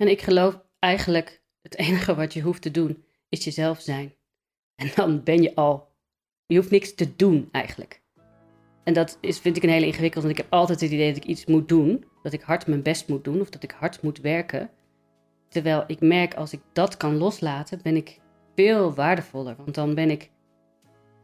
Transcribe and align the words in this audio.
En 0.00 0.08
ik 0.08 0.20
geloof 0.22 0.60
eigenlijk 0.78 1.42
het 1.62 1.76
enige 1.78 2.14
wat 2.14 2.32
je 2.32 2.40
hoeft 2.40 2.62
te 2.62 2.70
doen 2.70 3.04
is 3.28 3.44
jezelf 3.44 3.80
zijn. 3.80 4.14
En 4.74 4.90
dan 4.94 5.22
ben 5.22 5.42
je 5.42 5.54
al. 5.54 5.88
Je 6.46 6.56
hoeft 6.56 6.70
niks 6.70 6.94
te 6.94 7.16
doen 7.16 7.48
eigenlijk. 7.52 8.02
En 8.84 8.94
dat 8.94 9.18
is, 9.20 9.38
vind 9.38 9.56
ik 9.56 9.62
een 9.62 9.68
hele 9.68 9.86
ingewikkeld. 9.86 10.24
Want 10.24 10.38
ik 10.38 10.42
heb 10.42 10.52
altijd 10.52 10.80
het 10.80 10.90
idee 10.90 11.08
dat 11.12 11.22
ik 11.22 11.28
iets 11.28 11.46
moet 11.46 11.68
doen. 11.68 12.04
Dat 12.22 12.32
ik 12.32 12.40
hard 12.40 12.66
mijn 12.66 12.82
best 12.82 13.08
moet 13.08 13.24
doen. 13.24 13.40
Of 13.40 13.50
dat 13.50 13.62
ik 13.62 13.70
hard 13.70 14.02
moet 14.02 14.20
werken. 14.20 14.70
Terwijl 15.48 15.84
ik 15.86 16.00
merk 16.00 16.34
als 16.34 16.52
ik 16.52 16.60
dat 16.72 16.96
kan 16.96 17.16
loslaten, 17.16 17.80
ben 17.82 17.96
ik 17.96 18.20
veel 18.54 18.94
waardevoller. 18.94 19.56
Want 19.56 19.74
dan 19.74 19.94
ben 19.94 20.10
ik 20.10 20.30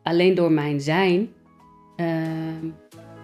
alleen 0.02 0.34
door 0.34 0.52
mijn 0.52 0.80
zijn. 0.80 1.32
ehm, 1.96 2.66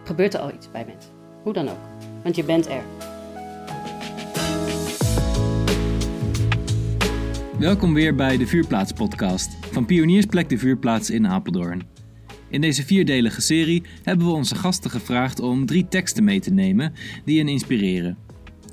gebeurt 0.04 0.34
er 0.34 0.40
al 0.40 0.52
iets 0.52 0.70
bij 0.70 0.84
mensen. 0.84 1.12
Hoe 1.42 1.52
dan 1.52 1.68
ook. 1.68 1.80
Want 2.22 2.36
je 2.36 2.44
bent 2.44 2.66
er. 2.66 3.11
Welkom 7.62 7.94
weer 7.94 8.14
bij 8.14 8.36
de 8.36 8.46
Vuurplaats 8.46 8.92
podcast 8.92 9.56
van 9.70 9.84
Pioniersplek 9.84 10.48
de 10.48 10.58
Vuurplaats 10.58 11.10
in 11.10 11.28
Apeldoorn. 11.28 11.82
In 12.48 12.60
deze 12.60 12.84
vierdelige 12.84 13.40
serie 13.40 13.82
hebben 14.02 14.26
we 14.26 14.32
onze 14.32 14.54
gasten 14.54 14.90
gevraagd 14.90 15.40
om 15.40 15.66
drie 15.66 15.88
teksten 15.88 16.24
mee 16.24 16.40
te 16.40 16.50
nemen 16.50 16.92
die 17.24 17.38
hen 17.38 17.48
inspireren. 17.48 18.18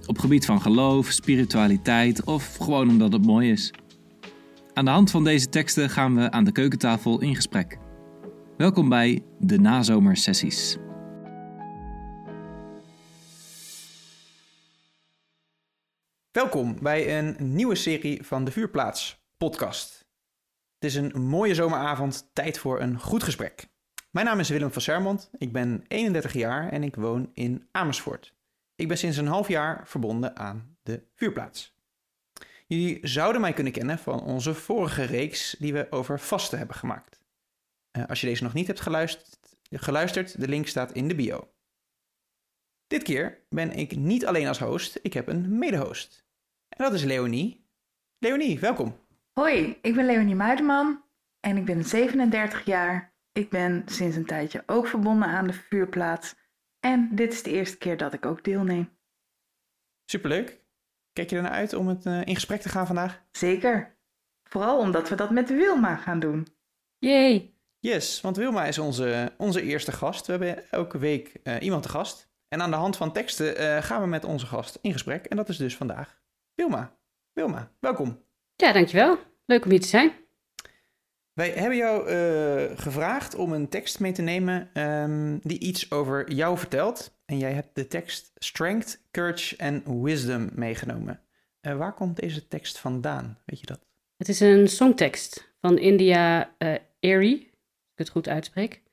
Op 0.05 0.17
gebied 0.17 0.45
van 0.45 0.61
geloof, 0.61 1.07
spiritualiteit 1.07 2.23
of 2.23 2.57
gewoon 2.57 2.89
omdat 2.89 3.13
het 3.13 3.25
mooi 3.25 3.51
is. 3.51 3.73
Aan 4.73 4.85
de 4.85 4.91
hand 4.91 5.11
van 5.11 5.23
deze 5.23 5.49
teksten 5.49 5.89
gaan 5.89 6.15
we 6.15 6.31
aan 6.31 6.43
de 6.43 6.51
keukentafel 6.51 7.21
in 7.21 7.35
gesprek. 7.35 7.77
Welkom 8.57 8.89
bij 8.89 9.21
de 9.39 9.59
nazomersessies. 9.59 10.77
Welkom 16.31 16.81
bij 16.81 17.17
een 17.17 17.35
nieuwe 17.39 17.75
serie 17.75 18.23
van 18.23 18.43
de 18.43 18.51
Vuurplaats 18.51 19.25
podcast. 19.37 20.05
Het 20.79 20.89
is 20.89 20.95
een 20.95 21.21
mooie 21.21 21.53
zomeravond, 21.53 22.29
tijd 22.33 22.57
voor 22.57 22.81
een 22.81 22.99
goed 22.99 23.23
gesprek. 23.23 23.67
Mijn 24.11 24.25
naam 24.25 24.39
is 24.39 24.49
Willem 24.49 24.71
van 24.71 24.81
Sermond, 24.81 25.29
ik 25.37 25.51
ben 25.51 25.83
31 25.87 26.33
jaar 26.33 26.71
en 26.71 26.83
ik 26.83 26.95
woon 26.95 27.31
in 27.33 27.67
Amersfoort. 27.71 28.35
Ik 28.75 28.87
ben 28.87 28.97
sinds 28.97 29.17
een 29.17 29.27
half 29.27 29.47
jaar 29.47 29.87
verbonden 29.87 30.37
aan 30.37 30.77
de 30.83 31.03
Vuurplaats. 31.15 31.75
Jullie 32.67 33.07
zouden 33.07 33.41
mij 33.41 33.53
kunnen 33.53 33.73
kennen 33.73 33.99
van 33.99 34.23
onze 34.23 34.53
vorige 34.53 35.03
reeks 35.03 35.55
die 35.59 35.73
we 35.73 35.87
over 35.89 36.19
vasten 36.19 36.57
hebben 36.57 36.75
gemaakt. 36.75 37.19
Eh, 37.91 38.05
als 38.05 38.21
je 38.21 38.27
deze 38.27 38.43
nog 38.43 38.53
niet 38.53 38.67
hebt 38.67 38.81
geluisterd, 38.81 39.39
geluisterd, 39.71 40.39
de 40.39 40.47
link 40.47 40.67
staat 40.67 40.91
in 40.91 41.07
de 41.07 41.15
bio. 41.15 41.51
Dit 42.87 43.03
keer 43.03 43.45
ben 43.49 43.71
ik 43.71 43.95
niet 43.95 44.25
alleen 44.25 44.47
als 44.47 44.59
host, 44.59 44.99
ik 45.01 45.13
heb 45.13 45.27
een 45.27 45.57
mede-host. 45.57 46.27
En 46.69 46.83
dat 46.83 46.93
is 46.93 47.03
Leonie. 47.03 47.67
Leonie, 48.17 48.59
welkom. 48.59 48.95
Hoi, 49.33 49.77
ik 49.81 49.95
ben 49.95 50.05
Leonie 50.05 50.35
Muiderman 50.35 51.03
en 51.39 51.57
ik 51.57 51.65
ben 51.65 51.83
37 51.83 52.65
jaar. 52.65 53.13
Ik 53.31 53.49
ben 53.49 53.83
sinds 53.85 54.15
een 54.15 54.25
tijdje 54.25 54.63
ook 54.65 54.87
verbonden 54.87 55.27
aan 55.27 55.47
de 55.47 55.53
vuurplaats. 55.53 56.35
En 56.79 57.09
dit 57.15 57.33
is 57.33 57.43
de 57.43 57.51
eerste 57.51 57.77
keer 57.77 57.97
dat 57.97 58.13
ik 58.13 58.25
ook 58.25 58.43
deelneem. 58.43 58.97
Superleuk. 60.05 60.61
Kijk 61.13 61.29
je 61.29 61.35
ernaar 61.35 61.51
uit 61.51 61.73
om 61.73 61.87
het 61.87 62.05
eh, 62.05 62.25
in 62.25 62.35
gesprek 62.35 62.61
te 62.61 62.69
gaan 62.69 62.85
vandaag? 62.85 63.21
Zeker. 63.31 63.97
Vooral 64.43 64.77
omdat 64.77 65.09
we 65.09 65.15
dat 65.15 65.29
met 65.29 65.49
Wilma 65.49 65.95
gaan 65.95 66.19
doen. 66.19 66.47
Yay! 66.97 67.53
Yes, 67.79 68.21
want 68.21 68.37
Wilma 68.37 68.65
is 68.65 68.77
onze, 68.77 69.33
onze 69.37 69.61
eerste 69.61 69.91
gast. 69.91 70.25
We 70.25 70.31
hebben 70.31 70.71
elke 70.71 70.97
week 70.97 71.27
eh, 71.43 71.55
iemand 71.61 71.83
te 71.83 71.89
gast. 71.89 72.31
En 72.47 72.61
aan 72.61 72.71
de 72.71 72.77
hand 72.77 72.97
van 72.97 73.13
teksten 73.13 73.57
eh, 73.57 73.83
gaan 73.83 74.01
we 74.01 74.07
met 74.07 74.23
onze 74.23 74.45
gast 74.45 74.79
in 74.81 74.91
gesprek. 74.91 75.25
En 75.25 75.37
dat 75.37 75.49
is 75.49 75.57
dus 75.57 75.75
vandaag 75.75 76.18
Wilma. 76.59 76.99
Wilma, 77.33 77.71
welkom. 77.79 78.23
Ja, 78.55 78.71
dankjewel. 78.71 79.17
Leuk 79.45 79.63
om 79.63 79.71
hier 79.71 79.79
te 79.79 79.87
zijn. 79.87 80.11
Wij 81.33 81.49
hebben 81.49 81.77
jou 81.77 82.07
eh, 82.07 82.77
gevraagd 82.77 83.35
om 83.35 83.53
een 83.53 83.69
tekst 83.69 83.99
mee 83.99 84.11
te 84.11 84.21
nemen 84.21 84.69
ehm, 84.73 85.37
die 85.41 85.59
iets 85.59 85.91
over 85.91 86.31
jou 86.31 86.57
vertelt. 86.57 87.19
En 87.25 87.37
jij 87.37 87.53
hebt 87.53 87.75
de 87.75 87.87
tekst 87.87 88.31
Strength, 88.35 89.07
Courage 89.11 89.57
and 89.57 89.83
Wisdom 89.85 90.49
meegenomen. 90.53 91.21
Eh, 91.59 91.77
waar 91.77 91.93
komt 91.93 92.19
deze 92.19 92.47
tekst 92.47 92.79
vandaan? 92.79 93.41
Weet 93.45 93.59
je 93.59 93.65
dat? 93.65 93.87
Het 94.17 94.29
is 94.29 94.39
een 94.39 94.67
songtekst 94.67 95.53
van 95.59 95.77
India 95.77 96.55
eh 96.57 96.75
Airy, 96.99 97.33
als 97.33 97.91
ik 97.91 97.97
het 97.97 98.09
goed 98.09 98.27
uitspreek. 98.27 98.83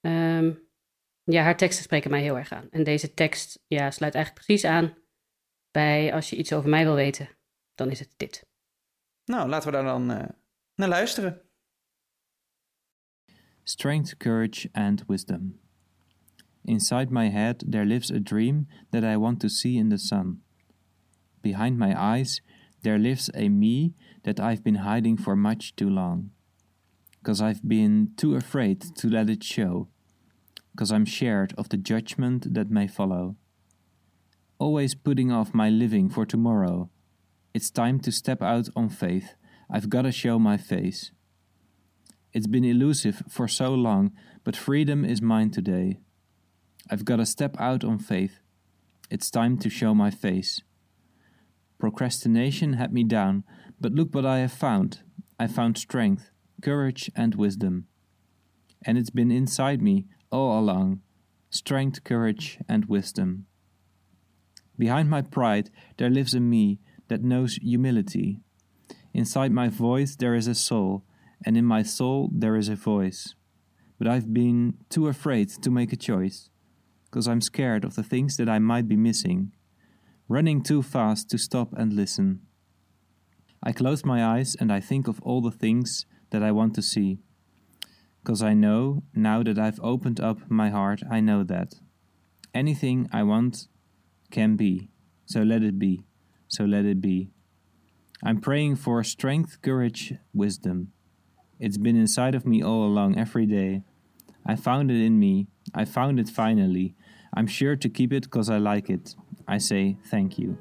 Ehm, 0.00 0.52
ja, 1.22 1.42
haar 1.42 1.56
teksten 1.56 1.84
spreken 1.84 2.10
mij 2.10 2.22
heel 2.22 2.38
erg 2.38 2.52
aan. 2.52 2.68
En 2.70 2.84
deze 2.84 3.14
tekst 3.14 3.64
ja, 3.66 3.90
sluit 3.90 4.14
eigenlijk 4.14 4.46
precies 4.46 4.64
aan 4.64 5.02
bij 5.74 6.14
als 6.14 6.30
je 6.30 6.36
iets 6.36 6.52
over 6.52 6.70
mij 6.70 6.84
wil 6.84 6.94
weten, 6.94 7.28
dan 7.74 7.90
is 7.90 7.98
het 7.98 8.14
dit. 8.16 8.46
Nou, 9.24 9.48
laten 9.48 9.70
we 9.70 9.74
daar 9.74 9.84
dan 9.84 10.10
eh, 10.10 10.28
naar 10.74 10.88
luisteren. 10.88 11.40
Strength, 13.62 14.16
courage, 14.16 14.68
and 14.72 15.04
wisdom. 15.06 15.60
Inside 16.64 17.06
my 17.10 17.30
head 17.30 17.64
there 17.70 17.84
lives 17.84 18.12
a 18.12 18.18
dream 18.18 18.66
that 18.90 19.02
I 19.02 19.16
want 19.16 19.40
to 19.40 19.48
see 19.48 19.72
in 19.72 19.88
the 19.88 19.98
sun. 19.98 20.42
Behind 21.40 21.78
my 21.78 21.94
eyes 21.94 22.42
there 22.80 22.98
lives 22.98 23.30
a 23.34 23.48
me 23.48 23.94
that 24.22 24.38
I've 24.38 24.62
been 24.62 24.84
hiding 24.84 25.20
for 25.20 25.36
much 25.36 25.74
too 25.74 25.90
long. 25.90 26.30
Because 27.18 27.40
I've 27.40 27.62
been 27.62 28.12
too 28.16 28.36
afraid 28.36 28.80
to 28.96 29.08
let 29.08 29.30
it 29.30 29.42
show. 29.42 29.88
Because 30.70 30.92
I'm 30.94 31.06
scared 31.06 31.54
of 31.56 31.68
the 31.68 31.76
judgment 31.76 32.54
that 32.54 32.70
may 32.70 32.86
follow. 32.86 33.36
Always 34.58 34.94
putting 34.94 35.32
off 35.32 35.52
my 35.52 35.68
living 35.68 36.08
for 36.08 36.24
tomorrow. 36.24 36.88
It's 37.52 37.70
time 37.70 37.98
to 38.00 38.12
step 38.12 38.40
out 38.40 38.68
on 38.76 38.88
faith. 38.88 39.34
I've 39.68 39.90
gotta 39.90 40.12
show 40.12 40.38
my 40.38 40.56
face. 40.56 41.10
It's 42.32 42.46
been 42.46 42.64
elusive 42.64 43.22
for 43.28 43.48
so 43.48 43.74
long, 43.74 44.12
but 44.44 44.56
freedom 44.56 45.04
is 45.04 45.20
mine 45.20 45.50
today. 45.50 45.98
I've 46.88 47.04
gotta 47.04 47.26
step 47.26 47.56
out 47.58 47.82
on 47.82 47.98
faith. 47.98 48.38
It's 49.10 49.30
time 49.30 49.58
to 49.58 49.68
show 49.68 49.94
my 49.94 50.10
face. 50.10 50.60
Procrastination 51.78 52.74
had 52.74 52.92
me 52.92 53.02
down, 53.02 53.42
but 53.80 53.92
look 53.92 54.14
what 54.14 54.24
I 54.24 54.38
have 54.38 54.52
found. 54.52 55.00
I 55.38 55.48
found 55.48 55.78
strength, 55.78 56.30
courage, 56.62 57.10
and 57.16 57.34
wisdom. 57.34 57.86
And 58.86 58.98
it's 58.98 59.10
been 59.10 59.32
inside 59.32 59.82
me 59.82 60.06
all 60.30 60.58
along 60.58 61.00
strength, 61.50 62.02
courage, 62.04 62.58
and 62.68 62.86
wisdom. 62.86 63.46
Behind 64.78 65.08
my 65.08 65.22
pride, 65.22 65.70
there 65.96 66.10
lives 66.10 66.34
a 66.34 66.40
me 66.40 66.80
that 67.08 67.22
knows 67.22 67.56
humility. 67.56 68.40
Inside 69.12 69.52
my 69.52 69.68
voice, 69.68 70.16
there 70.16 70.34
is 70.34 70.48
a 70.48 70.54
soul, 70.54 71.04
and 71.44 71.56
in 71.56 71.64
my 71.64 71.82
soul, 71.82 72.30
there 72.32 72.56
is 72.56 72.68
a 72.68 72.74
voice. 72.74 73.34
But 73.98 74.08
I've 74.08 74.34
been 74.34 74.74
too 74.88 75.06
afraid 75.06 75.50
to 75.62 75.70
make 75.70 75.92
a 75.92 75.96
choice, 75.96 76.50
because 77.04 77.28
I'm 77.28 77.40
scared 77.40 77.84
of 77.84 77.94
the 77.94 78.02
things 78.02 78.36
that 78.38 78.48
I 78.48 78.58
might 78.58 78.88
be 78.88 78.96
missing, 78.96 79.52
running 80.28 80.62
too 80.62 80.82
fast 80.82 81.30
to 81.30 81.38
stop 81.38 81.72
and 81.74 81.92
listen. 81.92 82.40
I 83.62 83.72
close 83.72 84.04
my 84.04 84.24
eyes 84.24 84.56
and 84.58 84.72
I 84.72 84.80
think 84.80 85.06
of 85.06 85.20
all 85.22 85.40
the 85.40 85.50
things 85.50 86.06
that 86.30 86.42
I 86.42 86.50
want 86.50 86.74
to 86.74 86.82
see. 86.82 87.20
Because 88.22 88.42
I 88.42 88.54
know, 88.54 89.04
now 89.14 89.42
that 89.42 89.58
I've 89.58 89.80
opened 89.80 90.18
up 90.18 90.50
my 90.50 90.70
heart, 90.70 91.02
I 91.10 91.20
know 91.20 91.44
that 91.44 91.74
anything 92.52 93.08
I 93.12 93.22
want 93.22 93.68
can 94.34 94.56
be. 94.56 94.90
So 95.26 95.42
let 95.42 95.62
it 95.62 95.78
be. 95.78 96.02
So 96.48 96.64
let 96.64 96.84
it 96.84 97.00
be. 97.00 97.30
I'm 98.22 98.40
praying 98.40 98.76
for 98.76 99.04
strength, 99.04 99.62
courage, 99.62 100.14
wisdom. 100.32 100.92
It's 101.60 101.78
been 101.78 101.96
inside 101.96 102.34
of 102.34 102.44
me 102.44 102.62
all 102.62 102.84
along, 102.84 103.16
every 103.16 103.46
day. 103.46 103.82
I 104.44 104.56
found 104.56 104.90
it 104.90 105.00
in 105.00 105.18
me. 105.18 105.46
I 105.74 105.84
found 105.84 106.18
it 106.18 106.28
finally. 106.28 106.94
I'm 107.36 107.46
sure 107.46 107.76
to 107.76 107.88
keep 107.88 108.12
it 108.12 108.24
because 108.24 108.50
I 108.50 108.58
like 108.58 108.90
it. 108.90 109.14
I 109.46 109.58
say 109.58 109.96
thank 110.10 110.38
you. 110.38 110.58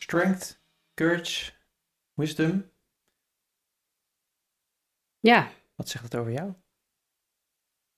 Strength, 0.00 0.56
courage, 0.96 1.52
wisdom. 2.16 2.64
Ja, 5.22 5.48
Wat 5.80 5.88
zegt 5.88 6.04
het 6.04 6.16
over 6.16 6.32
jou? 6.32 6.52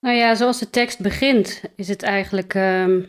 Nou 0.03 0.17
ja, 0.17 0.35
zoals 0.35 0.59
de 0.59 0.71
tekst 0.71 1.01
begint, 1.01 1.63
is 1.77 1.89
het 1.89 2.03
eigenlijk 2.03 2.55
ehm, 2.55 3.01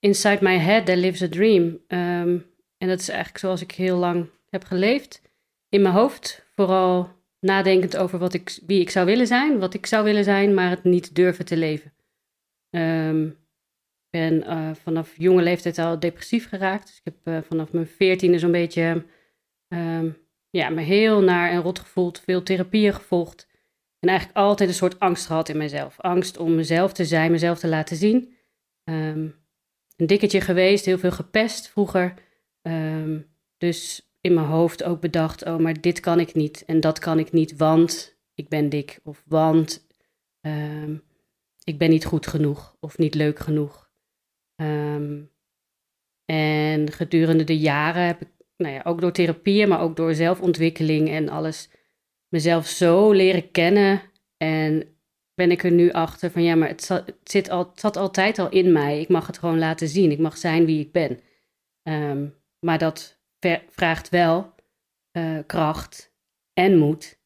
Inside 0.00 0.42
my 0.42 0.58
head 0.58 0.86
there 0.86 0.98
lives 0.98 1.22
a 1.22 1.28
dream. 1.28 1.80
Ehm, 1.86 2.38
en 2.78 2.88
dat 2.88 3.00
is 3.00 3.08
eigenlijk 3.08 3.38
zoals 3.38 3.60
ik 3.60 3.72
heel 3.72 3.96
lang 3.96 4.30
heb 4.50 4.64
geleefd. 4.64 5.22
In 5.68 5.82
mijn 5.82 5.94
hoofd, 5.94 6.46
vooral 6.54 7.08
nadenkend 7.40 7.96
over 7.96 8.18
wat 8.18 8.34
ik, 8.34 8.58
wie 8.66 8.80
ik 8.80 8.90
zou 8.90 9.06
willen 9.06 9.26
zijn, 9.26 9.58
wat 9.58 9.74
ik 9.74 9.86
zou 9.86 10.04
willen 10.04 10.24
zijn, 10.24 10.54
maar 10.54 10.70
het 10.70 10.84
niet 10.84 11.14
durven 11.14 11.44
te 11.44 11.56
leven. 11.56 11.92
Ehm, 12.70 13.26
ik 13.26 14.10
ben 14.10 14.42
eh, 14.42 14.70
vanaf 14.74 15.14
jonge 15.16 15.42
leeftijd 15.42 15.78
al 15.78 15.98
depressief 15.98 16.48
geraakt. 16.48 16.86
Dus 16.86 16.96
ik 16.96 17.04
heb 17.04 17.34
eh, 17.34 17.48
vanaf 17.48 17.72
mijn 17.72 17.86
veertiende 17.86 18.38
zo'n 18.38 18.52
beetje 18.52 19.04
ehm, 19.68 20.10
ja, 20.50 20.68
me 20.68 20.80
heel 20.80 21.22
naar 21.22 21.50
en 21.50 21.62
rot 21.62 21.78
gevoeld, 21.78 22.20
veel 22.20 22.42
therapieën 22.42 22.94
gevolgd. 22.94 23.48
En 24.00 24.08
eigenlijk 24.08 24.38
altijd 24.38 24.68
een 24.68 24.74
soort 24.74 24.98
angst 24.98 25.26
gehad 25.26 25.48
in 25.48 25.56
mezelf. 25.56 26.00
Angst 26.00 26.36
om 26.36 26.54
mezelf 26.54 26.92
te 26.92 27.04
zijn, 27.04 27.30
mezelf 27.30 27.58
te 27.58 27.68
laten 27.68 27.96
zien. 27.96 28.34
Ehm, 28.84 29.28
een 29.96 30.06
dikketje 30.06 30.40
geweest, 30.40 30.84
heel 30.84 30.98
veel 30.98 31.10
gepest 31.10 31.68
vroeger. 31.68 32.14
Ehm, 32.62 33.20
dus 33.58 34.10
in 34.20 34.34
mijn 34.34 34.46
hoofd 34.46 34.82
ook 34.84 35.00
bedacht, 35.00 35.44
oh, 35.44 35.56
maar 35.56 35.80
dit 35.80 36.00
kan 36.00 36.20
ik 36.20 36.34
niet 36.34 36.64
en 36.66 36.80
dat 36.80 36.98
kan 36.98 37.18
ik 37.18 37.32
niet, 37.32 37.56
want 37.56 38.18
ik 38.34 38.48
ben 38.48 38.68
dik. 38.68 39.00
Of 39.04 39.22
want 39.26 39.86
ehm, 40.40 40.96
ik 41.64 41.78
ben 41.78 41.90
niet 41.90 42.04
goed 42.04 42.26
genoeg 42.26 42.76
of 42.80 42.98
niet 42.98 43.14
leuk 43.14 43.38
genoeg. 43.38 43.90
En 46.30 46.92
gedurende 46.92 47.44
de 47.44 47.58
jaren 47.58 48.06
heb 48.06 48.20
ik, 48.20 48.28
nou 48.56 48.74
ja, 48.74 48.82
ook 48.84 49.00
door 49.00 49.12
therapieën, 49.12 49.68
maar 49.68 49.80
ook 49.80 49.96
door 49.96 50.14
zelfontwikkeling 50.14 51.08
en 51.08 51.28
alles, 51.28 51.70
mezelf 52.30 52.66
zo 52.66 53.12
leren 53.12 53.50
kennen. 53.50 54.02
En 54.36 54.96
ben 55.34 55.50
ik 55.50 55.64
er 55.64 55.70
nu 55.70 55.90
achter 55.90 56.30
van 56.30 56.42
ja, 56.42 56.54
maar 56.54 56.68
het 56.68 56.84
zat, 56.84 57.12
zit 57.24 57.50
al, 57.50 57.72
zat 57.74 57.96
altijd 57.96 58.38
al 58.38 58.50
in 58.50 58.72
mij. 58.72 59.00
Ik 59.00 59.08
mag 59.08 59.26
het 59.26 59.38
gewoon 59.38 59.58
laten 59.58 59.88
zien. 59.88 60.10
Ik 60.10 60.18
mag 60.18 60.36
zijn 60.36 60.64
wie 60.64 60.80
ik 60.80 60.92
ben. 60.92 61.20
Ehm, 61.82 62.28
maar 62.58 62.78
dat 62.78 63.18
vraagt 63.68 64.08
wel 64.08 64.54
uh, 65.12 65.38
kracht 65.46 66.14
en 66.52 66.78
moed 66.78 67.20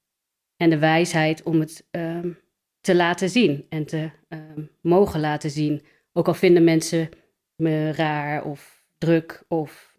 en 0.57 0.71
de 0.71 0.79
wijsheid 0.79 1.43
om 1.43 1.61
het 1.61 1.87
ehm, 1.91 2.33
te 2.81 2.95
laten 2.95 3.29
zien 3.29 3.67
en 3.69 3.87
te 3.87 4.11
ehm, 4.29 4.65
mogen 4.81 5.21
laten 5.21 5.51
zien. 5.51 5.83
Ook 6.13 6.27
al 6.27 6.35
vinden 6.35 6.65
mensen 6.65 7.09
me 7.57 7.93
raar 7.93 8.45
of 8.45 8.85
druk 8.99 9.45
of 9.49 9.99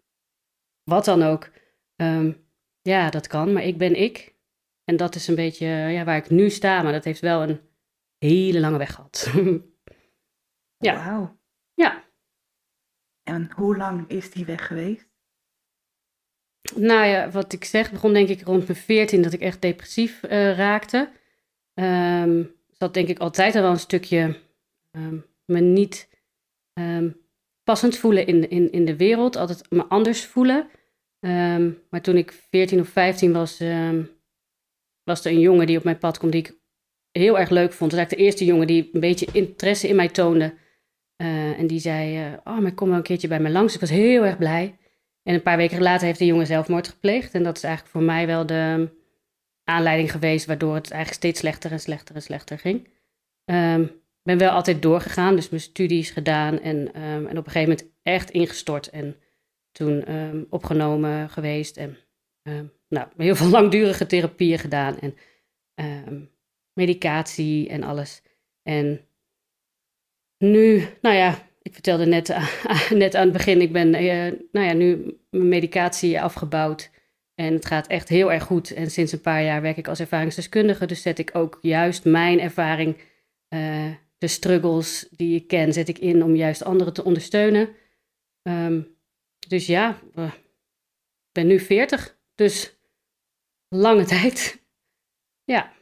wat 0.84 1.04
dan 1.04 1.22
ook. 1.22 1.50
ja, 2.82 3.10
dat 3.10 3.26
kan, 3.26 3.52
maar 3.52 3.62
ik 3.62 3.78
ben 3.78 4.00
ik. 4.00 4.35
En 4.86 4.96
dat 4.96 5.14
is 5.14 5.28
een 5.28 5.34
beetje 5.34 5.66
ja, 5.66 6.04
waar 6.04 6.16
ik 6.16 6.30
nu 6.30 6.50
sta, 6.50 6.82
maar 6.82 6.92
dat 6.92 7.04
heeft 7.04 7.20
wel 7.20 7.42
een 7.42 7.60
hele 8.18 8.60
lange 8.60 8.78
weg 8.78 8.94
gehad. 8.94 9.32
ja. 10.86 10.94
Wauw. 11.04 11.38
Ja. 11.74 12.04
En 13.22 13.50
hoe 13.54 13.76
lang 13.76 14.08
is 14.08 14.30
die 14.30 14.44
weg 14.44 14.66
geweest? 14.66 15.08
Nou 16.74 17.06
ja, 17.06 17.30
wat 17.30 17.52
ik 17.52 17.64
zeg, 17.64 17.90
begon 17.90 18.12
denk 18.12 18.28
ik 18.28 18.42
rond 18.42 18.66
mijn 18.66 18.78
14 18.78 19.22
dat 19.22 19.32
ik 19.32 19.40
echt 19.40 19.62
depressief 19.62 20.22
uh, 20.22 20.56
raakte. 20.56 21.12
Um, 21.74 22.54
dat 22.78 22.94
denk 22.94 23.08
ik 23.08 23.18
altijd 23.18 23.54
al 23.54 23.62
wel 23.62 23.70
een 23.70 23.78
stukje 23.78 24.40
um, 24.90 25.24
me 25.44 25.60
niet 25.60 26.08
um, 26.72 27.16
passend 27.64 27.96
voelen 27.96 28.26
in, 28.26 28.50
in, 28.50 28.72
in 28.72 28.84
de 28.84 28.96
wereld, 28.96 29.36
altijd 29.36 29.70
me 29.70 29.84
anders 29.84 30.24
voelen. 30.24 30.70
maar 31.90 32.00
toen 32.02 32.16
ik 32.16 32.32
14 32.32 32.80
of 32.80 32.88
15 32.88 33.32
was, 33.32 33.60
was 35.06 35.24
er 35.24 35.32
een 35.32 35.40
jongen 35.40 35.66
die 35.66 35.78
op 35.78 35.84
mijn 35.84 35.98
pad 35.98 36.18
kwam 36.18 36.30
die 36.30 36.40
ik 36.40 36.58
heel 37.10 37.38
erg 37.38 37.50
leuk 37.50 37.72
vond. 37.72 37.90
Dat 37.90 38.00
was 38.00 38.08
eigenlijk 38.08 38.18
de 38.18 38.24
eerste 38.24 38.44
jongen 38.44 38.66
die 38.66 38.90
een 38.92 39.00
beetje 39.00 39.26
interesse 39.32 39.88
in 39.88 39.96
mij 39.96 40.08
toonde. 40.08 40.54
Uh, 41.22 41.58
en 41.58 41.66
die 41.66 41.80
zei, 41.80 42.26
uh, 42.26 42.32
oh, 42.44 42.58
maar 42.58 42.74
kom 42.74 42.88
wel 42.88 42.96
een 42.96 43.02
keertje 43.02 43.28
bij 43.28 43.40
me 43.40 43.50
langs. 43.50 43.74
Ik 43.74 43.80
was 43.80 43.90
heel 43.90 44.24
erg 44.24 44.38
blij. 44.38 44.78
En 45.22 45.34
een 45.34 45.42
paar 45.42 45.56
weken 45.56 45.82
later 45.82 46.06
heeft 46.06 46.18
de 46.18 46.26
jongen 46.26 46.46
zelfmoord 46.46 46.88
gepleegd. 46.88 47.34
En 47.34 47.42
dat 47.42 47.56
is 47.56 47.62
eigenlijk 47.62 47.94
voor 47.94 48.04
mij 48.04 48.26
wel 48.26 48.46
de 48.46 48.90
aanleiding 49.64 50.10
geweest... 50.10 50.46
waardoor 50.46 50.74
het 50.74 50.90
eigenlijk 50.90 51.22
steeds 51.22 51.40
slechter 51.40 51.72
en 51.72 51.80
slechter 51.80 52.14
en 52.14 52.22
slechter 52.22 52.58
ging. 52.58 52.84
Ik 53.44 54.22
ben 54.22 54.38
wel 54.38 54.50
altijd 54.50 54.82
doorgegaan, 54.82 55.34
dus 55.34 55.48
mijn 55.48 55.62
studies 55.62 56.10
gedaan... 56.10 56.60
en, 56.60 56.76
um, 56.76 57.26
en 57.26 57.38
op 57.38 57.46
een 57.46 57.52
gegeven 57.52 57.68
moment 57.68 57.90
echt 58.02 58.30
ingestort. 58.30 58.90
En 58.90 59.16
toen 59.72 60.04
opgenomen 60.50 61.30
geweest 61.30 61.76
en 61.76 61.96
nou, 62.88 63.08
heel 63.16 63.36
veel 63.36 63.48
langdurige 63.48 64.06
therapieën 64.06 64.58
gedaan... 64.58 64.98
En, 64.98 65.14
medicatie 66.76 67.68
en 67.68 67.82
alles. 67.82 68.22
En 68.62 69.00
nu, 70.38 70.86
nou 71.00 71.16
ja, 71.16 71.48
ik 71.62 71.72
vertelde 71.72 72.06
net, 72.06 72.36
net 72.90 73.14
aan 73.14 73.24
het 73.24 73.32
begin, 73.32 73.60
ik 73.60 73.72
ben 73.72 73.88
uh, 73.88 74.38
nou 74.52 74.66
ja, 74.66 74.72
nu 74.72 75.18
mijn 75.30 75.48
medicatie 75.48 76.20
afgebouwd. 76.20 76.90
En 77.34 77.52
het 77.52 77.66
gaat 77.66 77.86
echt 77.86 78.08
heel 78.08 78.32
erg 78.32 78.42
goed. 78.42 78.70
En 78.70 78.90
sinds 78.90 79.12
een 79.12 79.20
paar 79.20 79.42
jaar 79.42 79.62
werk 79.62 79.76
ik 79.76 79.88
als 79.88 80.00
ervaringsdeskundige. 80.00 80.86
Dus 80.86 81.02
zet 81.02 81.18
ik 81.18 81.30
ook 81.32 81.58
juist 81.60 82.04
mijn 82.04 82.40
ervaring, 82.40 82.96
uh, 83.54 83.94
de 84.18 84.26
struggles 84.26 85.08
die 85.10 85.34
ik 85.34 85.46
ken, 85.46 85.72
zet 85.72 85.88
ik 85.88 85.98
in 85.98 86.22
om 86.22 86.34
juist 86.34 86.64
anderen 86.64 86.92
te 86.92 87.04
ondersteunen. 87.04 87.68
Um, 88.42 88.96
dus 89.48 89.66
ja, 89.66 89.98
ik 90.14 91.32
ben 91.32 91.46
nu 91.46 91.60
40. 91.60 92.18
Dus 92.34 92.75
lange 93.76 94.04
tijd. 94.04 94.62
Ja. 95.44 95.72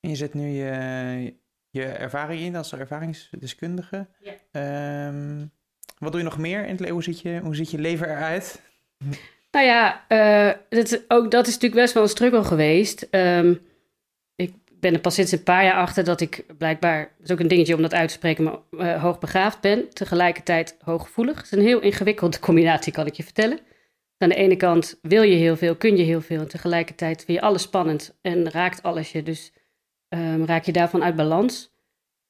En 0.00 0.10
je 0.10 0.16
zet 0.16 0.34
nu 0.34 0.46
je, 0.46 1.34
je 1.70 1.84
ervaring 1.84 2.40
in 2.40 2.56
als 2.56 2.72
ervaringsdeskundige. 2.72 4.06
Ja. 4.20 4.32
Ehm, 4.50 5.46
wat 5.98 6.12
doe 6.12 6.20
je 6.20 6.26
nog 6.26 6.38
meer 6.38 6.62
in 6.62 6.70
het 6.70 6.80
leven? 6.80 6.94
Hoe 6.94 7.02
ziet 7.02 7.20
je, 7.20 7.40
hoe 7.42 7.56
ziet 7.56 7.70
je 7.70 7.78
leven 7.78 8.10
eruit? 8.10 8.60
Nou 9.50 9.66
ja, 9.66 10.04
uh, 10.08 10.54
dat, 10.68 11.04
ook, 11.08 11.30
dat 11.30 11.46
is 11.46 11.52
natuurlijk 11.52 11.80
best 11.80 11.94
wel 11.94 12.02
een 12.02 12.08
struggle 12.08 12.44
geweest. 12.44 13.06
Um, 13.10 13.60
ik 14.36 14.54
ben 14.80 14.94
er 14.94 15.00
pas 15.00 15.14
sinds 15.14 15.32
een 15.32 15.42
paar 15.42 15.64
jaar 15.64 15.76
achter 15.76 16.04
dat 16.04 16.20
ik 16.20 16.44
blijkbaar, 16.58 17.00
dat 17.16 17.26
is 17.26 17.32
ook 17.32 17.40
een 17.40 17.48
dingetje 17.48 17.74
om 17.74 17.82
dat 17.82 17.94
uit 17.94 18.08
te 18.08 18.14
spreken, 18.14 18.44
maar 18.44 18.58
uh, 18.70 19.02
hoogbegaafd 19.02 19.60
ben. 19.60 19.88
Tegelijkertijd 19.90 20.76
hooggevoelig. 20.80 21.36
Het 21.36 21.44
is 21.44 21.50
een 21.50 21.64
heel 21.64 21.80
ingewikkelde 21.80 22.38
combinatie, 22.38 22.92
kan 22.92 23.06
ik 23.06 23.14
je 23.14 23.22
vertellen. 23.22 23.60
Aan 24.18 24.28
de 24.28 24.34
ene 24.34 24.56
kant 24.56 24.98
wil 25.02 25.22
je 25.22 25.34
heel 25.34 25.56
veel, 25.56 25.76
kun 25.76 25.96
je 25.96 26.02
heel 26.02 26.20
veel. 26.20 26.40
En 26.40 26.48
tegelijkertijd 26.48 27.24
vind 27.24 27.38
je 27.38 27.44
alles 27.44 27.62
spannend 27.62 28.18
en 28.20 28.50
raakt 28.50 28.82
alles 28.82 29.12
je. 29.12 29.22
Dus 29.22 29.52
um, 30.08 30.44
raak 30.44 30.64
je 30.64 30.72
daarvan 30.72 31.02
uit 31.02 31.16
balans. 31.16 31.76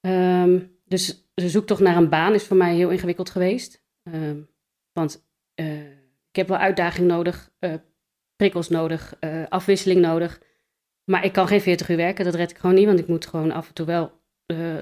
Um, 0.00 0.76
dus 0.85 1.31
de 1.35 1.49
zoektocht 1.49 1.81
naar 1.81 1.96
een 1.96 2.08
baan 2.08 2.35
is 2.35 2.44
voor 2.44 2.56
mij 2.56 2.75
heel 2.75 2.90
ingewikkeld 2.90 3.31
geweest. 3.31 3.85
Um, 4.02 4.49
want 4.93 5.29
uh, 5.61 5.90
ik 6.29 6.37
heb 6.37 6.49
wel 6.49 6.56
uitdaging 6.56 7.08
nodig, 7.08 7.50
uh, 7.61 7.75
prikkels 8.37 8.69
nodig, 8.69 9.17
uh, 9.20 9.46
afwisseling 9.49 10.00
nodig. 10.00 10.40
Maar 11.05 11.25
ik 11.25 11.32
kan 11.32 11.49
geen 11.49 11.61
40 11.61 11.88
uur 11.88 11.96
werken, 11.96 12.25
dat 12.25 12.35
red 12.35 12.50
ik 12.50 12.58
gewoon 12.58 12.76
niet, 12.76 12.87
want 12.87 12.99
ik 12.99 13.08
moet 13.08 13.26
gewoon 13.26 13.50
af 13.52 13.69
en 13.69 13.75
toe 13.75 13.87
wel 13.87 14.17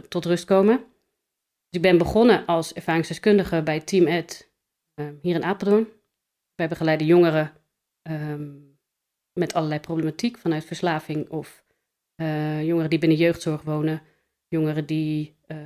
tot 0.09 0.25
rust 0.25 0.45
komen. 0.45 0.77
Dus 0.77 1.81
ik 1.81 1.83
ben 1.83 1.99
begonnen 1.99 2.47
als 2.47 2.73
ervaringsdeskundige 2.73 3.63
bij 3.63 3.81
Team 3.81 4.07
Ed 4.07 4.51
hier 5.21 5.35
in 5.35 5.45
Apeldoorn. 5.45 5.89
Wij 6.57 6.69
begeleiden 6.69 7.07
jongeren 7.07 7.53
met 9.33 9.55
allerlei 9.55 9.81
problematiek 9.81 10.39
vanuit 10.39 10.65
verslaving 10.65 11.29
of 11.29 11.65
uh, 12.17 12.65
jongeren 12.65 12.91
die 12.91 12.99
binnen 12.99 13.19
jeugdzorg 13.19 13.63
wonen, 13.63 14.03
jongeren 14.49 14.87
die, 14.87 15.37
uh, 15.47 15.57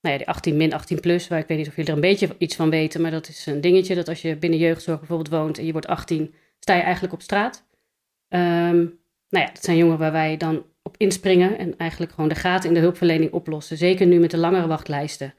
nou 0.00 0.14
ja, 0.14 0.16
die 0.16 0.28
18 0.28 0.56
min 0.56 0.72
18 0.72 1.00
plus, 1.00 1.28
waar 1.28 1.38
ik 1.38 1.46
weet 1.46 1.58
niet 1.58 1.68
of 1.68 1.76
jullie 1.76 1.90
er 1.90 1.96
een 1.96 2.02
beetje 2.02 2.34
iets 2.38 2.56
van 2.56 2.70
weten, 2.70 3.00
maar 3.00 3.10
dat 3.10 3.28
is 3.28 3.46
een 3.46 3.60
dingetje 3.60 3.94
dat 3.94 4.08
als 4.08 4.22
je 4.22 4.36
binnen 4.36 4.58
jeugdzorg 4.58 4.98
bijvoorbeeld 4.98 5.28
woont 5.28 5.58
en 5.58 5.66
je 5.66 5.72
wordt 5.72 5.86
18, 5.86 6.34
sta 6.58 6.74
je 6.74 6.82
eigenlijk 6.82 7.14
op 7.14 7.22
straat. 7.22 7.66
Um, 8.28 9.02
nou 9.28 9.46
ja, 9.46 9.52
dat 9.52 9.64
zijn 9.64 9.76
jongeren 9.76 10.00
waar 10.00 10.12
wij 10.12 10.36
dan 10.36 10.66
op 10.82 10.96
inspringen 10.96 11.58
en 11.58 11.76
eigenlijk 11.76 12.12
gewoon 12.12 12.28
de 12.28 12.34
gaten 12.34 12.68
in 12.68 12.74
de 12.74 12.80
hulpverlening 12.80 13.32
oplossen. 13.32 13.76
Zeker 13.76 14.06
nu 14.06 14.18
met 14.18 14.30
de 14.30 14.38
langere 14.38 14.66
wachtlijsten. 14.66 15.34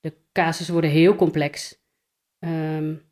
De 0.00 0.16
casussen 0.32 0.72
worden 0.72 0.90
heel 0.90 1.16
complex. 1.16 1.80
Um, 2.38 3.05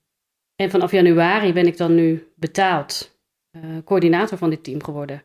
en 0.56 0.70
vanaf 0.70 0.90
januari 0.90 1.52
ben 1.52 1.66
ik 1.66 1.76
dan 1.76 1.94
nu 1.94 2.32
betaald 2.36 3.18
uh, 3.56 3.62
coördinator 3.84 4.38
van 4.38 4.50
dit 4.50 4.64
team 4.64 4.82
geworden. 4.82 5.22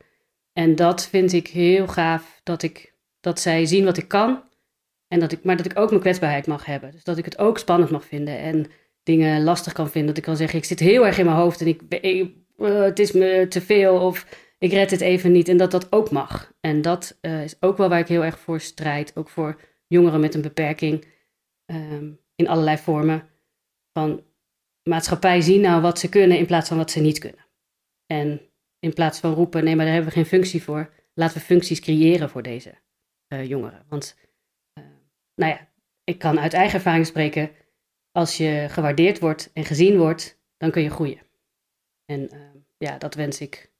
En 0.54 0.76
dat 0.76 1.08
vind 1.08 1.34
ik 1.34 1.48
heel 1.48 1.88
gaaf, 1.88 2.40
dat, 2.44 2.64
ik, 2.64 2.94
dat 3.20 3.40
zij 3.40 3.66
zien 3.66 3.86
wat 3.86 3.98
ik 3.98 4.08
kan. 4.08 4.44
En 5.08 5.20
dat 5.20 5.32
ik, 5.32 5.44
maar 5.44 5.58
dat 5.58 5.66
ik 5.66 5.80
ook 5.80 5.90
mijn 5.90 6.02
kwetsbaarheid 6.02 6.48
mag 6.48 6.66
hebben. 6.66 6.92
Dus 6.92 7.04
dat 7.04 7.18
ik 7.18 7.26
het 7.26 7.38
ook 7.38 7.58
spannend 7.58 7.92
mag 7.92 8.06
vinden 8.06 8.40
en 8.40 8.66
dingen 9.04 9.44
lastig 9.44 9.74
kan 9.74 9.90
vinden. 9.90 10.08
Dat 10.08 10.18
ik 10.18 10.24
kan 10.24 10.38
zeggen, 10.38 10.60
ik 10.60 10.66
zit 10.66 10.80
heel 10.80 11.06
erg 11.06 11.18
in 11.18 11.26
mijn 11.26 11.38
hoofd 11.38 11.62
en 11.62 11.68
ik, 11.68 11.82
uh, 12.58 12.82
het 12.82 13.00
is 13.00 13.12
me 13.12 13.46
te 13.50 13.62
veel 13.62 14.00
of 14.00 14.26
ik 14.58 14.72
red 14.72 14.92
het 14.92 15.02
even 15.02 15.32
niet. 15.32 15.48
En 15.48 15.58
dat 15.58 15.72
dat 15.72 15.92
ook 15.92 16.12
mag. 16.12 16.54
En 16.60 16.82
dat 16.82 17.18
uh, 17.22 17.44
is 17.44 17.56
ook 17.60 17.78
wel 17.78 17.90
waar 17.90 18.00
ik 18.00 18.08
heel 18.08 18.24
erg 18.24 18.40
voor 18.40 18.60
strijd. 18.60 19.12
Ook 19.16 19.30
voor 19.30 19.60
jongeren 19.88 20.20
met 20.20 20.36
een 20.36 20.42
beperking 20.42 21.06
um, 21.66 22.20
in 22.36 22.48
allerlei 22.48 22.78
vormen. 22.78 23.28
Van 23.94 24.24
maatschappij 24.90 25.42
zien 25.42 25.62
nou 25.62 25.82
wat 25.82 26.00
ze 26.00 26.10
kunnen 26.10 26.38
in 26.38 26.46
plaats 26.46 26.68
van 26.68 26.78
wat 26.78 26.92
ze 26.92 27.00
niet 27.00 27.20
kunnen. 27.20 27.46
En 28.06 28.42
in 28.80 28.94
plaats 28.94 29.20
van 29.20 29.34
roepen, 29.34 29.64
nee, 29.64 29.76
maar 29.76 29.86
daar 29.86 29.94
hebben 29.94 30.14
we 30.14 30.18
geen 30.18 30.30
functie 30.30 30.64
voor. 30.64 30.94
Laten 31.14 31.38
we 31.38 31.44
functies 31.44 31.80
creëren 31.80 32.30
voor 32.30 32.42
deze 32.42 32.74
uh, 33.34 33.46
jongeren. 33.48 33.86
Want, 33.90 34.18
uh, 34.80 34.86
nou 35.36 35.52
ja, 35.52 35.68
ik 36.04 36.20
kan 36.20 36.40
uit 36.40 36.54
eigen 36.54 36.76
ervaring 36.76 37.06
spreken. 37.06 37.52
Als 38.12 38.38
je 38.38 38.66
gewaardeerd 38.70 39.20
wordt 39.20 39.50
en 39.54 39.66
gezien 39.66 39.98
wordt, 39.98 40.40
dan 40.58 40.72
kun 40.72 40.82
je 40.82 40.90
groeien. 40.90 41.22
En 42.06 42.30
uh, 42.34 42.40
ja, 42.78 42.98
dat 42.98 43.14
wens 43.14 43.42
ik 43.42 43.72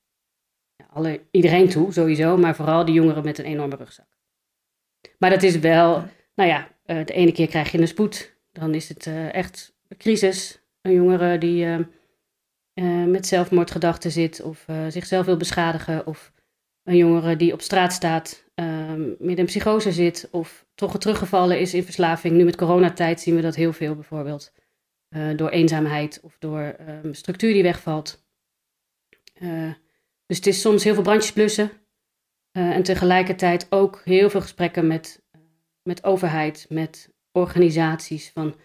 alle, 0.90 1.22
iedereen 1.32 1.70
toe, 1.70 1.94
sowieso. 1.94 2.38
Maar 2.38 2.56
vooral 2.56 2.86
die 2.86 2.94
jongeren 2.94 3.24
met 3.24 3.38
een 3.38 3.46
enorme 3.46 3.76
rugzak. 3.76 4.08
Maar 5.18 5.30
dat 5.30 5.44
is 5.44 5.60
wel, 5.60 6.04
nou 6.36 6.50
ja, 6.50 6.72
de 6.86 7.14
ene 7.14 7.32
keer 7.32 7.48
krijg 7.48 7.72
je 7.72 7.78
een 7.78 7.88
spoed. 7.88 8.38
Dan 8.52 8.74
is 8.74 8.90
het 8.90 9.08
echt 9.32 9.76
crisis. 9.98 10.59
Een 10.82 10.94
jongere 10.94 11.38
die 11.38 11.66
uh, 12.74 13.06
met 13.06 13.28
zelfmoordgedachten 13.28 14.12
zit 14.12 14.42
of 14.42 14.66
uh, 14.70 14.88
zichzelf 14.88 15.26
wil 15.26 15.38
beschadigen 15.38 16.06
of 16.06 16.34
een 16.84 16.98
jongere 16.98 17.36
die 17.36 17.54
op 17.54 17.62
straat 17.62 17.94
staat, 17.94 18.44
um, 18.56 19.16
midden 19.20 19.38
in 19.38 19.46
psychose 19.46 19.92
zit 19.92 20.28
of 20.32 20.66
toch 20.76 20.98
teruggevallen 20.98 21.60
is 21.60 21.74
in 21.74 21.84
verslaving. 21.84 22.36
Nu 22.36 22.44
met 22.44 22.56
coronatijd 22.56 23.20
zien 23.22 23.36
we 23.36 23.42
dat 23.42 23.56
heel 23.56 23.74
veel 23.74 23.96
bijvoorbeeld. 23.96 24.52
Door 25.36 25.50
eenzaamheid 25.50 26.20
of 26.24 26.36
door 26.40 26.76
um, 27.04 27.14
structuur 27.14 27.54
die 27.54 27.64
wegvalt. 27.64 28.26
Dus 30.26 30.38
het 30.38 30.48
is 30.48 30.62
soms 30.62 30.84
heel 30.84 30.94
veel 30.94 31.04
brandjes 31.04 31.34
blussen. 31.34 31.72
En 32.52 32.84
tegelijkertijd 32.84 33.68
ook 33.70 34.02
heel 34.04 34.30
veel 34.30 34.42
gesprekken 34.42 34.88
met, 34.88 35.22
met 35.84 36.04
overheid, 36.04 36.66
met 36.70 37.14
organisaties. 37.32 38.30
Van 38.30 38.56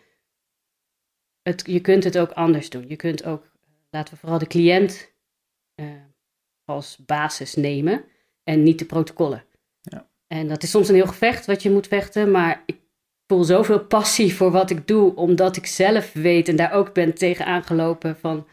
het, 1.44 1.62
je 1.66 1.80
kunt 1.80 2.04
het 2.04 2.18
ook 2.18 2.30
anders 2.30 2.70
doen. 2.70 2.84
Je 2.88 2.96
kunt 2.96 3.24
ook, 3.24 3.52
laten 3.90 4.14
we 4.14 4.20
vooral 4.20 4.38
de 4.38 4.46
cliënt 4.46 5.12
als 6.64 6.98
basis 7.06 7.54
nemen 7.54 8.04
en 8.42 8.62
niet 8.62 8.78
de 8.78 8.84
protocollen. 8.84 9.44
Ja. 9.80 10.08
En 10.26 10.48
dat 10.48 10.62
is 10.62 10.70
soms 10.70 10.88
een 10.88 10.94
heel 10.94 11.06
gevecht 11.06 11.46
wat 11.46 11.62
je 11.62 11.70
moet 11.70 11.86
vechten, 11.86 12.30
maar 12.30 12.62
ik 12.66 12.80
voel 13.26 13.44
zoveel 13.44 13.84
passie 13.86 14.34
voor 14.34 14.50
wat 14.50 14.70
ik 14.70 14.86
doe, 14.86 15.14
omdat 15.14 15.56
ik 15.56 15.66
zelf 15.66 16.12
weet 16.12 16.48
en 16.48 16.56
daar 16.56 16.72
ook 16.72 16.94
ben 16.94 17.14
tegen 17.14 17.46
aangelopen 17.46 18.16
van, 18.16 18.46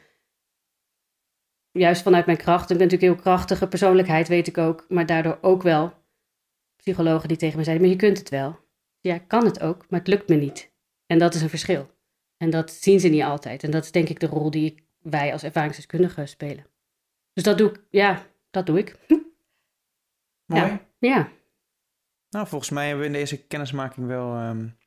juist 1.71 2.01
vanuit 2.01 2.25
mijn 2.25 2.38
kracht. 2.38 2.69
Ik 2.69 2.77
ben 2.77 2.88
natuurlijk 2.88 3.13
heel 3.13 3.24
krachtige 3.24 3.67
persoonlijkheid, 3.67 4.27
weet 4.27 4.48
ik 4.48 4.57
ook, 4.57 4.86
maar 4.89 5.05
daardoor 5.05 5.38
ook 5.41 5.62
wel 5.62 5.93
psychologen 6.75 7.27
die 7.27 7.38
tegen 7.38 7.57
me 7.57 7.63
zeiden, 7.63 7.86
maar 7.86 7.95
je 7.95 8.01
kunt 8.01 8.17
het 8.17 8.29
wel. 8.29 8.60
Ja, 9.00 9.15
ik 9.15 9.27
kan 9.27 9.45
het 9.45 9.62
ook, 9.62 9.89
maar 9.89 10.00
het 10.00 10.07
lukt 10.07 10.29
me 10.29 10.36
niet. 10.36 10.74
En 11.05 11.19
dat 11.19 11.33
is 11.33 11.41
een 11.41 11.50
verschil. 11.50 11.89
En 12.41 12.50
dat 12.50 12.71
zien 12.71 13.00
ze 13.00 13.07
niet 13.07 13.24
altijd. 13.24 13.63
En 13.63 13.71
dat 13.71 13.83
is 13.83 13.91
denk 13.91 14.10
ik 14.10 14.19
de 14.19 14.25
rol 14.25 14.51
die 14.51 14.88
wij 15.01 15.33
als 15.33 15.43
ervaringsdeskundigen 15.43 16.27
spelen. 16.27 16.65
Dus 17.33 17.43
dat 17.43 17.57
doe 17.57 17.69
ik, 17.69 17.81
ja, 17.89 18.25
dat 18.50 18.65
doe 18.65 18.77
ik. 18.77 18.98
Mooi. 20.45 20.62
Ja. 20.62 20.81
ja. 20.98 21.31
Nou, 22.29 22.48
volgens 22.48 22.69
mij 22.69 22.88
hebben 22.88 23.01
we 23.01 23.12
in 23.13 23.19
deze 23.19 23.43
kennismaking 23.43 24.07
wel 24.07 24.38
um, 24.38 24.77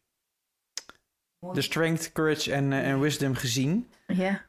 de 1.53 1.61
strength, 1.61 2.13
courage 2.13 2.53
en, 2.53 2.71
uh, 2.71 2.89
en 2.89 3.01
wisdom 3.01 3.35
gezien. 3.35 3.91
Ja. 4.07 4.47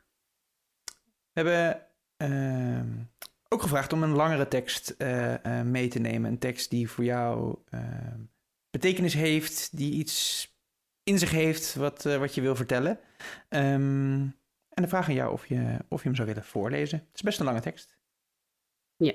We 1.31 1.41
hebben 1.41 1.81
uh, 2.17 3.03
ook 3.47 3.61
gevraagd 3.61 3.93
om 3.93 4.03
een 4.03 4.15
langere 4.15 4.47
tekst 4.47 4.95
uh, 4.97 5.33
uh, 5.43 5.61
mee 5.61 5.87
te 5.87 5.99
nemen. 5.99 6.31
Een 6.31 6.39
tekst 6.39 6.69
die 6.69 6.89
voor 6.89 7.03
jou 7.03 7.57
ehm, 7.69 8.19
betekenis 8.69 9.13
heeft, 9.13 9.77
die 9.77 9.93
iets 9.93 10.54
in 11.05 11.19
zich 11.19 11.31
heeft 11.31 11.75
wat, 11.75 12.03
wat 12.03 12.35
je 12.35 12.41
wil 12.41 12.55
vertellen. 12.55 12.99
Um, 13.49 14.35
en 14.69 14.83
de 14.83 14.87
vraag 14.87 15.07
aan 15.07 15.13
jou 15.13 15.31
of 15.31 15.45
je, 15.45 15.77
of 15.89 16.01
je 16.01 16.07
hem 16.07 16.15
zou 16.15 16.27
willen 16.27 16.43
voorlezen. 16.43 16.97
Het 16.97 17.15
is 17.15 17.21
best 17.21 17.39
een 17.39 17.45
lange 17.45 17.61
tekst. 17.61 17.97
Ja. 18.95 19.13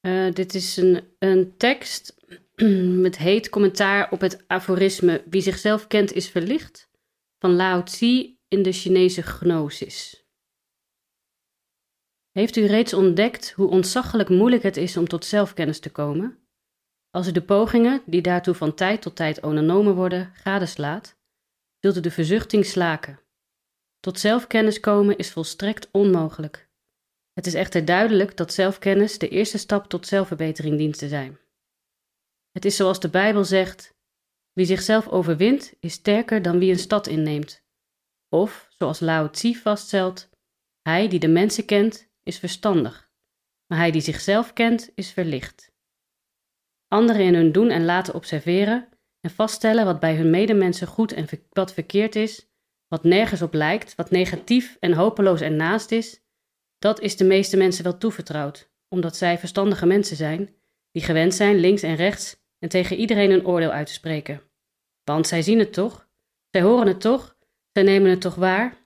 Uh, 0.00 0.32
dit 0.32 0.54
is 0.54 0.76
een, 0.76 1.04
een 1.18 1.56
tekst 1.56 2.16
met 3.04 3.18
heet 3.18 3.48
commentaar 3.48 4.10
op 4.10 4.20
het 4.20 4.48
aforisme 4.48 5.22
Wie 5.26 5.40
zichzelf 5.40 5.86
kent 5.86 6.12
is 6.12 6.28
verlicht 6.28 6.90
van 7.38 7.54
Lao 7.54 7.82
Tzu 7.82 8.36
in 8.48 8.62
de 8.62 8.72
Chinese 8.72 9.22
Gnosis. 9.22 10.24
Heeft 12.30 12.56
u 12.56 12.66
reeds 12.66 12.92
ontdekt 12.92 13.50
hoe 13.50 13.68
ontzaglijk 13.68 14.28
moeilijk 14.28 14.62
het 14.62 14.76
is 14.76 14.96
om 14.96 15.08
tot 15.08 15.24
zelfkennis 15.24 15.80
te 15.80 15.90
komen? 15.90 16.38
Als 17.10 17.28
u 17.28 17.32
de 17.32 17.42
pogingen, 17.42 18.02
die 18.06 18.22
daartoe 18.22 18.54
van 18.54 18.74
tijd 18.74 19.02
tot 19.02 19.16
tijd 19.16 19.40
ondernomen 19.42 19.94
worden, 19.94 20.32
gadeslaat, 20.34 21.18
zult 21.80 21.96
u 21.96 22.00
de 22.00 22.10
verzuchting 22.10 22.66
slaken. 22.66 23.20
Tot 24.00 24.18
zelfkennis 24.18 24.80
komen 24.80 25.16
is 25.16 25.30
volstrekt 25.30 25.88
onmogelijk. 25.90 26.68
Het 27.32 27.46
is 27.46 27.54
echter 27.54 27.84
duidelijk 27.84 28.36
dat 28.36 28.52
zelfkennis 28.52 29.18
de 29.18 29.28
eerste 29.28 29.58
stap 29.58 29.88
tot 29.88 30.06
zelfverbetering 30.06 30.78
dient 30.78 30.98
te 30.98 31.08
zijn. 31.08 31.38
Het 32.50 32.64
is 32.64 32.76
zoals 32.76 33.00
de 33.00 33.08
Bijbel 33.08 33.44
zegt: 33.44 33.94
wie 34.52 34.66
zichzelf 34.66 35.08
overwint, 35.08 35.74
is 35.80 35.92
sterker 35.92 36.42
dan 36.42 36.58
wie 36.58 36.70
een 36.70 36.78
stad 36.78 37.06
inneemt. 37.06 37.62
Of, 38.28 38.68
zoals 38.78 39.00
Lao 39.00 39.30
Tzu 39.30 39.54
vaststelt: 39.54 40.28
hij 40.82 41.08
die 41.08 41.18
de 41.18 41.28
mensen 41.28 41.64
kent, 41.64 42.08
is 42.22 42.38
verstandig, 42.38 43.10
maar 43.66 43.78
hij 43.78 43.90
die 43.90 44.02
zichzelf 44.02 44.52
kent, 44.52 44.90
is 44.94 45.10
verlicht. 45.10 45.69
Anderen 46.90 47.22
in 47.22 47.34
hun 47.34 47.52
doen 47.52 47.70
en 47.70 47.84
laten 47.84 48.14
observeren 48.14 48.88
en 49.20 49.30
vaststellen 49.30 49.84
wat 49.84 50.00
bij 50.00 50.14
hun 50.14 50.30
medemensen 50.30 50.86
goed 50.86 51.12
en 51.12 51.26
wat 51.50 51.72
verkeerd 51.72 52.16
is, 52.16 52.50
wat 52.88 53.04
nergens 53.04 53.42
op 53.42 53.54
lijkt, 53.54 53.94
wat 53.94 54.10
negatief 54.10 54.76
en 54.80 54.92
hopeloos 54.92 55.40
en 55.40 55.56
naast 55.56 55.90
is, 55.90 56.22
dat 56.78 57.00
is 57.00 57.16
de 57.16 57.24
meeste 57.24 57.56
mensen 57.56 57.84
wel 57.84 57.98
toevertrouwd, 57.98 58.70
omdat 58.88 59.16
zij 59.16 59.38
verstandige 59.38 59.86
mensen 59.86 60.16
zijn, 60.16 60.54
die 60.90 61.02
gewend 61.02 61.34
zijn 61.34 61.56
links 61.56 61.82
en 61.82 61.94
rechts 61.94 62.42
en 62.58 62.68
tegen 62.68 62.96
iedereen 62.96 63.30
een 63.30 63.46
oordeel 63.46 63.70
uit 63.70 63.86
te 63.86 63.92
spreken. 63.92 64.42
Want 65.04 65.26
zij 65.26 65.42
zien 65.42 65.58
het 65.58 65.72
toch, 65.72 66.08
zij 66.50 66.62
horen 66.62 66.86
het 66.86 67.00
toch, 67.00 67.36
zij 67.72 67.82
nemen 67.82 68.10
het 68.10 68.20
toch 68.20 68.34
waar. 68.34 68.76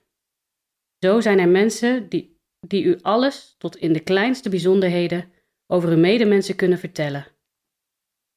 Zo 0.99 1.21
zijn 1.21 1.39
er 1.39 1.49
mensen 1.49 2.09
die, 2.09 2.39
die 2.59 2.83
u 2.83 2.99
alles, 3.01 3.55
tot 3.57 3.75
in 3.75 3.93
de 3.93 3.99
kleinste 3.99 4.49
bijzonderheden, 4.49 5.31
over 5.67 5.89
uw 5.89 5.97
medemensen 5.97 6.55
kunnen 6.55 6.79
vertellen. 6.79 7.33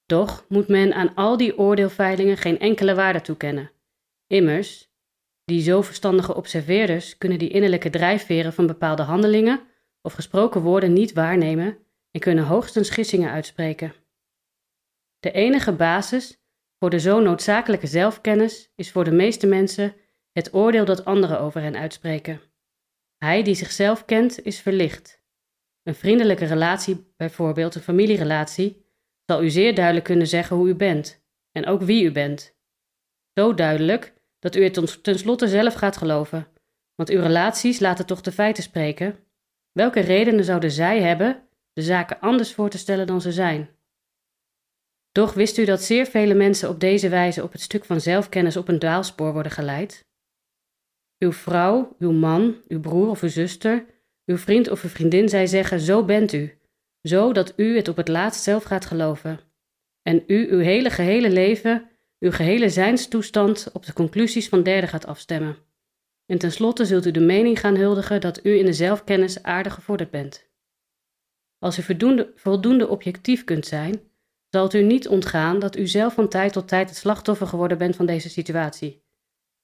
Doch 0.08 0.44
moet 0.48 0.68
men 0.68 0.94
aan 0.94 1.14
al 1.14 1.36
die 1.36 1.58
oordeelveilingen 1.58 2.36
geen 2.36 2.58
enkele 2.58 2.94
waarde 2.94 3.20
toekennen. 3.20 3.70
Immers, 4.26 4.90
die 5.44 5.62
zo 5.62 5.82
verstandige 5.82 6.34
observeerders 6.34 7.18
kunnen 7.18 7.38
die 7.38 7.48
innerlijke 7.48 7.90
drijfveren 7.90 8.52
van 8.52 8.66
bepaalde 8.66 9.02
handelingen 9.02 9.60
of 10.02 10.12
gesproken 10.12 10.60
woorden 10.60 10.92
niet 10.92 11.12
waarnemen 11.12 11.78
en 12.10 12.20
kunnen 12.20 12.44
hoogstens 12.44 12.90
gissingen 12.90 13.30
uitspreken. 13.30 13.94
De 15.18 15.30
enige 15.30 15.72
basis 15.72 16.40
voor 16.78 16.90
de 16.90 17.00
zo 17.00 17.20
noodzakelijke 17.20 17.86
zelfkennis 17.86 18.72
is 18.74 18.90
voor 18.90 19.04
de 19.04 19.12
meeste 19.12 19.46
mensen 19.46 19.94
het 20.32 20.54
oordeel 20.54 20.84
dat 20.84 21.04
anderen 21.04 21.40
over 21.40 21.60
hen 21.60 21.76
uitspreken. 21.76 22.40
Hij 23.18 23.42
die 23.42 23.54
zichzelf 23.54 24.04
kent 24.04 24.44
is 24.44 24.60
verlicht. 24.60 25.22
Een 25.82 25.94
vriendelijke 25.94 26.44
relatie, 26.44 27.12
bijvoorbeeld 27.16 27.74
een 27.74 27.80
familierelatie, 27.80 28.86
zal 29.30 29.42
u 29.42 29.50
zeer 29.50 29.74
duidelijk 29.74 30.04
kunnen 30.04 30.26
zeggen 30.26 30.56
hoe 30.56 30.68
u 30.68 30.74
bent 30.74 31.22
en 31.52 31.66
ook 31.66 31.82
wie 31.82 32.04
u 32.04 32.12
bent. 32.12 32.56
Zo 33.34 33.54
duidelijk 33.54 34.14
dat 34.38 34.56
u 34.56 34.64
het 34.64 35.02
tenslotte 35.02 35.48
zelf 35.48 35.74
gaat 35.74 35.96
geloven, 35.96 36.46
want 36.94 37.10
uw 37.10 37.20
relaties 37.20 37.78
laten 37.78 38.06
toch 38.06 38.20
de 38.20 38.32
feiten 38.32 38.62
spreken. 38.62 39.18
Welke 39.72 40.00
redenen 40.00 40.44
zouden 40.44 40.70
zij 40.70 41.02
hebben 41.02 41.48
de 41.72 41.82
zaken 41.82 42.20
anders 42.20 42.54
voor 42.54 42.70
te 42.70 42.78
stellen 42.78 43.06
dan 43.06 43.20
ze 43.20 43.32
zijn? 43.32 43.70
Doch 45.12 45.34
wist 45.34 45.58
u 45.58 45.64
dat 45.64 45.82
zeer 45.82 46.06
vele 46.06 46.34
mensen 46.34 46.68
op 46.68 46.80
deze 46.80 47.08
wijze 47.08 47.42
op 47.42 47.52
het 47.52 47.60
stuk 47.60 47.84
van 47.84 48.00
zelfkennis 48.00 48.56
op 48.56 48.68
een 48.68 48.78
dwaalspoor 48.78 49.32
worden 49.32 49.52
geleid? 49.52 50.06
Uw 51.18 51.32
vrouw, 51.32 51.96
uw 51.98 52.12
man, 52.12 52.56
uw 52.68 52.80
broer 52.80 53.08
of 53.08 53.22
uw 53.22 53.28
zuster, 53.28 53.84
uw 54.24 54.36
vriend 54.36 54.70
of 54.70 54.82
uw 54.82 54.88
vriendin, 54.88 55.28
zij 55.28 55.46
zeggen: 55.46 55.80
Zo 55.80 56.04
bent 56.04 56.32
u, 56.32 56.57
zo 57.02 57.32
dat 57.32 57.52
u 57.56 57.76
het 57.76 57.88
op 57.88 57.96
het 57.96 58.08
laatst 58.08 58.42
zelf 58.42 58.62
gaat 58.62 58.86
geloven. 58.86 59.40
En 60.02 60.22
u 60.26 60.50
uw 60.50 60.58
hele 60.58 60.90
gehele 60.90 61.30
leven 61.30 61.88
uw 62.18 62.30
gehele 62.30 62.68
zijnstoestand 62.68 63.70
op 63.72 63.86
de 63.86 63.92
conclusies 63.92 64.48
van 64.48 64.62
derden 64.62 64.88
gaat 64.88 65.06
afstemmen. 65.06 65.56
En 66.26 66.38
tenslotte 66.38 66.84
zult 66.84 67.06
u 67.06 67.10
de 67.10 67.20
mening 67.20 67.60
gaan 67.60 67.76
huldigen 67.76 68.20
dat 68.20 68.44
u 68.44 68.58
in 68.58 68.64
de 68.64 68.72
zelfkennis 68.72 69.42
aardig 69.42 69.74
gevorderd 69.74 70.10
bent. 70.10 70.50
Als 71.58 71.78
u 71.78 71.82
voldoende, 71.82 72.32
voldoende 72.34 72.88
objectief 72.88 73.44
kunt 73.44 73.66
zijn, 73.66 74.00
zal 74.48 74.62
het 74.62 74.74
u 74.74 74.82
niet 74.82 75.08
ontgaan 75.08 75.58
dat 75.58 75.76
u 75.76 75.86
zelf 75.86 76.14
van 76.14 76.28
tijd 76.28 76.52
tot 76.52 76.68
tijd 76.68 76.88
het 76.88 76.98
slachtoffer 76.98 77.46
geworden 77.46 77.78
bent 77.78 77.96
van 77.96 78.06
deze 78.06 78.28
situatie. 78.28 79.06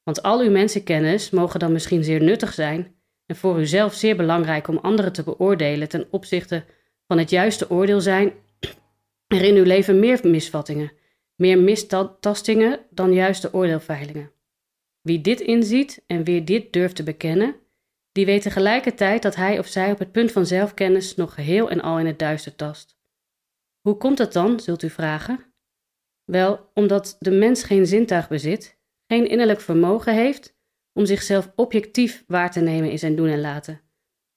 Want 0.02 0.22
al 0.22 0.40
uw 0.40 0.50
mensenkennis 0.50 1.30
mogen 1.30 1.60
dan 1.60 1.72
misschien 1.72 2.04
zeer 2.04 2.22
nuttig 2.22 2.52
zijn 2.52 2.94
en 3.26 3.36
voor 3.36 3.60
uzelf 3.60 3.94
zeer 3.94 4.16
belangrijk 4.16 4.68
om 4.68 4.78
anderen 4.78 5.12
te 5.12 5.22
beoordelen 5.22 5.88
ten 5.88 6.06
opzichte 6.10 6.64
van 7.06 7.18
het 7.18 7.30
juiste 7.30 7.70
oordeel 7.70 8.00
zijn 8.00 8.32
er 9.26 9.42
in 9.42 9.56
uw 9.56 9.64
leven 9.64 9.98
meer 9.98 10.20
misvattingen 10.22 10.92
meer 11.36 11.58
mistastingen 11.58 12.80
dan 12.90 13.12
juiste 13.12 13.54
oordeelveilingen. 13.54 14.32
Wie 15.00 15.20
dit 15.20 15.40
inziet 15.40 16.04
en 16.06 16.24
wie 16.24 16.44
dit 16.44 16.72
durft 16.72 16.96
te 16.96 17.02
bekennen, 17.02 17.56
die 18.12 18.26
weet 18.26 18.42
tegelijkertijd 18.42 19.22
dat 19.22 19.34
hij 19.34 19.58
of 19.58 19.66
zij 19.66 19.90
op 19.90 19.98
het 19.98 20.12
punt 20.12 20.32
van 20.32 20.46
zelfkennis 20.46 21.14
nog 21.14 21.34
geheel 21.34 21.70
en 21.70 21.80
al 21.80 21.98
in 21.98 22.06
het 22.06 22.18
duister 22.18 22.56
tast. 22.56 22.96
Hoe 23.80 23.96
komt 23.96 24.16
dat 24.16 24.32
dan, 24.32 24.60
zult 24.60 24.82
u 24.82 24.90
vragen? 24.90 25.52
Wel, 26.24 26.70
omdat 26.74 27.16
de 27.18 27.30
mens 27.30 27.62
geen 27.62 27.86
zintuig 27.86 28.28
bezit, 28.28 28.78
geen 29.06 29.28
innerlijk 29.28 29.60
vermogen 29.60 30.14
heeft 30.14 30.56
om 30.92 31.06
zichzelf 31.06 31.52
objectief 31.56 32.24
waar 32.26 32.50
te 32.50 32.60
nemen 32.60 32.90
in 32.90 32.98
zijn 32.98 33.16
doen 33.16 33.28
en 33.28 33.40
laten, 33.40 33.80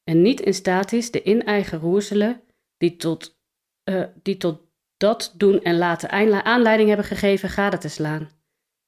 en 0.03 0.21
niet 0.21 0.41
in 0.41 0.53
staat 0.53 0.91
is 0.91 1.11
de 1.11 1.21
in-eigen 1.21 1.79
roerselen 1.79 2.41
die 2.77 2.95
tot, 2.95 3.39
uh, 3.83 4.03
die 4.21 4.37
tot 4.37 4.61
dat 4.97 5.33
doen 5.35 5.61
en 5.61 5.77
laten 5.77 6.09
aanleiding 6.43 6.87
hebben 6.87 7.05
gegeven 7.05 7.49
gade 7.49 7.77
te 7.77 7.89
slaan, 7.89 8.29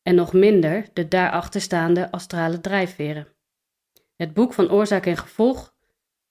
en 0.01 0.15
nog 0.15 0.34
minder 0.34 0.88
de 0.93 1.08
daarachter 1.08 1.62
staande 1.62 2.12
astrale 2.12 2.62
drijfveren. 2.62 3.27
Het 4.15 4.34
boek 4.34 4.53
van 4.53 4.72
oorzaak 4.72 5.05
en 5.05 5.17
gevolg 5.17 5.77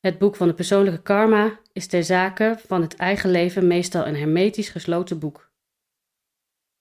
Het 0.00 0.18
boek 0.18 0.36
van 0.36 0.48
de 0.48 0.54
persoonlijke 0.54 1.02
karma 1.02 1.60
is 1.72 1.86
ter 1.86 2.04
zake 2.04 2.56
van 2.66 2.82
het 2.82 2.96
eigen 2.96 3.30
leven 3.30 3.66
meestal 3.66 4.06
een 4.06 4.16
hermetisch 4.16 4.68
gesloten 4.68 5.18
boek. 5.18 5.52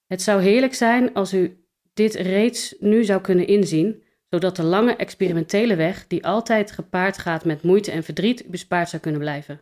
Het 0.06 0.22
zou 0.22 0.42
heerlijk 0.42 0.74
zijn 0.74 1.14
als 1.14 1.34
u 1.34 1.64
dit 1.94 2.14
reeds 2.14 2.74
nu 2.78 3.04
zou 3.04 3.20
kunnen 3.20 3.46
inzien, 3.46 4.02
zodat 4.30 4.56
de 4.56 4.62
lange 4.62 4.96
experimentele 4.96 5.76
weg, 5.76 6.06
die 6.06 6.26
altijd 6.26 6.72
gepaard 6.72 7.18
gaat 7.18 7.44
met 7.44 7.62
moeite 7.62 7.90
en 7.90 8.04
verdriet, 8.04 8.46
bespaard 8.46 8.88
zou 8.88 9.02
kunnen 9.02 9.20
blijven. 9.20 9.60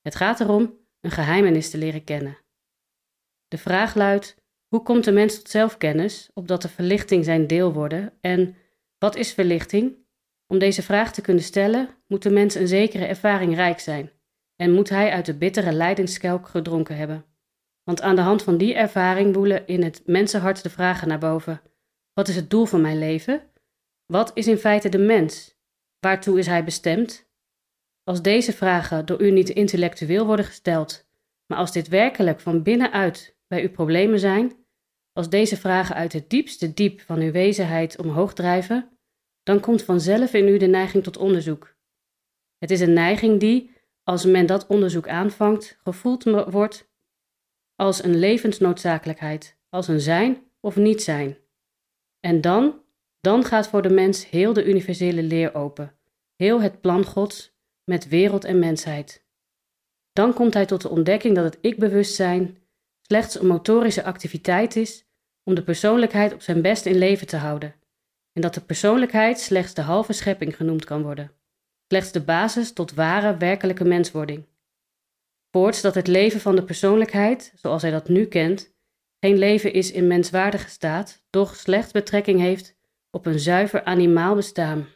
Het 0.00 0.14
gaat 0.14 0.40
erom 0.40 0.78
een 1.00 1.10
geheimenis 1.10 1.70
te 1.70 1.78
leren 1.78 2.04
kennen. 2.04 2.38
De 3.48 3.58
vraag 3.58 3.94
luidt: 3.94 4.36
hoe 4.68 4.82
komt 4.82 5.04
de 5.04 5.12
mens 5.12 5.36
tot 5.36 5.48
zelfkennis, 5.48 6.30
opdat 6.34 6.62
de 6.62 6.68
verlichting 6.68 7.24
zijn 7.24 7.46
deel 7.46 7.72
worden? 7.72 8.12
En 8.20 8.56
wat 8.98 9.16
is 9.16 9.32
verlichting? 9.32 9.98
Om 10.46 10.58
deze 10.58 10.82
vraag 10.82 11.12
te 11.12 11.20
kunnen 11.20 11.42
stellen, 11.42 11.88
moet 12.06 12.22
de 12.22 12.30
mens 12.30 12.54
een 12.54 12.68
zekere 12.68 13.04
ervaring 13.04 13.54
rijk 13.54 13.80
zijn 13.80 14.10
en 14.56 14.72
moet 14.72 14.88
hij 14.88 15.10
uit 15.10 15.26
de 15.26 15.34
bittere 15.34 15.72
lijdenskelk 15.72 16.48
gedronken 16.48 16.96
hebben. 16.96 17.24
Want 17.82 18.02
aan 18.02 18.16
de 18.16 18.22
hand 18.22 18.42
van 18.42 18.56
die 18.56 18.74
ervaring 18.74 19.34
woelen 19.34 19.66
in 19.66 19.82
het 19.82 20.02
mensenhart 20.06 20.62
de 20.62 20.70
vragen 20.70 21.08
naar 21.08 21.18
boven: 21.18 21.62
wat 22.12 22.28
is 22.28 22.36
het 22.36 22.50
doel 22.50 22.64
van 22.66 22.80
mijn 22.80 22.98
leven? 22.98 23.50
Wat 24.06 24.30
is 24.34 24.46
in 24.46 24.58
feite 24.58 24.88
de 24.88 24.98
mens? 24.98 25.58
Waartoe 25.98 26.38
is 26.38 26.46
hij 26.46 26.64
bestemd? 26.64 27.29
Als 28.10 28.22
deze 28.22 28.52
vragen 28.52 29.06
door 29.06 29.20
u 29.20 29.30
niet 29.30 29.48
intellectueel 29.48 30.26
worden 30.26 30.44
gesteld, 30.44 31.08
maar 31.46 31.58
als 31.58 31.72
dit 31.72 31.88
werkelijk 31.88 32.40
van 32.40 32.62
binnenuit 32.62 33.36
bij 33.46 33.62
uw 33.62 33.70
problemen 33.70 34.18
zijn, 34.18 34.52
als 35.12 35.28
deze 35.28 35.56
vragen 35.56 35.94
uit 35.94 36.12
het 36.12 36.30
diepste 36.30 36.74
diep 36.74 37.00
van 37.00 37.20
uw 37.20 37.30
wezenheid 37.30 37.98
omhoog 37.98 38.32
drijven, 38.32 38.98
dan 39.42 39.60
komt 39.60 39.82
vanzelf 39.82 40.32
in 40.32 40.48
u 40.48 40.56
de 40.56 40.66
neiging 40.66 41.02
tot 41.02 41.16
onderzoek. 41.16 41.76
Het 42.58 42.70
is 42.70 42.80
een 42.80 42.92
neiging 42.92 43.40
die, 43.40 43.70
als 44.02 44.24
men 44.24 44.46
dat 44.46 44.66
onderzoek 44.66 45.08
aanvangt, 45.08 45.78
gevoeld 45.82 46.24
wordt 46.50 46.90
als 47.74 48.04
een 48.04 48.18
levensnoodzakelijkheid, 48.18 49.58
als 49.68 49.88
een 49.88 50.00
zijn 50.00 50.42
of 50.60 50.76
niet 50.76 51.02
zijn. 51.02 51.38
En 52.20 52.40
dan, 52.40 52.82
dan 53.20 53.44
gaat 53.44 53.68
voor 53.68 53.82
de 53.82 53.90
mens 53.90 54.30
heel 54.30 54.52
de 54.52 54.64
universele 54.64 55.22
leer 55.22 55.54
open, 55.54 55.98
heel 56.36 56.60
het 56.60 56.80
plan 56.80 57.04
Gods 57.04 57.58
met 57.84 58.08
wereld 58.08 58.44
en 58.44 58.58
mensheid. 58.58 59.24
Dan 60.12 60.34
komt 60.34 60.54
hij 60.54 60.66
tot 60.66 60.82
de 60.82 60.88
ontdekking 60.88 61.34
dat 61.34 61.44
het 61.44 61.58
ik-bewustzijn 61.60 62.58
slechts 63.02 63.40
een 63.40 63.46
motorische 63.46 64.04
activiteit 64.04 64.76
is 64.76 65.04
om 65.44 65.54
de 65.54 65.62
persoonlijkheid 65.62 66.32
op 66.32 66.42
zijn 66.42 66.62
best 66.62 66.86
in 66.86 66.98
leven 66.98 67.26
te 67.26 67.36
houden, 67.36 67.74
en 68.32 68.42
dat 68.42 68.54
de 68.54 68.60
persoonlijkheid 68.60 69.40
slechts 69.40 69.74
de 69.74 69.82
halve 69.82 70.12
schepping 70.12 70.56
genoemd 70.56 70.84
kan 70.84 71.02
worden, 71.02 71.32
slechts 71.86 72.12
de 72.12 72.22
basis 72.22 72.72
tot 72.72 72.94
ware 72.94 73.36
werkelijke 73.36 73.84
menswording. 73.84 74.46
Voorts 75.50 75.80
dat 75.80 75.94
het 75.94 76.06
leven 76.06 76.40
van 76.40 76.56
de 76.56 76.64
persoonlijkheid, 76.64 77.52
zoals 77.54 77.82
hij 77.82 77.90
dat 77.90 78.08
nu 78.08 78.26
kent, 78.26 78.72
geen 79.20 79.38
leven 79.38 79.72
is 79.72 79.92
in 79.92 80.06
menswaardige 80.06 80.68
staat, 80.68 81.22
doch 81.30 81.56
slechts 81.56 81.92
betrekking 81.92 82.40
heeft 82.40 82.76
op 83.10 83.26
een 83.26 83.38
zuiver 83.38 83.84
animaal 83.84 84.34
bestaan. 84.34 84.86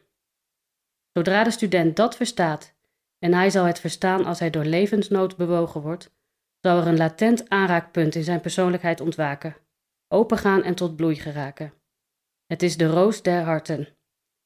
Zodra 1.12 1.44
de 1.44 1.50
student 1.50 1.96
dat 1.96 2.16
verstaat, 2.16 2.73
en 3.18 3.34
hij 3.34 3.50
zal 3.50 3.64
het 3.64 3.80
verstaan 3.80 4.24
als 4.24 4.38
hij 4.38 4.50
door 4.50 4.64
levensnood 4.64 5.36
bewogen 5.36 5.80
wordt, 5.80 6.12
zal 6.60 6.80
er 6.80 6.86
een 6.86 6.96
latent 6.96 7.48
aanraakpunt 7.48 8.14
in 8.14 8.24
zijn 8.24 8.40
persoonlijkheid 8.40 9.00
ontwaken, 9.00 9.56
opengaan 10.08 10.62
en 10.62 10.74
tot 10.74 10.96
bloei 10.96 11.14
geraken. 11.14 11.72
Het 12.46 12.62
is 12.62 12.76
de 12.76 12.86
roos 12.86 13.22
der 13.22 13.42
harten. 13.42 13.88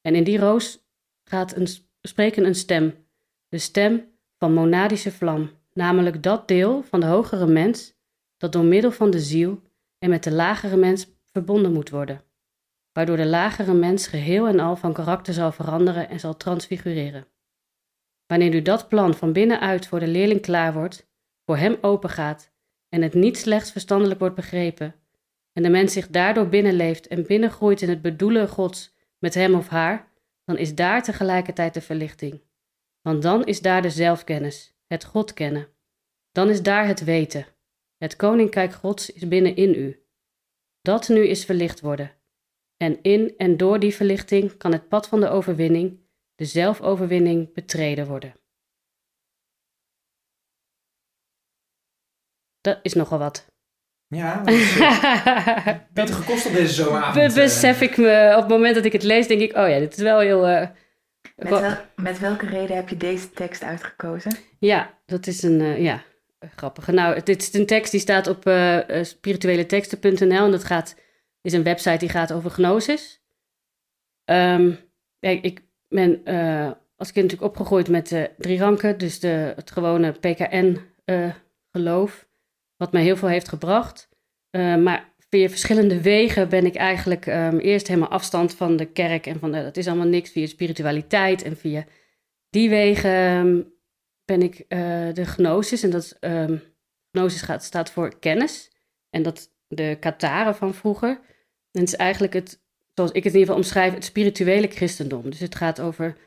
En 0.01 0.15
in 0.15 0.23
die 0.23 0.39
roos 0.39 0.87
gaat 1.23 1.55
een, 1.55 1.67
spreken 2.01 2.45
een 2.45 2.55
stem, 2.55 3.07
de 3.47 3.57
stem 3.57 4.11
van 4.37 4.53
monadische 4.53 5.11
vlam, 5.11 5.51
namelijk 5.73 6.23
dat 6.23 6.47
deel 6.47 6.83
van 6.83 6.99
de 6.99 7.05
hogere 7.05 7.47
mens 7.47 7.97
dat 8.37 8.51
door 8.51 8.63
middel 8.63 8.91
van 8.91 9.11
de 9.11 9.19
ziel 9.19 9.61
en 9.97 10.09
met 10.09 10.23
de 10.23 10.31
lagere 10.31 10.75
mens 10.75 11.07
verbonden 11.31 11.73
moet 11.73 11.89
worden, 11.89 12.23
waardoor 12.91 13.17
de 13.17 13.25
lagere 13.25 13.73
mens 13.73 14.07
geheel 14.07 14.47
en 14.47 14.59
al 14.59 14.75
van 14.75 14.93
karakter 14.93 15.33
zal 15.33 15.51
veranderen 15.51 16.09
en 16.09 16.19
zal 16.19 16.37
transfigureren. 16.37 17.27
Wanneer 18.31 18.49
nu 18.49 18.61
dat 18.61 18.87
plan 18.87 19.13
van 19.13 19.33
binnenuit 19.33 19.87
voor 19.87 19.99
de 19.99 20.07
leerling 20.07 20.41
klaar 20.41 20.73
wordt, 20.73 21.09
voor 21.45 21.57
hem 21.57 21.77
opengaat 21.81 22.51
en 22.89 23.01
het 23.01 23.13
niet 23.13 23.37
slechts 23.37 23.71
verstandelijk 23.71 24.19
wordt 24.19 24.35
begrepen, 24.35 24.95
en 25.53 25.63
de 25.63 25.69
mens 25.69 25.93
zich 25.93 26.07
daardoor 26.07 26.49
binnenleeft 26.49 27.07
en 27.07 27.25
binnengroeit 27.25 27.81
in 27.81 27.89
het 27.89 28.01
bedoelen 28.01 28.47
Gods 28.47 28.95
met 29.19 29.33
hem 29.33 29.55
of 29.55 29.67
haar, 29.67 30.11
dan 30.45 30.57
is 30.57 30.75
daar 30.75 31.03
tegelijkertijd 31.03 31.73
de 31.73 31.81
verlichting. 31.81 32.41
Want 33.01 33.21
dan 33.21 33.45
is 33.45 33.61
daar 33.61 33.81
de 33.81 33.89
zelfkennis, 33.89 34.75
het 34.87 35.05
God 35.05 35.33
kennen. 35.33 35.67
Dan 36.31 36.49
is 36.49 36.61
daar 36.61 36.87
het 36.87 37.03
weten. 37.03 37.45
Het 37.97 38.15
koninkrijk 38.15 38.73
Gods 38.73 39.11
is 39.11 39.27
binnenin 39.27 39.75
u. 39.75 40.03
Dat 40.81 41.07
nu 41.07 41.27
is 41.27 41.45
verlicht 41.45 41.81
worden. 41.81 42.11
En 42.77 43.01
in 43.01 43.33
en 43.37 43.57
door 43.57 43.79
die 43.79 43.95
verlichting 43.95 44.57
kan 44.57 44.71
het 44.71 44.87
pad 44.87 45.07
van 45.07 45.19
de 45.19 45.29
overwinning, 45.29 45.99
de 46.39 46.45
zelfoverwinning, 46.45 47.53
betreden 47.53 48.07
worden. 48.07 48.35
Dat 52.61 52.79
is 52.81 52.93
nogal 52.93 53.19
wat. 53.19 53.47
Ja, 54.07 54.43
dat 54.43 54.53
is 54.53 54.77
uh, 54.77 55.67
beter 55.93 56.15
gekost 56.15 56.45
op 56.45 56.53
deze 56.53 56.73
zomeravond. 56.73 57.33
Be 57.33 57.41
besef 57.41 57.81
ik 57.81 57.97
me, 57.97 58.33
op 58.35 58.41
het 58.41 58.49
moment 58.49 58.75
dat 58.75 58.85
ik 58.85 58.91
het 58.91 59.03
lees, 59.03 59.27
denk 59.27 59.41
ik, 59.41 59.55
oh 59.55 59.69
ja, 59.69 59.79
dit 59.79 59.97
is 59.97 60.03
wel 60.03 60.19
heel... 60.19 60.49
Uh, 60.49 60.67
met, 61.35 61.49
wel, 61.49 61.77
met, 61.95 62.19
welke 62.19 62.45
reden 62.45 62.75
heb 62.75 62.89
je 62.89 62.97
deze 62.97 63.31
tekst 63.31 63.63
uitgekozen? 63.63 64.31
Ja, 64.59 64.99
dat 65.05 65.27
is 65.27 65.43
een, 65.43 65.59
uh, 65.59 65.81
ja, 65.81 66.03
grappige. 66.55 66.91
Nou, 66.91 67.23
dit 67.23 67.41
is 67.41 67.53
een 67.53 67.65
tekst 67.65 67.91
die 67.91 67.99
staat 67.99 68.27
op 68.27 68.41
spiritueleteksten.nl 69.01 70.45
en 70.45 70.51
dat 70.51 70.63
gaat, 70.63 70.95
is 71.41 71.53
een 71.53 71.63
website 71.63 71.97
die 71.97 72.09
gaat 72.09 72.31
over 72.31 72.51
gnosis. 72.51 73.21
Um, 74.25 74.79
ik, 75.19 75.43
ik 75.43 75.68
ben 75.89 76.23
als 76.95 77.11
kind 77.11 77.25
natuurlijk 77.25 77.51
opgegroeid 77.51 77.89
met 77.89 78.31
drie 78.37 78.59
ranken, 78.59 78.97
dus 78.97 79.19
de, 79.19 79.53
het 79.55 79.71
gewone 79.71 80.11
PKN-geloof 80.11 81.37
wat 82.79 82.91
mij 82.91 83.03
heel 83.03 83.17
veel 83.17 83.27
heeft 83.27 83.47
gebracht. 83.47 84.09
Uh, 84.51 84.75
maar 84.75 85.13
via 85.29 85.49
verschillende 85.49 86.01
wegen 86.01 86.49
ben 86.49 86.65
ik 86.65 86.75
eigenlijk 86.75 87.25
um, 87.25 87.59
eerst 87.59 87.87
helemaal 87.87 88.09
afstand 88.09 88.55
van 88.55 88.75
de 88.75 88.85
kerk 88.85 89.25
en 89.25 89.39
van 89.39 89.51
de, 89.51 89.63
dat 89.63 89.77
is 89.77 89.87
allemaal 89.87 90.07
niks 90.07 90.31
via 90.31 90.47
spiritualiteit. 90.47 91.41
En 91.41 91.57
via 91.57 91.85
die 92.49 92.69
wegen 92.69 93.11
um, 93.11 93.73
ben 94.25 94.41
ik 94.41 94.69
de 95.15 95.25
gnosis, 95.25 95.83
en 95.83 95.89
dat 95.89 96.17
um, 96.19 96.61
gnosis 97.11 97.41
gaat, 97.41 97.63
staat 97.63 97.91
voor 97.91 98.19
kennis. 98.19 98.71
En 99.09 99.23
dat 99.23 99.51
de 99.67 99.97
Kataren 99.99 100.55
van 100.55 100.73
vroeger. 100.73 101.09
En 101.71 101.79
het 101.79 101.87
is 101.87 101.95
eigenlijk 101.95 102.33
het, 102.33 102.63
zoals 102.99 103.11
ik 103.11 103.23
het 103.23 103.33
in 103.33 103.39
ieder 103.39 103.55
geval 103.55 103.65
omschrijf, 103.65 103.93
het 103.93 104.05
spirituele 104.05 104.67
christendom. 104.67 105.29
Dus 105.29 105.39
het 105.39 105.55
gaat 105.55 105.79
over, 105.79 106.17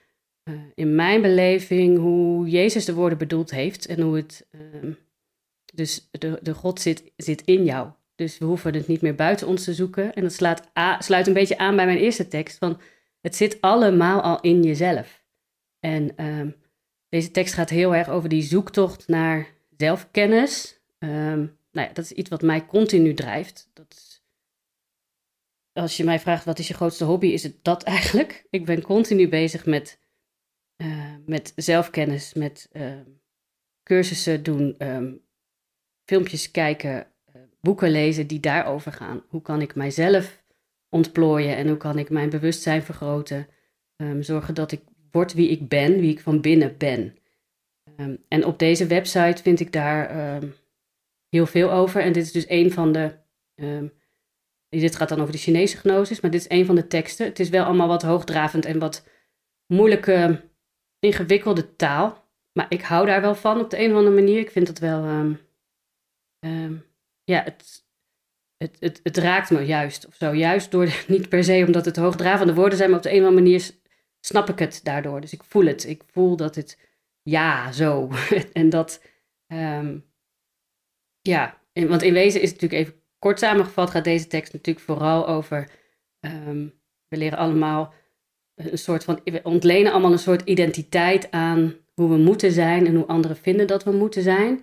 uh, 0.45 0.55
in 0.75 0.95
mijn 0.95 1.23
beleving, 1.23 1.99
hoe 1.99 2.49
Jezus 2.49 2.85
de 2.85 2.95
woorden 2.95 3.19
bedoeld 3.19 3.51
heeft 3.51 3.87
en 3.87 4.01
hoe 4.01 4.17
het 4.17 4.47
dus 5.75 6.09
de, 6.11 6.39
de 6.43 6.55
God 6.55 6.81
zit, 6.81 7.13
zit 7.17 7.43
in 7.45 7.65
jou. 7.65 7.91
Dus 8.15 8.39
we 8.39 8.45
hoeven 8.45 8.75
het 8.75 8.87
niet 8.87 9.01
meer 9.01 9.15
buiten 9.15 9.47
ons 9.47 9.65
te 9.65 9.75
zoeken. 9.75 10.15
En 10.15 10.23
dat 10.23 10.33
slaat 10.33 10.71
sluit 10.99 11.27
een 11.27 11.33
beetje 11.33 11.59
aan 11.59 11.77
bij 11.77 11.87
mijn 11.87 11.99
eerste 11.99 12.29
tekst. 12.29 12.59
Van 12.59 12.81
het 13.21 13.37
zit 13.37 13.61
allemaal 13.61 14.21
al 14.21 14.41
in 14.41 14.63
jezelf. 14.63 15.25
En 15.81 16.25
um, 16.25 16.55
deze 17.09 17.31
tekst 17.31 17.55
gaat 17.55 17.71
heel 17.71 17.95
erg 17.95 18.09
over 18.09 18.29
die 18.29 18.43
zoektocht 18.43 19.09
naar 19.09 19.47
zelfkennis. 19.77 20.81
Um, 20.99 21.59
nou 21.73 21.89
ja, 21.89 21.93
dat 21.93 22.05
is 22.05 22.13
iets 22.13 22.31
wat 22.31 22.43
mij 22.43 22.67
continu 22.67 23.15
drijft. 23.15 23.71
Dat 23.73 24.12
als 25.73 25.97
je 25.97 26.05
mij 26.05 26.21
vraagt 26.21 26.45
wat 26.45 26.59
is 26.59 26.69
je 26.69 26.75
grootste 26.75 27.05
hobby, 27.05 27.27
is 27.27 27.43
het 27.43 27.65
dat 27.65 27.83
eigenlijk. 27.83 28.45
Ik 28.51 28.65
ben 28.65 28.83
continu 28.83 29.29
bezig 29.29 29.67
met, 29.67 30.01
uh, 30.77 31.15
met 31.27 31.53
zelfkennis, 31.57 32.35
met 32.35 32.69
uh, 32.73 33.01
cursussen 33.83 34.43
doen, 34.43 34.75
um, 34.79 35.21
filmpjes 36.05 36.51
kijken, 36.51 37.07
eh, 37.25 37.43
boeken 37.61 37.91
lezen 37.91 38.27
die 38.27 38.41
daarover 38.41 38.93
gaan. 38.93 39.23
Hoe 39.29 39.43
kan 39.43 39.61
ik 39.61 39.75
mijzelf 39.75 40.45
ontplooien 40.89 41.57
en 41.57 41.69
hoe 41.69 41.77
kan 41.77 41.99
ik 41.99 42.11
mijn 42.11 42.31
bewustzijn 42.31 42.83
vergroten? 42.83 43.49
Um, 43.97 44.23
zorgen 44.23 44.55
dat 44.55 44.73
ik 44.73 44.83
word 45.11 45.33
wie 45.33 45.49
ik 45.49 45.69
ben, 45.69 46.01
wie 46.01 46.11
ik 46.11 46.21
van 46.21 46.41
binnen 46.41 46.77
ben. 46.79 47.17
En 48.29 48.45
op 48.45 48.59
deze 48.59 48.87
website 48.87 49.43
vind 49.43 49.61
ik 49.61 49.73
daar 49.73 50.41
heel 51.29 51.47
veel 51.47 51.73
over. 51.73 52.03
En 52.03 52.13
dit 52.13 52.23
is 52.23 52.33
dus 52.33 52.49
een 52.49 52.73
van 52.73 52.93
de. 52.93 53.21
Dit 54.81 54.97
gaat 54.97 55.09
dan 55.09 55.21
over 55.21 55.33
de 55.33 55.39
Chinese 55.39 55.77
gnosis, 55.77 56.21
maar 56.21 56.31
dit 56.31 56.41
is 56.41 56.51
een 56.51 56.67
van 56.67 56.75
de 56.75 56.87
teksten. 56.87 57.27
Het 57.27 57.41
is 57.41 57.49
wel 57.49 57.65
allemaal 57.65 57.89
wat 57.89 58.03
hoogdravend 58.03 58.65
en 58.65 58.79
wat 58.79 59.07
moeilijke, 59.67 60.51
ingewikkelde 60.99 61.77
taal. 61.77 62.31
Maar 62.53 62.67
ik 62.69 62.83
hou 62.83 63.07
daar 63.07 63.21
wel 63.21 63.35
van 63.35 63.61
op 63.61 63.71
de 63.71 63.79
een 63.79 63.91
of 63.91 63.97
andere 63.97 64.15
manier. 64.15 64.39
Ik 64.39 64.51
vind 64.51 64.69
het 64.69 64.79
wel 64.79 65.05
um, 65.05 65.41
ja, 67.25 67.43
het, 67.43 67.85
het, 68.57 68.77
het, 68.81 69.01
het, 69.03 69.17
raakt 69.17 69.51
me 69.51 69.61
juist 69.61 70.07
of 70.07 70.15
zo. 70.15 70.35
Juist 70.35 70.71
door, 70.71 70.89
niet 71.09 71.29
per 71.29 71.45
se 71.45 71.65
omdat 71.67 71.85
het 71.85 71.97
hoogdravende 71.97 72.55
woorden 72.55 72.79
zijn, 72.79 72.91
maar 72.91 72.99
op 72.99 73.05
de 73.05 73.11
een 73.11 73.21
of 73.21 73.27
andere 73.27 73.43
manier 73.43 73.71
snap 74.21 74.49
ik 74.49 74.59
het 74.59 74.81
daardoor. 74.83 75.21
Dus 75.21 75.33
ik 75.33 75.45
voel 75.45 75.65
het. 75.65 75.89
Ik 75.89 76.03
voel 76.07 76.37
dat 76.37 76.55
het 76.55 76.79
ja, 77.23 77.73
zo. 77.73 78.11
en 78.53 78.69
dat, 78.69 79.05
ehm, 79.47 79.99
ja, 81.21 81.61
want 81.73 82.03
in 82.03 82.13
wezen 82.13 82.41
is 82.41 82.51
het 82.51 82.61
natuurlijk 82.61 82.89
even 82.89 83.02
kort 83.23 83.39
samengevat, 83.39 83.91
gaat 83.91 84.05
deze 84.05 84.27
tekst 84.27 84.53
natuurlijk 84.53 84.87
vooral 84.87 85.29
over, 85.29 85.71
ehm, 86.21 86.69
we 87.09 87.17
leren 87.17 87.39
allemaal 87.39 87.95
een 88.55 88.79
soort 88.79 89.05
van, 89.05 89.21
we 89.25 89.41
ontlenen 89.43 89.93
allemaal 89.93 90.13
een 90.13 90.19
soort 90.19 90.49
identiteit 90.49 91.31
aan 91.31 91.75
hoe 91.95 92.09
we 92.09 92.17
moeten 92.17 92.53
zijn 92.53 92.87
en 92.87 92.95
hoe 92.95 93.07
anderen 93.07 93.37
vinden 93.37 93.67
dat 93.67 93.85
we 93.85 93.91
moeten 93.91 94.23
zijn. 94.23 94.55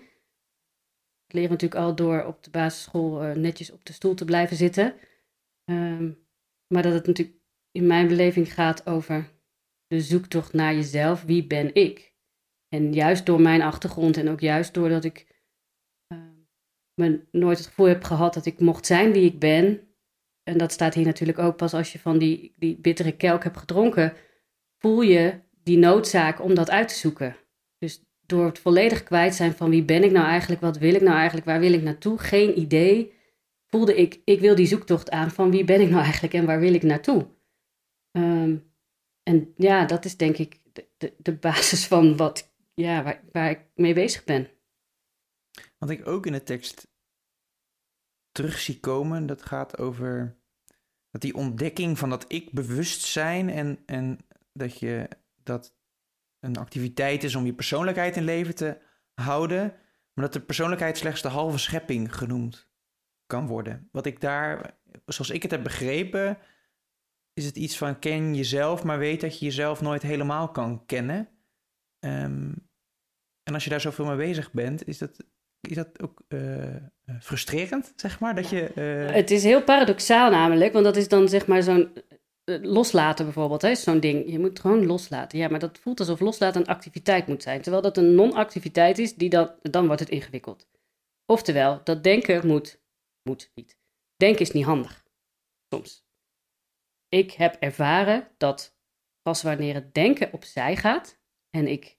We 1.26 1.34
leren 1.36 1.50
natuurlijk 1.50 1.82
al 1.82 1.95
door 1.95 2.26
op 2.26 2.43
de 2.43 2.50
basisschool 2.50 3.26
uh, 3.26 3.36
netjes 3.36 3.72
op 3.72 3.86
de 3.86 3.93
stoel 3.93 4.13
te 4.13 4.26
blijven 4.26 4.58
zitten. 4.58 4.93
Um, 5.65 6.28
maar 6.67 6.84
dat 6.84 6.93
het 6.93 7.08
natuurlijk 7.08 7.38
in 7.72 7.88
mijn 7.88 8.08
beleving 8.08 8.54
gaat 8.54 8.88
over 8.88 9.30
de 9.88 10.02
zoektocht 10.02 10.54
naar 10.54 10.74
jezelf. 10.74 11.24
Wie 11.24 11.48
ben 11.48 11.76
ik? 11.76 12.13
En 12.67 12.93
juist 12.93 13.26
door 13.26 13.41
mijn 13.41 13.62
achtergrond 13.62 14.17
en 14.17 14.30
ook 14.30 14.39
juist 14.39 14.74
doordat 14.74 15.04
ik 15.04 15.38
me 17.00 17.22
nooit 17.32 17.58
het 17.58 17.68
gevoel 17.68 17.88
heb 17.88 18.04
gehad 18.04 18.34
dat 18.34 18.46
ik 18.46 18.60
mocht 18.60 18.86
zijn 18.86 19.12
wie 19.12 19.26
ik 19.26 19.40
ben. 19.40 19.82
En 20.44 20.58
dat 20.58 20.72
staat 20.72 20.94
hier 20.94 21.06
natuurlijk 21.06 21.40
ook 21.40 21.58
pas 21.58 21.74
als 21.74 21.92
je 21.92 22.00
van 22.00 22.18
die, 22.18 22.54
die 22.56 22.78
bittere 22.78 23.12
kelk 23.12 23.44
hebt 23.44 23.58
gedronken, 23.58 24.14
voel 24.78 25.02
je 25.02 25.40
die 25.64 25.78
noodzaak 25.78 26.42
om 26.42 26.54
dat 26.54 26.70
uit 26.70 26.88
te 26.88 26.96
zoeken. 26.96 27.36
Dus 27.78 28.04
door 28.26 28.46
het 28.46 28.60
volledig 28.60 29.04
kwijt 29.04 29.36
zijn 29.36 29.54
van 29.54 29.70
wie 29.70 29.84
ben 29.84 30.04
ik 30.04 30.12
nou 30.12 30.26
eigenlijk, 30.26 30.62
wat 30.62 30.78
wil 30.78 30.94
ik 30.94 31.02
nou 31.02 31.16
eigenlijk, 31.16 31.46
waar 31.46 31.60
wil 31.60 31.74
ik 31.74 31.84
naartoe, 31.84 32.18
geen 32.18 32.60
idee, 32.60 33.14
voelde 33.68 33.96
ik, 33.96 34.22
ik 34.24 34.40
wil 34.40 34.56
die 34.56 34.68
zoektocht 34.68 35.12
aan 35.12 35.32
van 35.32 35.52
wie 35.52 35.64
ben 35.64 35.82
ik 35.82 35.90
nou 35.90 36.04
eigenlijk 36.04 36.34
en 36.34 36.46
waar 36.46 36.60
wil 36.60 36.74
ik 36.74 36.84
naartoe. 36.84 37.28
Um, 38.12 38.72
en 39.24 39.54
ja, 39.56 39.86
dat 39.86 40.06
is 40.06 40.18
denk 40.18 40.38
ik 40.38 40.60
de, 40.74 40.88
de, 40.98 41.14
de 41.18 41.34
basis 41.34 41.88
van 41.88 42.18
wat, 42.18 42.54
ja, 42.74 43.04
waar, 43.04 43.24
waar 43.32 43.50
ik 43.50 43.60
mee 43.76 43.94
bezig 43.94 44.24
ben. 44.24 44.48
Wat 45.78 45.90
ik 45.90 46.08
ook 46.08 46.26
in 46.26 46.32
de 46.32 46.44
tekst 46.44 46.88
terug 48.32 48.60
zie 48.60 48.80
komen, 48.80 49.26
dat 49.26 49.46
gaat 49.46 49.78
over 49.78 50.38
dat 51.12 51.22
die 51.22 51.36
ontdekking 51.36 51.98
van 51.98 52.10
dat 52.10 52.26
ik 52.28 52.52
bewustzijn 52.52 53.50
en, 53.50 53.84
en 53.86 54.20
dat 54.54 54.80
je 54.80 55.10
dat 55.44 55.78
een 56.40 56.58
activiteit 56.58 57.24
is 57.24 57.36
om 57.36 57.46
je 57.46 57.54
persoonlijkheid 57.54 58.16
in 58.16 58.24
leven 58.24 58.56
te 58.56 58.82
houden, 59.14 59.74
maar 60.14 60.26
dat 60.26 60.34
de 60.34 60.42
persoonlijkheid 60.42 60.98
slechts 60.98 61.22
de 61.22 61.28
halve 61.28 61.58
schepping 61.58 62.16
genoemd 62.16 62.70
kan 63.26 63.48
worden. 63.48 63.90
Wat 63.92 64.06
ik 64.06 64.22
daar, 64.22 64.80
zoals 65.06 65.30
ik 65.30 65.42
het 65.42 65.52
heb 65.52 65.64
begrepen, 65.64 66.38
is 67.34 67.46
het 67.46 67.56
iets 67.56 67.78
van 67.78 68.00
ken 68.00 68.36
jezelf, 68.36 68.84
maar 68.84 68.98
weet 68.98 69.22
dat 69.22 69.40
je 69.40 69.46
jezelf 69.46 69.82
nooit 69.82 70.02
helemaal 70.02 70.52
kan 70.52 70.86
kennen. 70.86 71.30
Um, 72.00 72.68
en 73.44 73.54
als 73.54 73.64
je 73.64 73.70
daar 73.70 73.82
zoveel 73.82 74.06
mee 74.06 74.18
bezig 74.18 74.52
bent, 74.52 74.88
is 74.88 74.98
dat, 74.98 75.26
is 75.62 75.76
dat 75.76 76.02
ook 76.02 76.22
uh, 76.28 76.76
frustrerend, 77.19 77.93
zeg 77.95 78.19
maar? 78.19 78.36
Dat 78.36 78.50
je, 78.50 78.72
uh... 78.76 79.15
Het 79.15 79.32
is 79.32 79.43
heel 79.43 79.63
paradoxaal 79.63 80.30
namelijk, 80.30 80.74
want 80.74 80.86
dat 80.86 80.95
is 80.95 81.08
dan 81.08 81.30
zeg 81.30 81.48
maar 81.48 81.63
zo'n 81.63 81.93
loslaten 82.58 83.26
bijvoorbeeld, 83.26 83.62
hè, 83.62 83.76
zo'n 83.76 84.00
ding. 84.00 84.32
Je 84.32 84.39
moet 84.39 84.60
gewoon 84.60 84.86
loslaten. 84.86 85.39
Ja, 85.39 85.48
maar 85.48 85.60
dat 85.60 85.80
voelt 85.80 86.00
alsof 86.00 86.19
loslaten 86.19 86.62
een 86.62 86.67
activiteit 86.67 87.28
moet 87.28 87.43
zijn. 87.43 87.62
Terwijl 87.62 87.84
dat 87.84 87.98
een 87.98 88.15
non-activiteit 88.15 88.98
is, 88.98 89.15
die 89.15 89.30
dan, 89.30 89.52
dan 89.62 89.86
wordt 89.86 90.02
het 90.02 90.10
ingewikkeld. 90.10 90.67
Oftewel, 91.26 91.82
dat 91.84 92.04
denken 92.04 92.48
moet, 92.48 92.82
moet 93.24 93.52
niet. 93.56 93.78
Denken 94.15 94.41
is 94.41 94.52
niet 94.52 94.65
handig. 94.65 95.06
Soms. 95.74 96.08
Ik 97.10 97.32
heb 97.32 97.56
ervaren 97.60 98.28
dat 98.38 98.78
pas 99.22 99.43
wanneer 99.43 99.74
het 99.74 99.93
denken 99.93 100.34
opzij 100.34 100.76
gaat 100.76 101.19
en 101.50 101.67
ik 101.67 101.98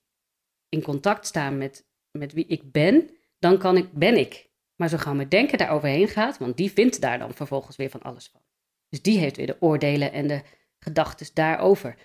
in 0.68 0.82
contact 0.82 1.26
sta 1.26 1.50
met, 1.50 1.88
met 2.18 2.32
wie 2.32 2.46
ik 2.46 2.72
ben, 2.72 3.10
dan 3.40 3.58
kan 3.58 3.76
ik, 3.76 3.92
ben 3.92 4.16
ik. 4.16 4.48
Maar 4.76 4.88
zo 4.88 4.96
gauw 4.96 5.14
mijn 5.14 5.28
denken 5.28 5.58
daar 5.58 5.70
overheen 5.70 6.08
gaat, 6.08 6.38
want 6.38 6.56
die 6.56 6.72
vindt 6.72 7.00
daar 7.00 7.18
dan 7.18 7.34
vervolgens 7.34 7.76
weer 7.76 7.90
van 7.90 8.02
alles 8.02 8.28
van. 8.28 8.40
Dus 8.88 9.02
die 9.02 9.18
heeft 9.18 9.36
weer 9.36 9.46
de 9.46 9.60
oordelen 9.60 10.12
en 10.12 10.26
de 10.26 10.42
gedachten 10.78 11.26
daarover. 11.34 11.96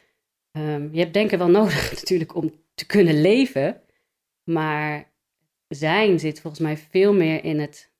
Um, 0.57 0.89
je 0.93 0.99
hebt 0.99 1.13
denken 1.13 1.37
wel 1.37 1.49
nodig 1.59 1.91
natuurlijk 1.93 2.35
om 2.35 2.53
te 2.75 2.85
kunnen 2.85 3.21
leven, 3.21 3.81
maar 4.43 5.11
zijn 5.67 6.19
zit 6.19 6.41
volgens 6.41 6.61
mij 6.61 6.77
veel 6.77 7.13
meer 7.13 7.43
in 7.43 7.59
het 7.59 7.93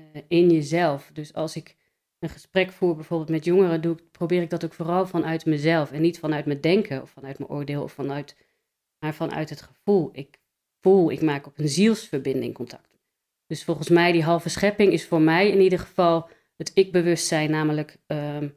uh, 0.00 0.22
in 0.28 0.50
jezelf. 0.50 1.10
Dus 1.12 1.34
als 1.34 1.56
ik 1.56 1.76
een 2.18 2.28
gesprek 2.28 2.72
voer 2.72 2.94
bijvoorbeeld 2.94 3.30
met 3.30 3.44
jongeren, 3.44 3.80
doe, 3.80 3.96
probeer 4.10 4.42
ik 4.42 4.50
dat 4.50 4.64
ook 4.64 4.74
vooral 4.74 5.06
vanuit 5.06 5.44
mezelf 5.44 5.92
en 5.92 6.02
niet 6.02 6.18
vanuit 6.18 6.46
mijn 6.46 6.60
denken 6.60 7.02
of 7.02 7.10
vanuit 7.10 7.38
mijn 7.38 7.50
oordeel 7.50 7.82
of 7.82 7.92
vanuit, 7.92 8.36
maar 8.98 9.14
vanuit 9.14 9.50
het 9.50 9.62
gevoel. 9.62 10.10
Ik 10.12 10.38
ik 10.92 11.22
maak 11.22 11.46
op 11.46 11.58
een 11.58 11.68
zielsverbinding 11.68 12.54
contact. 12.54 12.98
Dus 13.46 13.64
volgens 13.64 13.88
mij 13.88 14.12
die 14.12 14.22
halve 14.22 14.48
schepping 14.48 14.92
is 14.92 15.06
voor 15.06 15.20
mij 15.20 15.50
in 15.50 15.60
ieder 15.60 15.78
geval 15.78 16.28
het 16.56 16.70
ik-bewustzijn, 16.74 17.50
namelijk 17.50 17.98
um, 18.06 18.56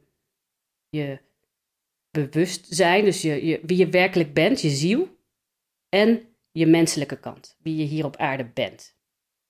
je 0.88 1.20
bewustzijn, 2.10 3.04
dus 3.04 3.22
je, 3.22 3.46
je, 3.46 3.60
wie 3.62 3.76
je 3.76 3.88
werkelijk 3.88 4.34
bent, 4.34 4.60
je 4.60 4.70
ziel, 4.70 5.18
en 5.88 6.36
je 6.52 6.66
menselijke 6.66 7.20
kant, 7.20 7.56
wie 7.58 7.76
je 7.76 7.84
hier 7.84 8.04
op 8.04 8.16
aarde 8.16 8.44
bent. 8.44 8.96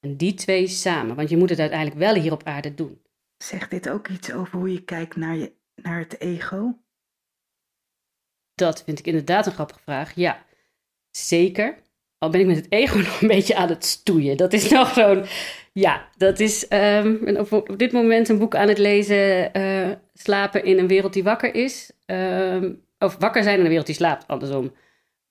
En 0.00 0.16
die 0.16 0.34
twee 0.34 0.66
samen, 0.66 1.16
want 1.16 1.28
je 1.28 1.36
moet 1.36 1.50
het 1.50 1.58
uiteindelijk 1.58 1.98
wel 1.98 2.14
hier 2.14 2.32
op 2.32 2.42
aarde 2.42 2.74
doen. 2.74 3.02
Zegt 3.36 3.70
dit 3.70 3.88
ook 3.88 4.08
iets 4.08 4.32
over 4.32 4.58
hoe 4.58 4.72
je 4.72 4.84
kijkt 4.84 5.16
naar, 5.16 5.36
je, 5.36 5.52
naar 5.74 5.98
het 5.98 6.20
ego? 6.20 6.78
Dat 8.54 8.84
vind 8.84 8.98
ik 8.98 9.06
inderdaad 9.06 9.46
een 9.46 9.52
grappige 9.52 9.80
vraag. 9.80 10.14
Ja, 10.14 10.46
zeker. 11.10 11.82
Al 12.18 12.30
ben 12.30 12.40
ik 12.40 12.46
met 12.46 12.56
het 12.56 12.72
ego 12.72 12.98
nog 13.08 13.20
een 13.20 13.28
beetje 13.28 13.56
aan 13.56 13.68
het 13.68 13.84
stoeien. 13.84 14.36
Dat 14.36 14.52
is 14.52 14.70
nog 14.70 14.92
zo'n. 14.92 15.24
Ja, 15.72 16.08
dat 16.16 16.40
is 16.40 16.66
um, 16.72 17.36
op 17.50 17.78
dit 17.78 17.92
moment 17.92 18.28
een 18.28 18.38
boek 18.38 18.54
aan 18.54 18.68
het 18.68 18.78
lezen. 18.78 19.58
Uh, 19.58 19.90
slapen 20.14 20.64
in 20.64 20.78
een 20.78 20.88
wereld 20.88 21.12
die 21.12 21.22
wakker 21.22 21.54
is. 21.54 21.92
Um, 22.06 22.82
of 22.98 23.16
wakker 23.16 23.42
zijn 23.42 23.54
in 23.54 23.60
een 23.62 23.68
wereld 23.68 23.86
die 23.86 23.94
slaapt, 23.94 24.26
andersom. 24.26 24.74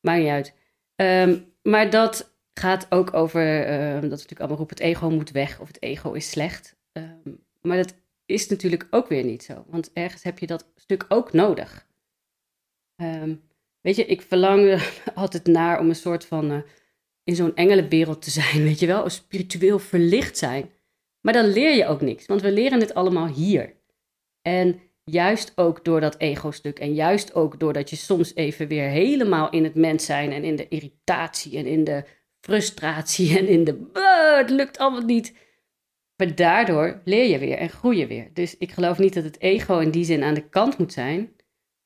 Maakt 0.02 0.20
niet 0.20 0.30
uit. 0.30 0.54
Um, 0.96 1.54
maar 1.62 1.90
dat 1.90 2.34
gaat 2.54 2.86
ook 2.90 3.14
over. 3.14 3.44
dat 3.66 4.02
we 4.02 4.08
natuurlijk 4.08 4.40
allemaal 4.40 4.58
roepen: 4.58 4.76
het 4.76 4.86
ego 4.86 5.10
moet 5.10 5.32
weg 5.32 5.60
of 5.60 5.68
het 5.68 5.82
ego 5.82 6.12
is 6.12 6.30
slecht. 6.30 6.76
maar 7.62 7.78
dat 7.78 7.96
is 8.26 8.48
natuurlijk 8.48 8.88
ook 8.90 9.08
weer 9.08 9.24
niet 9.24 9.44
zo. 9.44 9.66
Want 9.68 9.94
ergens 9.94 10.24
heb 10.24 10.40
je 10.40 10.48
dat 10.48 10.66
stuk 10.76 11.06
ook 11.08 11.34
nodig. 11.34 11.88
Weet 13.88 13.96
je, 13.96 14.06
ik 14.06 14.22
verlang 14.22 14.66
er 14.66 15.02
altijd 15.16 15.46
naar 15.46 15.80
om 15.80 15.90
een 15.90 15.96
soort 15.96 16.26
van. 16.26 16.52
Uh, 16.52 16.58
in 17.28 17.36
zo'n 17.36 17.56
engelenwereld 17.56 18.22
te 18.22 18.30
zijn, 18.30 18.64
weet 18.64 18.80
je 18.80 18.88
wel, 18.88 19.10
spiritueel 19.10 19.80
verlicht 19.80 20.38
zijn. 20.38 20.70
Maar 21.22 21.34
dan 21.34 21.46
leer 21.46 21.76
je 21.76 21.86
ook 21.86 22.02
niks, 22.02 22.26
want 22.26 22.42
we 22.42 22.52
leren 22.52 22.80
het 22.80 22.94
allemaal 22.94 23.28
hier. 23.28 23.74
En 24.42 24.80
juist 25.04 25.52
ook 25.56 25.86
door 25.86 26.02
dat 26.02 26.18
ego-stuk 26.18 26.80
en 26.80 26.94
juist 26.94 27.34
ook 27.34 27.60
doordat 27.60 27.90
je 27.90 27.96
soms 27.96 28.36
even 28.36 28.68
weer 28.68 28.90
helemaal 28.90 29.50
in 29.50 29.64
het 29.64 29.76
mens 29.76 30.06
zijn 30.06 30.32
en 30.32 30.44
in 30.44 30.56
de 30.56 30.68
irritatie 30.68 31.58
en 31.58 31.66
in 31.66 31.84
de 31.84 32.04
frustratie 32.40 33.38
en 33.38 33.48
in 33.48 33.64
de 33.64 33.90
het 34.38 34.50
lukt 34.50 34.78
allemaal 34.78 35.06
niet. 35.06 35.34
Maar 36.16 36.36
daardoor 36.36 37.02
leer 37.04 37.30
je 37.30 37.38
weer 37.38 37.58
en 37.58 37.70
groei 37.70 37.98
je 37.98 38.08
weer. 38.08 38.30
Dus 38.34 38.58
ik 38.58 38.72
geloof 38.72 38.98
niet 38.98 39.14
dat 39.14 39.24
het 39.24 39.40
ego 39.40 39.80
in 39.80 39.92
die 39.92 40.06
zin 40.06 40.24
aan 40.24 40.34
de 40.34 40.50
kant 40.50 40.78
moet 40.78 40.94
zijn, 40.94 41.36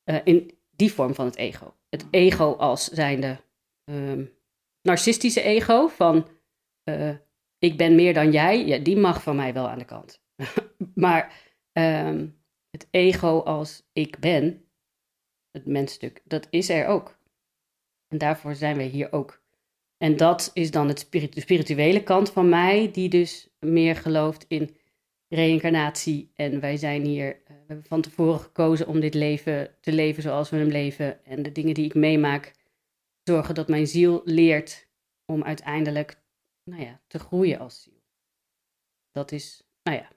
uh, 0.05 0.17
in 0.23 0.57
die 0.75 0.93
vorm 0.93 1.13
van 1.13 1.25
het 1.25 1.35
ego. 1.35 1.73
Het 1.91 2.05
ego 2.11 2.51
als 2.51 2.87
zijnde 2.87 3.39
um, 3.89 4.31
narcistische 4.81 5.41
ego 5.41 5.87
van 5.87 6.27
uh, 6.89 7.15
ik 7.57 7.77
ben 7.77 7.95
meer 7.95 8.13
dan 8.13 8.31
jij, 8.31 8.65
ja, 8.65 8.77
die 8.77 8.97
mag 8.97 9.23
van 9.23 9.35
mij 9.35 9.53
wel 9.53 9.69
aan 9.69 9.79
de 9.79 9.85
kant. 9.85 10.23
maar 10.95 11.53
um, 11.73 12.43
het 12.69 12.87
ego 12.91 13.39
als 13.39 13.89
ik 13.93 14.19
ben, 14.19 14.65
het 15.51 15.65
mensstuk, 15.65 16.21
dat 16.25 16.47
is 16.49 16.69
er 16.69 16.87
ook. 16.87 17.19
En 18.07 18.17
daarvoor 18.17 18.55
zijn 18.55 18.77
we 18.77 18.83
hier 18.83 19.11
ook. 19.11 19.43
En 19.97 20.17
dat 20.17 20.51
is 20.53 20.71
dan 20.71 20.87
het 20.87 21.07
de 21.11 21.29
spirituele 21.41 22.03
kant 22.03 22.29
van 22.29 22.49
mij, 22.49 22.91
die 22.91 23.09
dus 23.09 23.49
meer 23.59 23.95
gelooft 23.95 24.45
in 24.47 24.75
reïncarnatie. 25.35 26.31
En 26.35 26.59
wij 26.59 26.77
zijn 26.77 27.05
hier, 27.05 27.27
uh, 27.27 27.47
we 27.47 27.63
hebben 27.67 27.85
van 27.85 28.01
tevoren 28.01 28.39
gekozen 28.39 28.87
om 28.87 28.99
dit 28.99 29.13
leven 29.13 29.69
te 29.81 29.91
leven 29.91 30.23
zoals 30.23 30.49
we 30.49 30.57
hem 30.57 30.67
leven. 30.67 31.25
En 31.25 31.43
de 31.43 31.51
dingen 31.51 31.73
die 31.73 31.85
ik 31.85 31.93
meemaak, 31.93 32.53
zorgen 33.23 33.55
dat 33.55 33.67
mijn 33.67 33.87
ziel 33.87 34.21
leert 34.25 34.87
om 35.25 35.43
uiteindelijk 35.43 36.21
nou 36.63 36.81
ja, 36.81 37.01
te 37.07 37.19
groeien 37.19 37.59
als 37.59 37.81
ziel. 37.81 38.01
Dat 39.11 39.31
is, 39.31 39.63
nou 39.83 39.97
ja, 39.97 40.09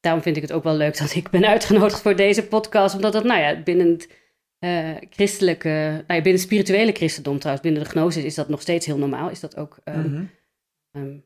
daarom 0.00 0.22
vind 0.22 0.36
ik 0.36 0.42
het 0.42 0.52
ook 0.52 0.62
wel 0.62 0.76
leuk 0.76 0.98
dat 0.98 1.14
ik 1.14 1.30
ben 1.30 1.44
uitgenodigd 1.44 2.00
voor 2.00 2.16
deze 2.16 2.46
podcast, 2.46 2.94
omdat 2.94 3.12
dat, 3.12 3.24
nou 3.24 3.40
ja, 3.40 3.62
binnen 3.62 3.88
het 3.88 4.08
uh, 4.58 4.96
christelijke, 5.10 5.68
nou 5.68 5.98
ja, 5.98 6.04
binnen 6.06 6.32
het 6.32 6.40
spirituele 6.40 6.92
christendom 6.92 7.38
trouwens, 7.38 7.66
binnen 7.66 7.82
de 7.82 7.90
gnosis 7.90 8.24
is 8.24 8.34
dat 8.34 8.48
nog 8.48 8.60
steeds 8.60 8.86
heel 8.86 8.98
normaal. 8.98 9.30
Is 9.30 9.40
dat 9.40 9.56
ook 9.56 9.78
um, 9.84 9.94
mm 9.96 10.02
-hmm. 10.02 10.30
um, 11.02 11.24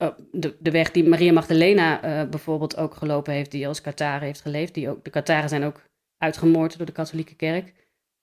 oh, 0.00 0.18
de, 0.32 0.56
de 0.60 0.70
weg 0.70 0.90
die 0.90 1.08
Maria 1.08 1.32
Magdalena 1.32 2.04
uh, 2.04 2.28
bijvoorbeeld 2.30 2.76
ook 2.76 2.94
gelopen 2.94 3.32
heeft, 3.32 3.50
die 3.50 3.68
als 3.68 3.80
Kataren 3.80 4.26
heeft 4.26 4.40
geleefd. 4.40 4.74
Die 4.74 4.90
ook, 4.90 5.04
de 5.04 5.10
Kataren 5.10 5.48
zijn 5.48 5.64
ook 5.64 5.82
uitgemoord 6.16 6.76
door 6.76 6.86
de 6.86 6.92
katholieke 6.92 7.34
kerk. 7.34 7.74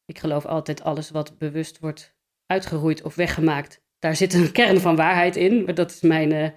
Ik 0.06 0.20
geloof 0.20 0.46
altijd 0.46 0.82
alles 0.82 1.10
wat 1.10 1.38
bewust 1.38 1.80
wordt 1.80 2.16
uitgeroeid 2.46 3.02
of 3.02 3.16
weggemaakt. 3.16 3.82
Daar 4.00 4.16
zit 4.16 4.34
een 4.34 4.52
kern 4.52 4.80
van 4.80 4.96
waarheid 4.96 5.36
in. 5.36 5.66
Dat 5.66 5.92
is 5.92 6.02
mijn 6.02 6.32
eh, 6.32 6.50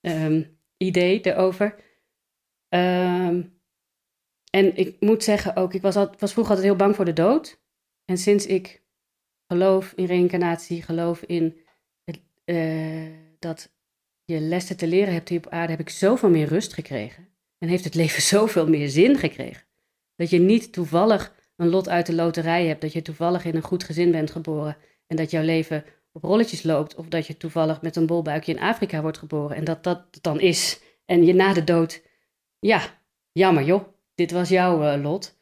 ehm, 0.00 0.42
idee 0.76 1.20
erover. 1.20 1.74
Ehm, 2.68 3.42
en 4.50 4.76
ik 4.76 4.96
moet 5.00 5.24
zeggen 5.24 5.56
ook, 5.56 5.74
ik 5.74 5.82
was, 5.82 5.96
al, 5.96 6.14
was 6.18 6.32
vroeger 6.32 6.54
altijd 6.54 6.70
heel 6.70 6.76
bang 6.76 6.96
voor 6.96 7.04
de 7.04 7.12
dood. 7.12 7.60
En 8.04 8.18
sinds 8.18 8.46
ik 8.46 8.82
geloof 9.46 9.92
in 9.96 10.04
reïncarnatie, 10.04 10.82
geloof 10.82 11.22
in 11.22 11.60
uh, 12.44 13.12
dat 13.38 13.72
je 14.32 14.40
lessen 14.40 14.76
te 14.76 14.86
leren 14.86 15.14
hebt 15.14 15.28
hier 15.28 15.38
op 15.38 15.52
aarde, 15.52 15.70
heb 15.70 15.80
ik 15.80 15.88
zoveel 15.88 16.30
meer 16.30 16.46
rust 16.46 16.72
gekregen. 16.72 17.28
En 17.58 17.68
heeft 17.68 17.84
het 17.84 17.94
leven 17.94 18.22
zoveel 18.36 18.68
meer 18.68 18.88
zin 18.88 19.18
gekregen. 19.18 19.62
Dat 20.16 20.30
je 20.30 20.38
niet 20.38 20.72
toevallig 20.72 21.34
een 21.56 21.68
lot 21.68 21.88
uit 21.88 22.06
de 22.06 22.14
loterij 22.14 22.66
hebt, 22.66 22.80
dat 22.80 22.92
je 22.92 23.02
toevallig 23.02 23.44
in 23.44 23.56
een 23.56 23.62
goed 23.62 23.84
gezin 23.84 24.10
bent 24.10 24.30
geboren 24.30 24.76
en 25.06 25.16
dat 25.16 25.30
jouw 25.30 25.42
leven 25.42 25.84
op 26.12 26.22
rolletjes 26.22 26.62
loopt, 26.62 26.94
of 26.94 27.08
dat 27.08 27.26
je 27.26 27.36
toevallig 27.36 27.82
met 27.82 27.96
een 27.96 28.06
bolbuikje 28.06 28.52
in 28.52 28.60
Afrika 28.60 29.02
wordt 29.02 29.18
geboren 29.18 29.56
en 29.56 29.64
dat 29.64 29.84
dat 29.84 30.18
dan 30.20 30.40
is. 30.40 30.80
En 31.04 31.24
je 31.24 31.34
na 31.34 31.52
de 31.52 31.64
dood, 31.64 32.02
ja, 32.58 33.00
jammer 33.32 33.64
joh, 33.64 33.84
dit 34.14 34.30
was 34.30 34.48
jouw 34.48 34.94
uh, 34.94 35.02
lot. 35.02 35.38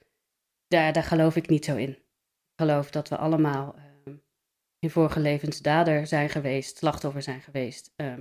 Daar, 0.66 0.92
daar 0.92 1.03
geloof 1.03 1.37
ik 1.37 1.48
niet 1.48 1.64
zo 1.64 1.76
in. 1.76 1.90
Ik 1.90 2.66
geloof 2.66 2.90
dat 2.90 3.09
we 3.09 3.16
allemaal 3.16 3.74
uh, 3.76 4.14
in 4.79 4.90
vorige 4.90 5.20
levens 5.20 5.61
dader 5.61 6.07
zijn 6.07 6.29
geweest, 6.29 6.76
slachtoffer 6.76 7.22
zijn 7.22 7.40
geweest, 7.40 7.92
uh, 7.96 8.14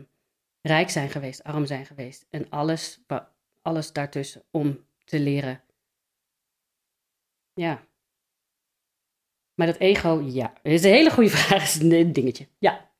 rijk 0.61 0.89
zijn 0.89 1.09
geweest, 1.09 1.43
arm 1.43 1.65
zijn 1.65 1.85
geweest 1.85 2.25
en 2.29 2.49
alles, 2.49 2.99
alles 3.61 3.93
daartussen 3.93 4.43
om 4.51 4.85
te 5.05 5.19
leren. 5.19 5.63
Ja. 7.53 7.87
Maar 9.53 9.67
dat 9.67 9.77
ego, 9.77 10.21
ja, 10.25 10.53
is 10.61 10.83
een 10.83 10.91
hele 10.91 11.11
goede 11.11 11.29
vraag. 11.37 11.63
is 11.63 11.79
een 11.79 12.13
dingetje. 12.13 12.47
Ja. 12.57 12.91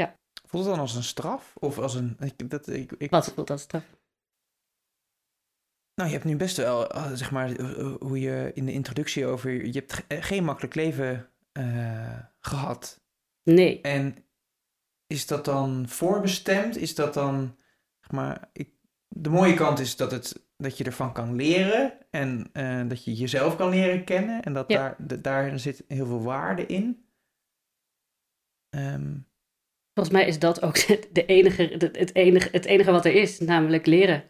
ja. 0.00 0.18
Voelt 0.46 0.64
het 0.64 0.72
dan 0.72 0.80
als 0.80 0.94
een 0.94 1.02
straf? 1.02 1.54
Of 1.58 1.78
als 1.78 1.94
een. 1.94 2.16
Ik, 2.20 2.50
dat, 2.50 2.68
ik, 2.68 2.92
ik... 2.92 3.10
Wat 3.10 3.32
voelt 3.32 3.50
als 3.50 3.62
straf? 3.62 3.84
Nou, 5.94 6.08
je 6.08 6.14
hebt 6.14 6.24
nu 6.24 6.36
best 6.36 6.56
wel, 6.56 6.90
eh, 6.90 7.12
zeg 7.12 7.30
maar, 7.30 7.60
hoe 8.00 8.20
je 8.20 8.50
in 8.54 8.66
de 8.66 8.72
introductie 8.72 9.26
over. 9.26 9.66
Je 9.66 9.84
hebt 9.86 10.04
geen 10.08 10.44
makkelijk 10.44 10.74
leven 10.74 11.30
uh, 11.52 12.18
gehad. 12.40 13.00
Nee. 13.42 13.80
En 13.80 14.16
is 15.12 15.26
dat 15.26 15.44
dan 15.44 15.88
voorbestemd? 15.88 16.76
Is 16.76 16.94
dat 16.94 17.14
dan, 17.14 17.56
zeg 18.00 18.10
maar, 18.10 18.48
ik, 18.52 18.70
de 19.08 19.30
mooie 19.30 19.54
kant 19.54 19.78
is 19.78 19.96
dat, 19.96 20.10
het, 20.10 20.46
dat 20.56 20.78
je 20.78 20.84
ervan 20.84 21.12
kan 21.12 21.34
leren 21.36 21.92
en 22.10 22.50
uh, 22.52 22.88
dat 22.88 23.04
je 23.04 23.14
jezelf 23.14 23.56
kan 23.56 23.68
leren 23.68 24.04
kennen 24.04 24.42
en 24.42 24.52
dat 24.52 24.68
ja. 24.68 24.76
daar, 24.78 24.96
de, 24.98 25.20
daar 25.20 25.58
zit 25.58 25.84
heel 25.88 26.06
veel 26.06 26.22
waarde 26.22 26.66
in. 26.66 27.06
Um, 28.70 29.30
Volgens 29.94 30.16
mij 30.16 30.26
is 30.26 30.38
dat 30.38 30.62
ook 30.62 30.74
de 31.18 31.24
enige, 31.26 31.62
het, 31.78 32.14
enige, 32.14 32.48
het 32.52 32.64
enige 32.64 32.90
wat 32.90 33.04
er 33.04 33.14
is, 33.14 33.38
namelijk 33.38 33.86
leren 33.86 34.24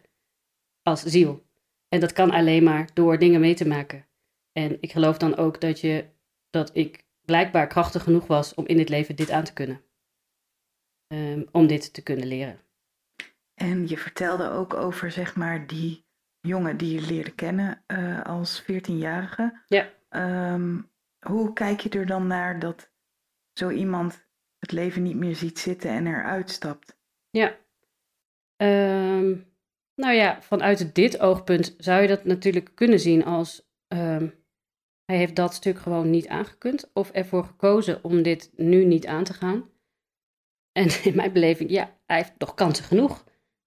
als 0.81 1.03
ziel. 1.03 1.45
En 1.87 1.99
dat 1.99 2.13
kan 2.13 2.31
alleen 2.31 2.63
maar 2.63 2.89
door 2.93 3.19
dingen 3.19 3.39
mee 3.39 3.53
te 3.53 3.67
maken. 3.67 4.07
En 4.51 4.77
ik 4.81 4.91
geloof 4.91 5.17
dan 5.17 5.35
ook 5.35 5.61
dat, 5.61 5.79
je, 5.79 6.05
dat 6.49 6.75
ik 6.75 7.05
blijkbaar 7.21 7.67
krachtig 7.67 8.03
genoeg 8.03 8.27
was 8.27 8.53
om 8.53 8.65
in 8.65 8.77
dit 8.77 8.89
leven 8.89 9.15
dit 9.15 9.31
aan 9.31 9.43
te 9.43 9.53
kunnen. 9.53 9.81
Um, 11.13 11.47
om 11.51 11.67
dit 11.67 11.93
te 11.93 12.03
kunnen 12.03 12.27
leren. 12.27 12.59
En 13.53 13.87
je 13.87 13.97
vertelde 13.97 14.49
ook 14.49 14.73
over, 14.73 15.11
zeg 15.11 15.35
maar, 15.35 15.67
die 15.67 16.05
jongen 16.39 16.77
die 16.77 16.93
je 16.93 17.07
leerde 17.07 17.35
kennen 17.35 17.83
uh, 17.87 18.23
als 18.23 18.61
14-jarige. 18.61 19.61
Ja. 19.67 19.89
Um, 20.53 20.91
hoe 21.27 21.53
kijk 21.53 21.79
je 21.79 21.89
er 21.89 22.05
dan 22.05 22.27
naar 22.27 22.59
dat 22.59 22.91
zo 23.53 23.69
iemand 23.69 24.27
het 24.57 24.71
leven 24.71 25.03
niet 25.03 25.15
meer 25.15 25.35
ziet 25.35 25.59
zitten 25.59 25.89
en 25.89 26.07
eruit 26.07 26.49
stapt? 26.49 26.97
Ja. 27.29 27.57
Um, 28.57 29.45
nou 29.95 30.13
ja, 30.13 30.41
vanuit 30.41 30.95
dit 30.95 31.19
oogpunt 31.19 31.75
zou 31.77 32.01
je 32.01 32.07
dat 32.07 32.23
natuurlijk 32.23 32.71
kunnen 32.75 32.99
zien 32.99 33.25
als 33.25 33.69
um, 33.87 34.43
hij 35.05 35.17
heeft 35.17 35.35
dat 35.35 35.53
stuk 35.53 35.79
gewoon 35.79 36.09
niet 36.09 36.27
aangekund 36.27 36.91
of 36.93 37.11
ervoor 37.11 37.43
gekozen 37.43 38.03
om 38.03 38.21
dit 38.21 38.51
nu 38.55 38.85
niet 38.85 39.05
aan 39.07 39.23
te 39.23 39.33
gaan. 39.33 39.71
En 40.73 40.87
in 41.09 41.15
mijn 41.15 41.33
beleving, 41.33 41.69
ja, 41.69 41.97
hij 42.05 42.17
heeft 42.17 42.33
toch 42.37 42.53
kansen 42.53 42.85
genoeg. 42.85 43.23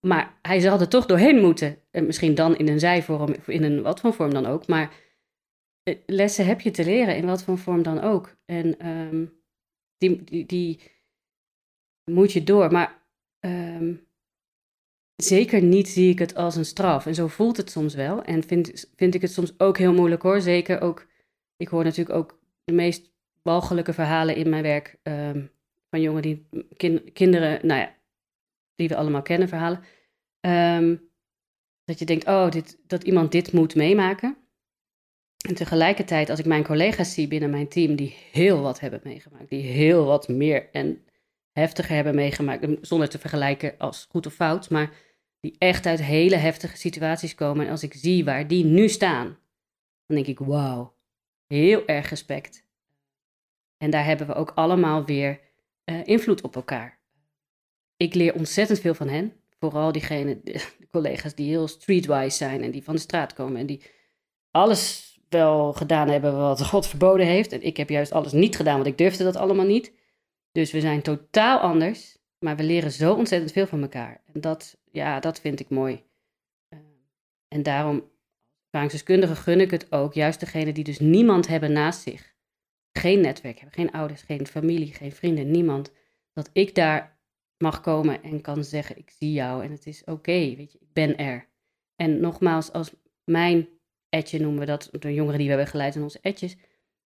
Maar 0.07 0.39
hij 0.43 0.61
zal 0.61 0.81
er 0.81 0.89
toch 0.89 1.07
doorheen 1.07 1.41
moeten. 1.41 1.79
En 1.91 2.07
misschien 2.07 2.35
dan 2.35 2.57
in 2.57 2.69
een 2.69 2.81
zijvorm, 2.81 3.35
in 3.47 3.63
een 3.63 3.83
wat 3.83 4.01
voor 4.01 4.13
vorm 4.13 4.33
dan 4.33 4.47
ook. 4.47 4.67
Maar 4.67 4.95
eh, 5.83 5.97
lessen 6.07 6.47
heb 6.47 6.61
je 6.61 6.71
te 6.71 6.85
leren 6.85 7.17
in 7.17 7.27
wat 7.27 7.43
voor 7.43 7.59
vorm 7.59 7.83
dan 7.83 8.01
ook. 8.01 8.37
En 8.45 8.89
um, 8.89 9.43
die, 9.99 10.25
die, 10.25 10.47
die, 10.47 10.81
moet 12.11 12.33
je 12.33 12.45
door. 12.45 12.73
Maar 12.73 13.03
um, 13.41 14.07
zeker 15.17 15.63
niet 15.63 15.89
zie 15.89 16.11
ik 16.11 16.19
het 16.19 16.35
als 16.35 16.57
een 16.57 16.65
straf. 16.65 17.07
En 17.07 17.15
zo 17.15 17.27
voelt 17.27 17.57
het 17.57 17.71
soms 17.71 17.95
wel. 17.95 18.23
En 18.23 18.43
vind, 18.43 18.93
vind 18.97 19.15
ik 19.15 19.23
het 19.23 19.33
soms 19.33 19.59
ook 19.59 19.79
heel 19.79 19.93
moeilijk 19.93 20.23
hoor. 20.23 20.41
Zeker 20.41 20.81
ook, 20.81 21.07
ik 21.57 21.69
hoor 21.69 21.85
natuurlijk 21.85 22.17
ook 22.17 22.39
de 22.65 22.73
meest 22.73 23.13
walgelijke 23.43 23.93
verhalen 23.93 24.37
in 24.37 24.49
mijn 24.49 24.63
werk. 24.63 24.99
Um, 25.03 25.51
van 25.97 26.05
jongen 26.05 26.23
die 26.23 26.47
kin, 26.77 27.13
kinderen, 27.13 27.67
nou 27.67 27.81
ja, 27.81 27.97
die 28.75 28.89
we 28.89 28.97
allemaal 28.97 29.23
kennen, 29.23 29.49
verhalen. 29.49 29.81
Um, 30.41 31.11
dat 31.85 31.99
je 31.99 32.05
denkt, 32.05 32.27
oh, 32.27 32.51
dit, 32.51 32.79
dat 32.87 33.03
iemand 33.03 33.33
dit 33.33 33.53
moet 33.53 33.75
meemaken. 33.75 34.37
En 35.49 35.55
tegelijkertijd, 35.55 36.31
als 36.31 36.39
ik 36.39 36.47
mijn 36.47 36.65
collega's 36.65 37.15
zie 37.15 37.29
binnen 37.29 37.51
mijn 37.51 37.69
team 37.69 37.97
die 37.97 38.17
heel 38.33 38.61
wat 38.61 38.81
hebben 38.81 39.01
meegemaakt, 39.05 39.49
die 39.49 39.63
heel 39.63 40.05
wat 40.05 40.29
meer 40.29 40.69
en 40.73 41.05
heftiger 41.53 41.95
hebben 41.95 42.15
meegemaakt, 42.15 42.67
zonder 42.81 43.09
te 43.09 43.19
vergelijken 43.19 43.75
als 43.79 44.07
goed 44.11 44.27
of 44.27 44.35
fout, 44.35 44.71
maar 44.71 44.93
die 45.41 45.57
echt 45.59 45.87
uit 45.87 46.03
hele 46.03 46.37
heftige 46.37 46.77
situaties 46.77 47.35
komen. 47.35 47.65
En 47.67 47.71
als 47.71 47.83
ik 47.83 47.95
zie 47.95 48.25
waar 48.25 48.49
die 48.49 48.65
nu 48.65 48.89
staan, 48.89 49.27
dan 50.07 50.17
denk 50.17 50.27
ik, 50.27 50.39
wauw, 50.39 50.97
heel 51.47 51.87
erg 51.87 52.09
respect. 52.09 52.65
En 53.77 53.91
daar 53.91 54.05
hebben 54.05 54.27
we 54.27 54.35
ook 54.35 54.53
allemaal 54.55 55.05
weer 55.05 55.46
uh, 55.91 56.07
invloed 56.07 56.41
op 56.41 56.55
elkaar. 56.55 56.99
Ik 57.97 58.15
leer 58.15 58.35
ontzettend 58.35 58.81
veel 58.81 58.95
van 58.95 59.09
hen. 59.09 59.33
Vooral 59.59 59.93
diegene, 59.93 60.41
de, 60.45 60.67
collega's 60.91 61.35
die 61.35 61.49
heel 61.49 61.69
streetwise 61.69 62.37
zijn 62.37 62.63
en 62.63 62.71
die 62.71 62.85
van 62.85 62.95
de 62.95 63.01
straat 63.01 63.33
komen 63.33 63.61
en 63.61 63.67
die 63.67 63.83
alles 64.51 65.05
wel 65.29 65.73
gedaan 65.73 66.09
hebben 66.09 66.37
wat 66.37 66.67
God 66.67 66.87
verboden 66.87 67.27
heeft. 67.27 67.53
En 67.53 67.63
ik 67.63 67.77
heb 67.77 67.89
juist 67.89 68.13
alles 68.13 68.33
niet 68.33 68.57
gedaan, 68.57 68.75
want 68.75 68.87
ik 68.87 68.99
durfde 68.99 69.25
dat 69.25 69.37
allemaal 69.37 69.67
niet. 69.67 69.93
Dus 70.53 70.73
we 70.73 70.81
zijn 70.81 71.03
totaal 71.03 71.59
anders, 71.59 72.19
maar 72.39 72.57
we 72.57 72.63
leren 72.63 72.91
zo 72.91 73.15
ontzettend 73.15 73.53
veel 73.53 73.67
van 73.67 73.83
elkaar. 73.83 74.23
En 74.33 74.41
dat, 74.41 74.79
ja, 74.91 75.21
dat 75.21 75.41
vind 75.41 75.61
ik 75.61 75.69
mooi. 75.69 76.05
Uh, 76.75 76.79
en 77.49 77.63
daarom, 77.63 78.11
ervaringsdeskundige 78.65 79.37
gun 79.37 79.61
ik 79.61 79.71
het 79.71 79.93
ook, 79.93 80.15
juist 80.15 80.41
degene 80.41 80.73
die 80.73 80.85
dus 80.85 80.99
niemand 80.99 81.47
hebben 81.47 81.73
naast 81.73 82.01
zich 82.01 82.36
geen 82.97 83.21
netwerk 83.21 83.59
hebben, 83.59 83.75
geen 83.75 83.91
ouders, 83.91 84.23
geen 84.23 84.47
familie, 84.47 84.95
geen 84.95 85.13
vrienden, 85.13 85.51
niemand, 85.51 85.93
dat 86.33 86.51
ik 86.53 86.75
daar 86.75 87.19
mag 87.59 87.81
komen 87.81 88.23
en 88.23 88.41
kan 88.41 88.65
zeggen: 88.65 88.99
Ik 88.99 89.11
zie 89.11 89.33
jou 89.33 89.65
en 89.65 89.71
het 89.71 89.87
is 89.87 90.05
oké, 90.05 90.55
weet 90.57 90.73
je, 90.73 90.79
ik 90.79 90.93
ben 90.93 91.17
er. 91.17 91.49
En 91.97 92.21
nogmaals, 92.21 92.73
als 92.73 92.95
mijn 93.25 93.69
etje 94.09 94.41
noemen 94.41 94.61
we 94.61 94.67
dat, 94.67 94.89
de 94.93 95.15
jongeren 95.15 95.39
die 95.39 95.49
we 95.49 95.55
hebben 95.55 95.71
geleid 95.71 95.95
in 95.95 96.03
onze 96.03 96.19
etjes, 96.23 96.57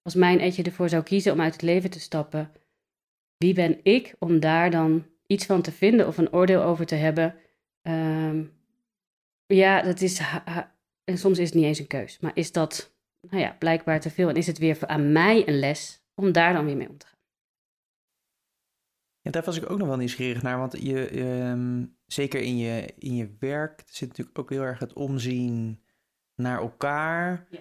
als 0.02 0.14
mijn 0.14 0.38
etje 0.38 0.62
ervoor 0.62 0.88
zou 0.88 1.02
kiezen 1.02 1.32
om 1.32 1.40
uit 1.40 1.52
het 1.52 1.62
leven 1.62 1.90
te 1.90 2.00
stappen, 2.00 2.52
wie 3.36 3.54
ben 3.54 3.80
ik 3.82 4.14
om 4.18 4.40
daar 4.40 4.70
dan 4.70 5.06
iets 5.26 5.46
van 5.46 5.62
te 5.62 5.72
vinden 5.72 6.06
of 6.06 6.18
een 6.18 6.32
oordeel 6.32 6.62
over 6.62 6.86
te 6.86 6.94
hebben? 6.94 7.34
Um, 7.82 8.52
ja, 9.46 9.82
dat 9.82 10.00
is. 10.00 10.20
En 11.04 11.18
soms 11.18 11.38
is 11.38 11.46
het 11.46 11.54
niet 11.54 11.64
eens 11.64 11.78
een 11.78 11.86
keus, 11.86 12.18
maar 12.20 12.30
is 12.34 12.52
dat 12.52 12.94
nou 13.20 13.42
ja, 13.42 13.56
blijkbaar 13.58 14.00
te 14.00 14.10
veel. 14.10 14.28
En 14.28 14.34
is 14.34 14.46
het 14.46 14.58
weer 14.58 14.86
aan 14.86 15.12
mij 15.12 15.48
een 15.48 15.58
les 15.58 16.02
om 16.14 16.32
daar 16.32 16.52
dan 16.52 16.64
weer 16.64 16.76
mee 16.76 16.88
om 16.88 16.98
te 16.98 17.06
gaan. 17.06 17.18
Ja, 19.20 19.30
daar 19.30 19.44
was 19.44 19.56
ik 19.56 19.70
ook 19.70 19.78
nog 19.78 19.88
wel 19.88 19.96
nieuwsgierig 19.96 20.42
naar. 20.42 20.58
Want 20.58 20.82
je, 20.82 21.20
um, 21.20 21.96
zeker 22.06 22.40
in 22.40 22.58
je, 22.58 22.94
in 22.98 23.16
je 23.16 23.36
werk 23.38 23.82
zit 23.86 24.08
natuurlijk 24.08 24.38
ook 24.38 24.50
heel 24.50 24.62
erg 24.62 24.78
het 24.78 24.92
omzien 24.92 25.82
naar 26.34 26.58
elkaar. 26.58 27.46
Ja. 27.50 27.60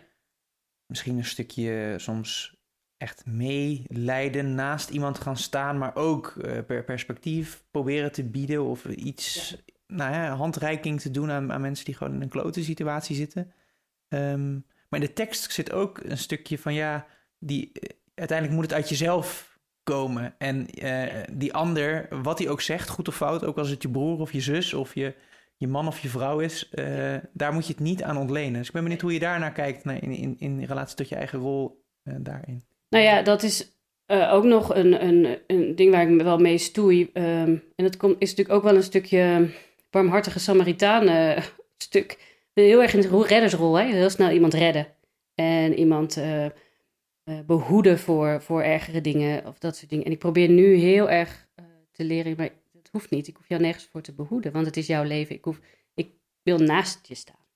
Misschien 0.85 1.17
een 1.17 1.25
stukje 1.25 1.95
soms 1.97 2.57
echt 2.97 3.25
meelijden 3.25 4.55
naast 4.55 4.89
iemand 4.89 5.19
gaan 5.19 5.37
staan, 5.37 5.77
maar 5.77 5.95
ook 5.95 6.35
uh, 6.37 6.59
per 6.65 6.83
perspectief 6.83 7.63
proberen 7.71 8.11
te 8.11 8.23
bieden 8.23 8.63
of 8.63 8.85
iets, 8.85 9.57
nou 9.87 10.13
ja, 10.13 10.35
handreiking 10.35 11.01
te 11.01 11.11
doen 11.11 11.31
aan, 11.31 11.51
aan, 11.51 11.61
mensen 11.61 11.85
die 11.85 11.95
gewoon 11.95 12.13
in 12.13 12.21
een 12.21 12.29
klote 12.29 12.63
situatie 12.63 13.15
zitten. 13.15 13.53
Um, 14.07 14.65
maar 14.89 14.99
in 14.99 15.05
de 15.05 15.13
tekst 15.13 15.51
zit 15.51 15.71
ook 15.71 15.99
een 16.03 16.17
stukje 16.17 16.57
van 16.57 16.73
ja, 16.73 17.05
die, 17.39 17.71
eh, 17.73 17.89
uiteindelijk 18.15 18.57
moet 18.57 18.69
het 18.69 18.79
uit 18.79 18.89
jezelf 18.89 19.57
komen. 19.83 20.35
En 20.37 20.67
uh, 20.83 21.03
die 21.31 21.53
ander, 21.53 22.07
wat 22.21 22.39
hij 22.39 22.49
ook 22.49 22.61
zegt, 22.61 22.89
goed 22.89 23.07
of 23.07 23.15
fout, 23.15 23.43
ook 23.43 23.57
als 23.57 23.69
het 23.69 23.81
je 23.81 23.89
broer 23.89 24.19
of 24.19 24.31
je 24.31 24.41
zus 24.41 24.73
of 24.73 24.95
je, 24.95 25.13
je 25.57 25.67
man 25.67 25.87
of 25.87 25.99
je 25.99 26.07
vrouw 26.07 26.39
is, 26.39 26.69
uh, 26.73 27.15
daar 27.33 27.53
moet 27.53 27.67
je 27.67 27.73
het 27.73 27.81
niet 27.81 28.03
aan 28.03 28.17
ontlenen. 28.17 28.53
Dus 28.53 28.67
ik 28.67 28.73
ben 28.73 28.83
benieuwd 28.83 29.01
hoe 29.01 29.13
je 29.13 29.19
daarnaar 29.19 29.51
kijkt 29.51 29.85
in, 29.85 30.01
in, 30.01 30.35
in 30.39 30.63
relatie 30.63 30.95
tot 30.95 31.09
je 31.09 31.15
eigen 31.15 31.39
rol 31.39 31.85
daarin. 32.03 32.63
Nou 32.89 33.03
ja, 33.03 33.21
dat 33.21 33.43
is 33.43 33.79
eh, 34.09 34.33
ook 34.33 34.43
nog 34.43 34.75
een, 34.75 35.03
een, 35.03 35.37
een 35.47 35.75
ding 35.75 35.91
waar 35.91 36.01
ik 36.01 36.09
me 36.09 36.23
wel 36.23 36.37
mee 36.37 36.57
stoei. 36.57 37.09
Ehm, 37.13 37.55
en 37.75 37.83
dat 37.83 37.97
komt, 37.97 38.15
is 38.19 38.29
natuurlijk 38.29 38.57
ook 38.57 38.63
wel 38.63 38.75
een 38.75 38.83
stukje 38.83 39.49
barmhartige 39.89 40.39
Samaritaan 40.39 41.07
eh, 41.07 41.43
stuk. 41.77 42.28
Heel 42.59 42.81
erg 42.81 42.93
in 42.93 43.01
de 43.01 43.23
reddersrol, 43.27 43.75
hè? 43.75 43.85
heel 43.85 44.09
snel 44.09 44.29
iemand 44.29 44.53
redden. 44.53 44.87
En 45.35 45.73
iemand 45.73 46.17
eh, 46.17 46.45
eh, 46.45 46.51
behoeden 47.45 47.99
voor, 47.99 48.41
voor 48.41 48.61
ergere 48.61 49.01
dingen 49.01 49.45
of 49.45 49.59
dat 49.59 49.75
soort 49.75 49.89
dingen. 49.89 50.05
En 50.05 50.11
ik 50.11 50.19
probeer 50.19 50.49
nu 50.49 50.75
heel 50.75 51.09
erg 51.09 51.47
eh, 51.55 51.65
te 51.91 52.03
leren, 52.03 52.33
maar 52.37 52.49
het 52.73 52.89
hoeft 52.91 53.09
niet. 53.09 53.27
Ik 53.27 53.35
hoef 53.35 53.47
jou 53.47 53.61
nergens 53.61 53.85
voor 53.85 54.01
te 54.01 54.13
behoeden, 54.13 54.51
want 54.51 54.65
het 54.65 54.77
is 54.77 54.87
jouw 54.87 55.03
leven. 55.03 55.35
Ik, 55.35 55.43
hoef, 55.43 55.59
ik 55.93 56.11
wil 56.41 56.57
naast 56.57 57.07
je 57.07 57.15
staan. 57.15 57.47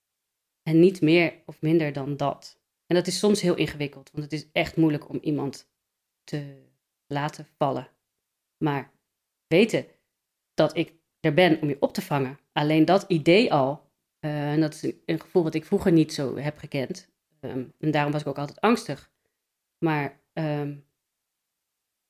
En 0.64 0.80
niet 0.80 1.02
meer 1.02 1.34
of 1.46 1.62
minder 1.62 1.94
dan 1.94 2.18
dat. 2.18 2.60
En 2.86 2.96
dat 2.96 3.08
is 3.08 3.20
soms 3.20 3.42
heel 3.42 3.56
ingewikkeld, 3.56 4.10
want 4.12 4.24
het 4.24 4.34
is 4.34 4.48
echt 4.52 4.76
moeilijk 4.76 5.10
om 5.10 5.20
iemand 5.22 5.70
te 6.24 6.64
laten 7.08 7.48
vallen. 7.58 7.90
Maar 8.58 8.92
weten 9.48 9.86
dat 10.54 10.78
ik 10.78 10.94
er 11.20 11.34
ben 11.34 11.62
om 11.62 11.68
je 11.68 11.78
op 11.80 11.94
te 11.94 12.02
vangen. 12.02 12.40
Alleen 12.52 12.86
dat 12.86 13.06
idee 13.08 13.54
al, 13.54 13.92
eh, 14.24 14.52
en 14.52 14.62
dat 14.62 14.74
is 14.74 14.94
een 15.06 15.20
gevoel 15.20 15.44
wat 15.44 15.54
ik 15.54 15.66
vroeger 15.66 15.92
niet 15.92 16.14
zo 16.14 16.38
heb 16.38 16.58
gekend. 16.58 17.10
Ehm, 17.40 17.66
en 17.80 17.92
daarom 17.92 18.12
was 18.12 18.22
ik 18.22 18.28
ook 18.28 18.38
altijd 18.38 18.62
angstig. 18.62 19.12
Maar 19.78 20.22
ehm, 20.34 20.78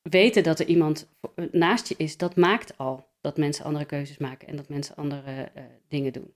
weten 0.02 0.43
dat 0.43 0.60
er 0.60 0.65
iemand 0.65 1.10
eh, 1.36 1.45
naast 1.52 1.88
je 1.88 1.95
is, 1.97 2.17
dat 2.17 2.36
maakt 2.36 2.78
al 2.78 3.10
dat 3.21 3.38
mensen 3.38 3.65
andere 3.65 3.86
keuzes 3.86 4.17
maken 4.17 4.47
en 4.47 4.56
dat 4.56 4.69
mensen 4.69 4.95
andere 4.95 5.43
eh, 5.43 5.63
dingen 5.88 6.13
doen. 6.13 6.36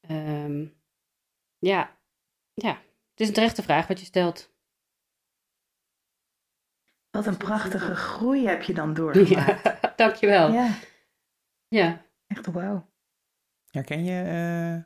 Ehm, 0.00 0.66
ja. 1.58 1.98
ja, 2.54 2.72
het 3.10 3.20
is 3.20 3.28
een 3.28 3.34
terechte 3.34 3.62
vraag 3.62 3.86
wat 3.86 4.00
je 4.00 4.06
stelt. 4.06 4.52
Wat 7.10 7.26
een 7.26 7.36
prachtige 7.36 7.94
groei 7.94 8.46
heb 8.46 8.62
je 8.62 8.74
dan 8.74 8.94
doorgemaakt. 9.00 9.62
Ja, 9.62 9.92
dankjewel. 9.96 10.52
Ja, 10.52 10.78
ja. 11.68 12.06
echt 12.26 12.46
wauw. 12.46 12.92
Herken 13.74 14.04
je 14.04 14.22
eh, 14.22 14.84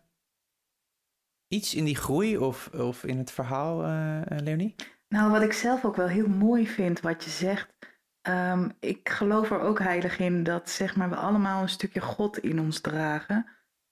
iets 1.46 1.74
in 1.74 1.84
die 1.84 1.96
groei 1.96 2.38
of, 2.38 2.68
of 2.74 3.04
in 3.04 3.18
het 3.18 3.30
verhaal, 3.30 3.82
eh, 3.82 4.30
eh, 4.30 4.38
Leonie? 4.38 4.74
Nou, 5.08 5.30
wat 5.30 5.42
ik 5.42 5.52
zelf 5.52 5.84
ook 5.84 5.96
wel 5.96 6.06
heel 6.06 6.28
mooi 6.28 6.66
vind 6.66 7.00
wat 7.00 7.24
je 7.24 7.30
zegt. 7.30 7.76
ehm, 8.20 8.70
ik 8.80 9.08
geloof 9.08 9.50
er 9.50 9.60
ook 9.60 9.78
heilig 9.78 10.18
in 10.18 10.42
dat 10.42 10.70
zeg 10.70 10.96
maar, 10.96 11.10
we 11.10 11.16
allemaal 11.16 11.62
een 11.62 11.68
stukje 11.68 12.00
God 12.00 12.38
in 12.38 12.60
ons 12.60 12.80
dragen. 12.80 13.46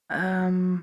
Ehm, 0.07 0.79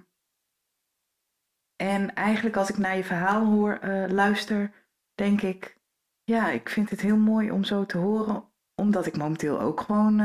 en 1.76 2.14
eigenlijk 2.14 2.56
als 2.56 2.70
ik 2.70 2.78
naar 2.78 2.98
je 2.98 3.04
verhaal 3.04 3.46
hoor, 3.46 3.80
luister, 4.08 4.72
denk 5.14 5.42
ik, 5.42 5.80
ja, 6.24 6.50
ik 6.50 6.70
vind 6.70 6.90
het 6.90 7.02
heel 7.02 7.18
mooi 7.18 7.52
om 7.52 7.64
zo 7.64 7.86
te 7.86 7.98
horen, 7.98 8.52
omdat 8.76 9.06
ik 9.06 9.18
momenteel 9.18 9.60
ook 9.60 9.82
gewoon 9.82 10.20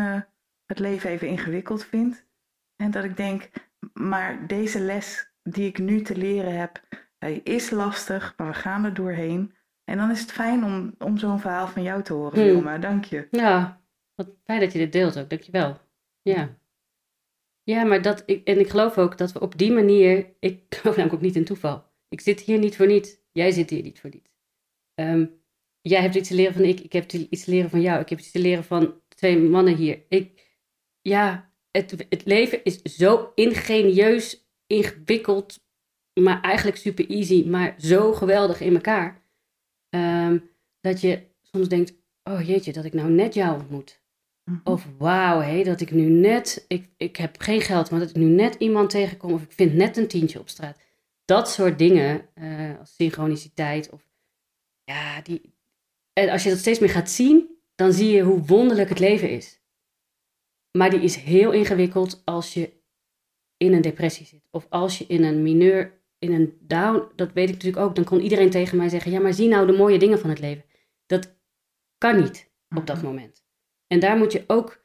het 0.65 0.79
leven 0.79 1.11
even 1.11 1.29
ingewikkeld 1.29 1.85
vind. 1.85 2.27
En 2.77 2.91
dat 2.91 3.05
ik 3.05 3.17
denk, 3.17 3.51
maar 3.93 4.47
deze 4.47 4.81
les 4.81 5.33
die 5.43 5.67
ik 5.67 5.79
nu 5.79 6.03
te 6.03 6.17
leren 6.17 6.59
heb, 6.59 6.83
hij 7.19 7.35
is 7.35 7.71
lastig, 7.71 8.35
maar 8.37 8.47
we 8.47 8.55
gaan 8.55 8.85
er 8.85 8.95
doorheen. 8.95 9.57
En 9.85 9.97
dan 9.97 10.11
is 10.11 10.21
het 10.21 10.33
fijn 10.33 10.65
om, 10.65 10.95
om 10.99 11.19
zo'n 11.19 11.41
verhaal 11.41 11.69
van 11.69 11.83
jou 11.83 12.03
te 12.03 12.13
horen, 12.13 12.39
Hmm. 12.39 12.49
Wilma. 12.49 12.79
Dank 12.79 13.05
je. 13.05 13.29
Ja, 13.31 13.83
wat 14.15 14.31
fijn 14.45 14.61
dat 14.61 14.73
je 14.73 14.79
dit 14.79 14.93
deelt 14.93 15.19
ook, 15.19 15.31
dankjewel. 15.31 15.81
Ja. 16.23 16.59
Ja, 17.63 17.85
maar 17.85 18.03
dat, 18.03 18.23
ik, 18.27 18.47
en 18.47 18.59
ik 18.59 18.69
geloof 18.69 18.99
ook 18.99 19.19
dat 19.19 19.33
we 19.33 19.41
op 19.41 19.59
die 19.59 19.73
manier, 19.73 20.35
ik 20.41 20.65
geloof 20.69 20.97
namelijk 20.97 21.15
ook 21.15 21.27
niet 21.27 21.37
in 21.37 21.45
toeval. 21.45 21.85
Ik 22.09 22.21
zit 22.21 22.41
hier 22.41 22.59
niet 22.59 22.77
voor 22.77 22.87
niets, 22.87 23.17
jij 23.33 23.51
zit 23.51 23.71
hier 23.71 23.83
niet 23.83 24.01
voor 24.01 24.11
niets. 24.11 24.31
Ehm, 24.95 25.27
jij 25.81 26.01
hebt 26.01 26.15
iets 26.15 26.29
te 26.29 26.35
leren 26.35 26.55
van 26.55 26.65
ik, 26.65 26.81
ik 26.81 26.93
heb 26.93 27.13
iets 27.13 27.45
te 27.45 27.51
leren 27.51 27.71
van 27.71 27.81
jou, 27.81 28.01
ik 28.01 28.09
heb 28.09 28.19
iets 28.19 28.31
te 28.31 28.39
leren 28.39 28.65
van 28.65 29.01
twee 29.09 29.39
mannen 29.39 29.77
hier. 29.77 30.05
Ik, 30.09 30.57
ja, 31.01 31.53
het, 31.79 32.07
het 32.09 32.25
leven 32.25 32.65
is 32.65 32.83
zo 32.83 33.33
ingenieus, 33.35 34.49
ingewikkeld, 34.67 35.61
maar 36.21 36.41
eigenlijk 36.41 36.77
super 36.77 37.11
easy, 37.11 37.45
maar 37.47 37.75
zo 37.79 38.13
geweldig 38.13 38.61
in 38.61 38.75
elkaar. 38.75 39.23
Ehm, 39.89 40.39
dat 40.81 41.01
je 41.01 41.27
soms 41.43 41.69
denkt, 41.69 41.95
oh 42.23 42.47
jeetje, 42.47 42.73
dat 42.73 42.85
ik 42.85 42.93
nou 42.93 43.11
net 43.11 43.35
jou 43.35 43.61
ontmoet. 43.61 44.01
Mhm. 44.45 44.59
Of 44.65 44.89
wauw, 44.99 45.41
hé, 45.41 45.63
dat 45.63 45.81
ik 45.81 45.91
nu 45.91 46.09
net, 46.09 46.65
ik, 46.69 46.89
ik 46.97 47.17
heb 47.17 47.41
geen 47.41 47.61
geld, 47.61 47.91
maar 47.91 48.01
dat 48.01 48.11
ik 48.11 48.17
nu 48.17 48.25
net 48.25 48.55
iemand 48.55 48.91
tegenkom 48.91 49.33
of 49.33 49.43
ik 49.43 49.53
vind 49.53 49.75
net 49.75 49.97
een 49.97 50.09
tientje 50.09 50.39
op 50.39 50.49
straat. 50.49 50.79
Dat 51.25 51.51
soort 51.51 51.79
dingen, 51.79 52.29
eh, 52.35 52.79
als 52.79 52.95
synchroniciteit 52.95 53.91
of 53.91 54.09
ja, 54.85 55.21
die. 55.21 55.57
En 56.13 56.29
als 56.29 56.43
je 56.43 56.51
dat 56.51 56.59
steeds 56.59 56.79
meer 56.79 56.91
gaat 56.91 57.11
zien, 57.11 57.57
dan 57.75 57.93
zie 57.93 58.11
je 58.11 58.23
hoe 58.23 58.45
wonderlijk 58.45 58.89
het 58.89 58.99
leven 58.99 59.31
is. 59.31 59.61
Maar 60.71 60.91
die 60.91 61.01
is 61.01 61.17
heel 61.17 61.53
ingewikkeld 61.53 62.23
als 62.25 62.55
je 62.55 62.73
in 63.57 63.73
een 63.73 63.81
depressie 63.83 64.27
zit. 64.27 64.49
Of 64.51 64.67
als 64.69 64.99
je 64.99 65.05
in 65.07 65.25
een 65.25 65.43
mineur, 65.43 66.01
in 66.19 66.33
een 66.33 66.57
down, 66.61 67.09
dat 67.17 67.33
weet 67.33 67.49
ik 67.49 67.55
natuurlijk 67.55 67.83
ook. 67.85 67.95
Dan 67.95 68.05
kon 68.05 68.21
iedereen 68.21 68.51
tegen 68.51 68.77
mij 68.77 68.89
zeggen, 68.89 69.13
ja, 69.13 69.21
maar 69.21 69.33
zie 69.35 69.49
nou 69.49 69.67
de 69.67 69.73
mooie 69.73 69.99
dingen 69.99 70.19
van 70.19 70.31
het 70.31 70.41
leven. 70.41 70.65
Dat 71.07 71.37
kan 71.99 72.21
niet 72.21 72.51
op 72.77 72.87
dat 72.87 72.97
Mhm. 72.97 73.07
moment. 73.07 73.45
En 73.87 74.01
daar 74.01 74.17
moet 74.17 74.33
je 74.33 74.45
ook, 74.47 74.85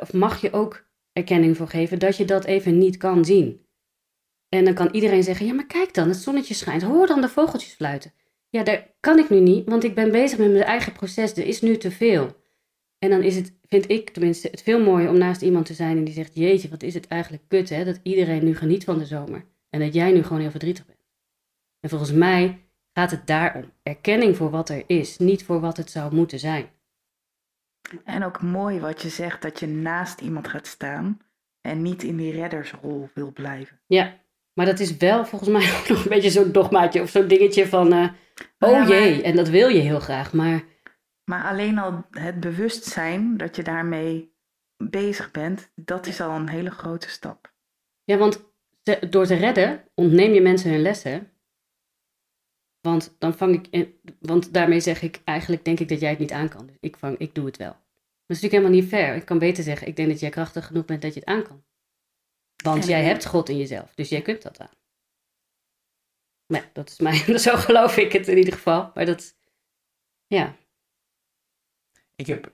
of 0.00 0.12
mag 0.12 0.40
je 0.40 0.52
ook 0.52 0.86
erkenning 1.12 1.56
voor 1.56 1.68
geven 1.68 1.98
dat 1.98 2.16
je 2.16 2.24
dat 2.24 2.44
even 2.44 2.78
niet 2.78 2.96
kan 2.96 3.24
zien. 3.24 3.66
En 4.48 4.64
dan 4.64 4.74
kan 4.74 4.88
iedereen 4.92 5.22
zeggen, 5.22 5.46
ja 5.46 5.52
maar 5.54 5.66
kijk 5.66 5.94
dan, 5.94 6.08
het 6.08 6.16
zonnetje 6.16 6.54
schijnt, 6.54 6.82
hoor 6.82 7.06
dan 7.06 7.20
de 7.20 7.28
vogeltjes 7.28 7.72
fluiten. 7.74 8.12
Ja, 8.48 8.62
daar 8.62 8.94
kan 9.00 9.18
ik 9.18 9.30
nu 9.30 9.40
niet, 9.40 9.68
want 9.68 9.84
ik 9.84 9.94
ben 9.94 10.10
bezig 10.12 10.38
met 10.38 10.50
mijn 10.50 10.64
eigen 10.64 10.92
proces, 10.92 11.32
er 11.32 11.46
is 11.46 11.60
nu 11.60 11.76
te 11.76 11.90
veel. 11.90 12.36
En 12.98 13.10
dan 13.10 13.22
is 13.22 13.36
het, 13.36 13.52
vind 13.68 13.90
ik 13.90 14.10
tenminste, 14.10 14.48
het 14.50 14.62
veel 14.62 14.80
mooier 14.82 15.08
om 15.08 15.18
naast 15.18 15.42
iemand 15.42 15.66
te 15.66 15.74
zijn 15.74 15.96
en 15.96 16.04
die 16.04 16.14
zegt, 16.14 16.34
jeetje, 16.34 16.68
wat 16.68 16.82
is 16.82 16.94
het 16.94 17.06
eigenlijk 17.06 17.42
kut 17.48 17.68
hè, 17.68 17.84
dat 17.84 18.00
iedereen 18.02 18.44
nu 18.44 18.56
geniet 18.56 18.84
van 18.84 18.98
de 18.98 19.06
zomer. 19.06 19.44
En 19.70 19.80
dat 19.80 19.94
jij 19.94 20.12
nu 20.12 20.22
gewoon 20.22 20.40
heel 20.40 20.50
verdrietig 20.50 20.86
bent. 20.86 20.98
En 21.80 21.88
volgens 21.88 22.12
mij 22.12 22.58
gaat 22.92 23.10
het 23.10 23.26
daarom. 23.26 23.72
Erkenning 23.82 24.36
voor 24.36 24.50
wat 24.50 24.68
er 24.68 24.82
is, 24.86 25.18
niet 25.18 25.44
voor 25.44 25.60
wat 25.60 25.76
het 25.76 25.90
zou 25.90 26.14
moeten 26.14 26.38
zijn. 26.38 26.68
En 28.04 28.24
ook 28.24 28.42
mooi 28.42 28.80
wat 28.80 29.02
je 29.02 29.08
zegt, 29.08 29.42
dat 29.42 29.60
je 29.60 29.66
naast 29.66 30.20
iemand 30.20 30.48
gaat 30.48 30.66
staan 30.66 31.20
en 31.60 31.82
niet 31.82 32.02
in 32.02 32.16
die 32.16 32.32
reddersrol 32.32 33.08
wil 33.14 33.32
blijven. 33.32 33.80
Ja, 33.86 34.20
maar 34.52 34.66
dat 34.66 34.80
is 34.80 34.96
wel 34.96 35.26
volgens 35.26 35.50
mij 35.50 35.72
ook 35.80 35.88
nog 35.88 36.02
een 36.04 36.08
beetje 36.10 36.30
zo'n 36.30 36.52
dogmaatje 36.52 37.02
of 37.02 37.10
zo'n 37.10 37.28
dingetje 37.28 37.66
van, 37.66 37.92
eh, 37.92 38.08
oh 38.58 38.70
Ja, 38.70 38.78
maar- 38.78 38.88
jee, 38.88 39.22
en 39.22 39.36
dat 39.36 39.48
wil 39.48 39.68
je 39.68 39.80
heel 39.80 40.00
graag, 40.00 40.32
maar 40.32 40.64
Maar 41.30 41.44
alleen 41.44 41.78
al 41.78 42.06
het 42.10 42.40
bewustzijn 42.40 43.36
dat 43.36 43.56
je 43.56 43.62
daarmee 43.62 44.34
bezig 44.76 45.30
bent, 45.30 45.70
dat 45.74 46.06
is 46.06 46.20
al 46.20 46.30
een 46.30 46.48
hele 46.48 46.70
grote 46.70 47.08
stap. 47.08 47.54
ja, 48.04 48.16
want 48.16 48.44
te- 48.82 49.08
door 49.10 49.26
te 49.26 49.34
redden 49.34 49.88
ontneem 49.94 50.32
je 50.32 50.40
mensen 50.40 50.70
hun 50.70 50.82
lessen. 50.82 51.30
Want 52.80 53.14
dan 53.18 53.34
vang 53.34 53.54
ik, 53.54 53.66
in- 53.70 54.00
want 54.20 54.52
daarmee 54.52 54.80
zeg 54.80 55.02
ik 55.02 55.20
eigenlijk, 55.24 55.64
denk 55.64 55.80
ik 55.80 55.88
dat 55.88 56.00
jij 56.00 56.10
het 56.10 56.18
niet 56.18 56.32
aan 56.32 56.48
kan. 56.48 56.66
Dus 56.66 56.76
ik 56.80 56.96
vang, 56.96 57.18
ik 57.18 57.34
doe 57.34 57.46
het 57.46 57.56
wel. 57.56 57.70
Dat 57.72 58.36
is 58.36 58.42
natuurlijk 58.42 58.52
helemaal 58.52 58.80
niet 58.80 58.88
fair. 58.88 59.14
Ik 59.16 59.24
kan 59.24 59.38
beter 59.38 59.64
zeggen, 59.64 59.86
ik 59.86 59.96
denk 59.96 60.08
dat 60.08 60.20
jij 60.20 60.30
krachtig 60.30 60.66
genoeg 60.66 60.84
bent 60.84 61.02
dat 61.02 61.14
je 61.14 61.20
het 61.20 61.28
aan 61.28 61.42
kan. 61.42 61.64
Want 62.64 62.82
En 62.82 62.88
jij 62.88 63.04
hebt 63.04 63.26
God 63.26 63.48
in 63.48 63.56
jezelf, 63.56 63.94
dus 63.94 64.08
jij 64.08 64.22
kunt 64.22 64.42
dat 64.42 64.60
aan. 64.60 64.74
Maar 66.46 66.60
ja, 66.62 66.70
dat 66.72 66.88
is 66.88 66.98
mijn, 66.98 67.38
zo 67.48 67.56
geloof 67.56 67.96
ik 67.96 68.12
het 68.12 68.28
in 68.28 68.36
ieder 68.38 68.52
geval. 68.52 68.90
Maar 68.94 69.06
dat, 69.06 69.36
ja. 70.26 70.56
Ik 72.16 72.26
heb, 72.26 72.52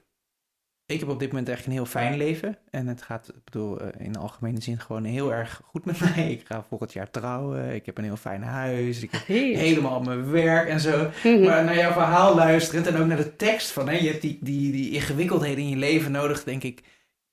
ik 0.86 1.00
heb 1.00 1.08
op 1.08 1.18
dit 1.18 1.28
moment 1.28 1.48
echt 1.48 1.66
een 1.66 1.72
heel 1.72 1.86
fijn 1.86 2.16
leven. 2.16 2.58
En 2.70 2.86
het 2.86 3.02
gaat, 3.02 3.28
ik 3.28 3.44
bedoel, 3.44 3.80
eh, 3.80 4.06
in 4.06 4.12
de 4.12 4.18
algemene 4.18 4.60
zin 4.62 4.78
gewoon 4.80 5.04
heel 5.04 5.32
erg 5.32 5.60
goed 5.64 5.84
met 5.84 6.00
mij. 6.00 6.32
Ik 6.32 6.46
ga 6.46 6.62
volgend 6.62 6.92
jaar 6.92 7.10
trouwen. 7.10 7.74
Ik 7.74 7.86
heb 7.86 7.98
een 7.98 8.04
heel 8.04 8.16
fijn 8.16 8.42
huis. 8.42 9.02
Ik 9.02 9.10
heb 9.10 9.26
helemaal 9.26 10.00
mijn 10.00 10.30
werk 10.30 10.68
en 10.68 10.80
zo. 10.80 11.10
Maar 11.46 11.64
naar 11.64 11.76
jouw 11.76 11.92
verhaal 11.92 12.34
luisterend 12.34 12.86
en 12.86 12.96
ook 12.96 13.06
naar 13.06 13.16
de 13.16 13.36
tekst 13.36 13.70
van, 13.70 13.88
hè, 13.88 13.94
je 13.96 14.08
hebt 14.08 14.22
die, 14.22 14.38
die, 14.40 14.72
die 14.72 14.90
ingewikkeldheden 14.90 15.64
in 15.64 15.70
je 15.70 15.76
leven 15.76 16.12
nodig, 16.12 16.44
denk 16.44 16.62
ik. 16.62 16.82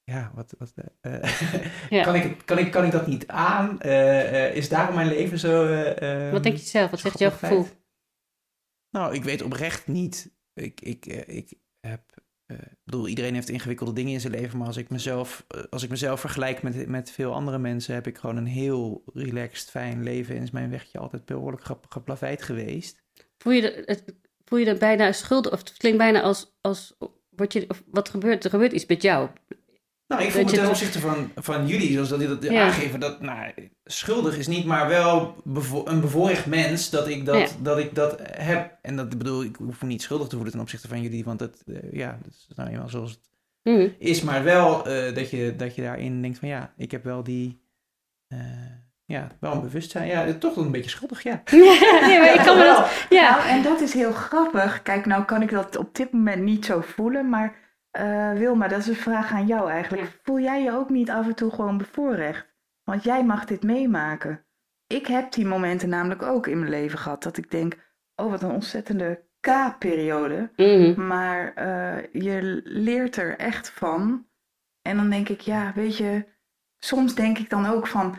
Ja, 0.03 0.31
wat, 0.35 0.55
wat, 0.57 0.73
eh, 1.01 1.23
Ja. 1.89 2.03
kan, 2.03 2.15
ik, 2.15 2.37
kan, 2.45 2.57
ik, 2.57 2.71
kan 2.71 2.85
ik 2.85 2.91
dat 2.91 3.07
niet 3.07 3.27
aan? 3.27 3.81
Eh, 3.81 4.55
is 4.55 4.69
daarom 4.69 4.95
mijn 4.95 5.07
leven 5.07 5.39
zo... 5.39 5.65
eh, 5.65 6.25
eh, 6.27 6.31
Wat 6.31 6.43
denk 6.43 6.55
je 6.57 6.65
zelf? 6.65 6.91
Wat 6.91 6.99
zegt 6.99 7.19
jouw 7.19 7.29
gevoel? 7.31 7.67
Nou, 8.89 9.13
ik 9.13 9.23
weet 9.23 9.41
oprecht 9.41 9.87
niet. 9.87 10.31
Ik, 10.53 10.81
ik, 10.81 11.05
eh, 11.05 11.37
ik 12.49 12.55
eh, 12.57 12.67
bedoel, 12.83 13.07
iedereen 13.07 13.33
heeft 13.33 13.49
ingewikkelde 13.49 13.93
dingen 13.93 14.13
in 14.13 14.19
zijn 14.19 14.33
leven. 14.33 14.57
Maar 14.57 14.67
als 14.67 14.77
ik 14.77 14.89
mezelf, 14.89 15.45
eh, 15.47 15.63
als 15.69 15.83
ik 15.83 15.89
mezelf 15.89 16.19
vergelijk 16.19 16.61
met, 16.61 16.87
met 16.87 17.11
veel 17.11 17.33
andere 17.33 17.57
mensen. 17.59 17.93
heb 17.93 18.07
ik 18.07 18.17
gewoon 18.17 18.37
een 18.37 18.45
heel 18.45 19.03
relaxed, 19.13 19.69
fijn 19.69 20.03
leven. 20.03 20.35
En 20.35 20.41
is 20.41 20.51
mijn 20.51 20.69
wegje 20.69 20.99
altijd 20.99 21.25
behoorlijk 21.25 21.63
ge- 21.63 21.77
geplaveid 21.89 22.41
geweest. 22.41 23.03
Voel 23.37 23.53
je, 23.53 23.83
het, 23.85 24.03
voel 24.45 24.59
je 24.59 24.65
dat 24.65 24.79
bijna 24.79 25.11
schuldig? 25.11 25.51
Of 25.51 25.59
het 25.59 25.77
klinkt 25.77 25.97
bijna 25.97 26.21
als, 26.21 26.57
als 26.61 26.97
word 27.29 27.53
je, 27.53 27.65
of 27.67 27.83
wat 27.85 28.09
gebeurt 28.09 28.43
er? 28.43 28.49
gebeurt 28.49 28.73
iets 28.73 28.85
met 28.85 29.01
jou. 29.01 29.29
Nou, 30.09 30.21
ik 30.21 30.31
voel 30.31 30.43
me 30.43 30.47
je 30.49 30.53
ten 30.55 30.63
het- 30.63 30.71
opzichte 30.71 30.99
van, 30.99 31.31
van 31.35 31.67
jullie, 31.67 31.91
zoals 31.93 32.09
dat 32.09 32.19
die 32.19 32.27
dat 32.27 32.43
Ja. 32.43 32.63
aangeven, 32.65 32.99
dat 32.99 33.21
nou, 33.21 33.53
schuldig 33.83 34.37
is 34.37 34.47
niet, 34.47 34.65
maar 34.65 34.87
wel 34.87 35.35
bevo- 35.43 35.85
een 35.85 36.01
bevoorrecht 36.01 36.45
mens 36.45 36.89
dat 36.89 37.07
ik 37.07 37.25
dat, 37.25 37.35
Ja. 37.49 37.55
dat 37.61 37.77
ik 37.77 37.95
dat 37.95 38.19
heb. 38.31 38.77
En 38.81 38.95
dat 38.95 39.09
bedoel, 39.17 39.43
ik 39.43 39.55
hoef 39.55 39.81
me 39.81 39.87
niet 39.87 40.01
schuldig 40.01 40.27
te 40.27 40.35
voelen 40.35 40.51
ten 40.53 40.61
opzichte 40.61 40.87
van 40.87 41.01
jullie, 41.01 41.23
want 41.23 41.39
dat, 41.39 41.63
eh, 41.65 41.91
ja, 41.91 42.17
dat 42.23 42.31
is 42.33 42.47
nou 42.55 42.69
eenmaal 42.69 42.89
zoals 42.89 43.11
het 43.11 43.29
Mhm. 43.63 43.87
is. 43.99 44.21
Maar 44.21 44.43
wel 44.43 44.87
eh, 44.87 45.15
dat, 45.15 45.29
je, 45.29 45.53
dat 45.57 45.75
je 45.75 45.81
daarin 45.81 46.21
denkt 46.21 46.39
van 46.39 46.47
ja, 46.47 46.73
ik 46.77 46.91
heb 46.91 47.03
wel 47.03 47.23
die, 47.23 47.61
eh, 48.27 48.39
ja, 49.05 49.27
wel 49.39 49.51
een 49.51 49.61
bewustzijn. 49.61 50.07
Ja, 50.07 50.33
toch 50.33 50.55
een 50.55 50.71
beetje 50.71 50.89
schuldig, 50.89 51.23
ja. 51.29 51.41
nee, 51.51 52.19
maar 52.19 52.33
ik 52.33 52.41
kan 52.45 52.57
me 52.57 52.63
dat... 52.63 53.05
Ja. 53.09 53.37
Nou, 53.37 53.49
en 53.49 53.63
dat 53.63 53.81
is 53.81 53.93
heel 53.93 54.11
grappig. 54.11 54.81
Kijk, 54.81 55.05
nou 55.05 55.23
kan 55.23 55.41
ik 55.41 55.49
dat 55.51 55.77
op 55.77 55.95
dit 55.95 56.11
moment 56.11 56.41
niet 56.43 56.65
zo 56.65 56.81
voelen, 56.81 57.29
maar 57.29 57.67
eh, 57.91 58.33
Wilma, 58.33 58.67
dat 58.67 58.79
is 58.79 58.87
een 58.87 58.95
vraag 58.95 59.31
aan 59.31 59.45
jou 59.47 59.69
eigenlijk. 59.71 60.19
Voel 60.23 60.39
jij 60.39 60.63
je 60.63 60.71
ook 60.71 60.89
niet 60.89 61.09
af 61.09 61.25
en 61.27 61.35
toe 61.35 61.51
gewoon 61.51 61.77
bevoorrecht? 61.77 62.47
Want 62.83 63.03
jij 63.03 63.23
mag 63.25 63.45
dit 63.45 63.63
meemaken. 63.63 64.45
Ik 64.87 65.07
heb 65.07 65.31
die 65.31 65.45
momenten 65.45 65.89
namelijk 65.89 66.21
ook 66.21 66.47
in 66.47 66.59
mijn 66.59 66.71
leven 66.71 66.99
gehad, 66.99 67.23
dat 67.23 67.37
ik 67.37 67.51
denk, 67.51 67.73
oh 68.15 68.29
wat 68.29 68.43
een 68.43 68.51
ontzettende 68.51 69.23
K-periode. 69.39 70.51
Mhm. 70.55 71.07
Maar 71.07 71.53
eh, 71.53 72.03
je 72.23 72.61
leert 72.63 73.15
er 73.15 73.37
echt 73.37 73.69
van. 73.69 74.27
En 74.81 74.95
dan 74.97 75.09
denk 75.09 75.29
ik, 75.29 75.41
ja, 75.41 75.71
weet 75.75 75.97
je, 75.97 76.25
soms 76.79 77.15
denk 77.15 77.37
ik 77.37 77.49
dan 77.49 77.65
ook 77.65 77.87
van, 77.87 78.15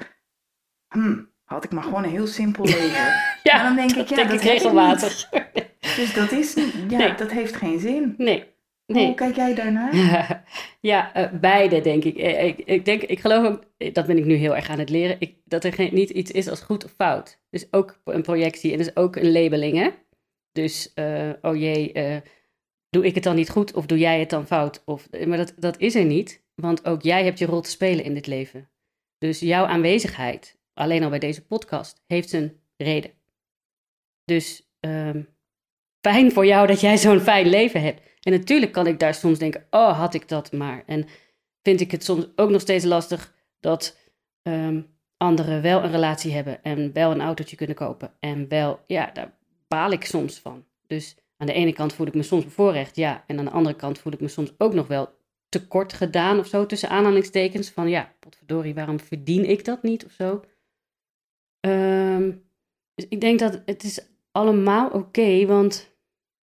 hm, 0.89 1.19
had 1.45 1.65
ik 1.65 1.71
maar 1.71 1.83
gewoon 1.83 2.05
een 2.05 2.11
heel 2.11 2.27
simpel 2.27 2.65
leven. 2.75 3.13
Ja, 3.43 3.55
Maar 3.55 3.63
dan 3.63 3.75
denk 3.77 3.91
ik, 3.91 3.97
dat 3.97 4.09
ja, 4.09 4.15
denk 4.17 4.29
dat 4.29 4.39
ik 4.41 4.45
ik 4.45 4.51
regelmatig. 4.53 5.29
Dus 5.81 6.15
dat 6.15 6.31
is, 6.33 6.55
ja, 6.89 6.99
Nee. 6.99 7.15
dat 7.15 7.31
heeft 7.31 7.57
geen 7.57 7.79
zin. 7.79 8.15
Nee, 8.19 8.55
Hoe 8.93 9.15
kijk 9.15 9.37
jij 9.37 9.55
daarnaar? 9.55 10.45
ja, 10.81 11.15
eh, 11.15 11.33
beide 11.41 11.81
denk 11.81 12.05
ik. 12.05 12.17
Eh, 12.17 12.47
ik. 12.47 12.59
Ik 12.59 12.85
denk, 12.85 13.03
ik 13.03 13.21
geloof 13.21 13.47
ook, 13.47 13.65
eh, 13.77 13.95
dat 13.95 14.07
ben 14.07 14.19
ik 14.19 14.25
nu 14.25 14.35
heel 14.35 14.57
erg 14.57 14.71
aan 14.71 14.79
het 14.79 14.91
leren, 14.91 15.17
ik, 15.19 15.37
dat 15.45 15.65
er 15.65 15.73
geen, 15.73 15.95
niet 15.95 16.11
iets 16.11 16.31
is 16.31 16.49
als 16.49 16.61
goed 16.61 16.85
of 16.85 16.91
fout. 16.91 17.41
Dus 17.51 17.67
ook 17.71 18.01
een 18.05 18.23
projectie 18.23 18.73
en 18.73 18.79
dus 18.79 18.97
ook 18.97 19.17
een 19.17 19.33
labeling, 19.33 19.77
hè. 19.77 19.91
Dus, 20.53 20.93
oh 21.43 21.57
jee, 21.57 21.93
doe 22.89 23.07
ik 23.07 23.15
het 23.15 23.25
dan 23.25 23.37
niet 23.37 23.51
goed 23.51 23.75
of 23.75 23.87
doe 23.87 23.99
jij 23.99 24.21
het 24.21 24.31
dan 24.31 24.47
fout? 24.47 24.83
Of, 24.85 25.09
maar 25.27 25.39
dat, 25.39 25.53
dat 25.57 25.79
is 25.79 25.95
er 25.95 26.05
niet, 26.05 26.45
want 26.55 26.85
ook 26.85 27.03
jij 27.03 27.25
hebt 27.25 27.39
je 27.39 27.47
rol 27.47 27.61
te 27.61 27.71
spelen 27.71 28.05
in 28.05 28.15
dit 28.15 28.27
leven. 28.27 28.71
Dus 29.19 29.41
jouw 29.41 29.65
aanwezigheid, 29.65 30.59
alleen 30.75 31.03
al 31.03 31.11
bij 31.11 31.19
deze 31.19 31.47
podcast, 31.47 32.03
heeft 32.07 32.33
een 32.33 32.61
reden. 32.77 33.11
Dus 34.25 34.71
ehm, 34.81 35.23
fijn 36.01 36.33
voor 36.33 36.47
jou 36.47 36.67
dat 36.67 36.81
jij 36.81 36.97
zo'n 36.97 37.21
fijn 37.21 37.47
leven 37.47 37.83
hebt. 37.83 38.10
En 38.21 38.33
natuurlijk 38.33 38.73
kan 38.73 38.87
ik 38.87 38.99
daar 38.99 39.15
soms 39.15 39.39
denken, 39.39 39.67
oh, 39.71 39.99
had 39.99 40.15
ik 40.15 40.29
dat 40.29 40.53
maar. 40.53 40.83
En 40.87 41.07
vind 41.63 41.81
ik 41.81 41.91
het 41.91 42.05
soms 42.05 42.27
ook 42.37 42.51
nog 42.51 42.61
steeds 42.61 42.85
lastig 42.85 43.35
dat 43.61 43.99
ehm, 44.43 44.83
anderen 45.17 45.63
wel 45.63 45.83
een 45.83 45.91
relatie 45.91 46.33
hebben 46.33 46.63
en 46.63 46.93
wel 46.93 47.11
een 47.11 47.21
autootje 47.21 47.57
kunnen 47.57 47.77
kopen. 47.77 48.13
En 48.21 48.49
wel, 48.49 48.81
ja, 48.87 49.11
daar 49.13 49.39
baal 49.69 49.91
ik 49.91 50.05
soms 50.05 50.39
van. 50.39 50.65
Dus 50.87 51.17
aan 51.37 51.47
de 51.47 51.53
ene 51.53 51.73
kant 51.73 51.93
voel 51.93 52.07
ik 52.07 52.15
me 52.15 52.23
soms 52.23 52.45
bevoorrecht, 52.45 52.97
ja. 52.97 53.25
En 53.27 53.39
aan 53.39 53.45
de 53.45 53.51
andere 53.51 53.77
kant 53.77 53.99
voel 53.99 54.13
ik 54.13 54.21
me 54.21 54.29
soms 54.29 54.53
ook 54.59 54.75
nog 54.75 54.87
wel 54.87 55.09
tekort 55.49 55.93
gedaan 55.93 56.39
of 56.39 56.47
zo, 56.47 56.67
tussen 56.67 56.89
aanhalingstekens. 56.89 57.71
Van 57.71 57.89
ja, 57.89 58.15
potverdorie, 58.21 58.75
waarom 58.75 59.01
verdien 59.01 59.49
ik 59.49 59.65
dat 59.65 59.83
niet 59.83 60.05
of 60.05 60.13
zo? 60.13 60.45
Ehm, 61.61 62.33
dus 62.95 63.07
ik 63.09 63.21
denk 63.21 63.39
dat 63.39 63.63
het 63.65 63.83
is 63.83 64.07
allemaal 64.33 64.91
oké, 64.91 65.47
want 65.47 65.95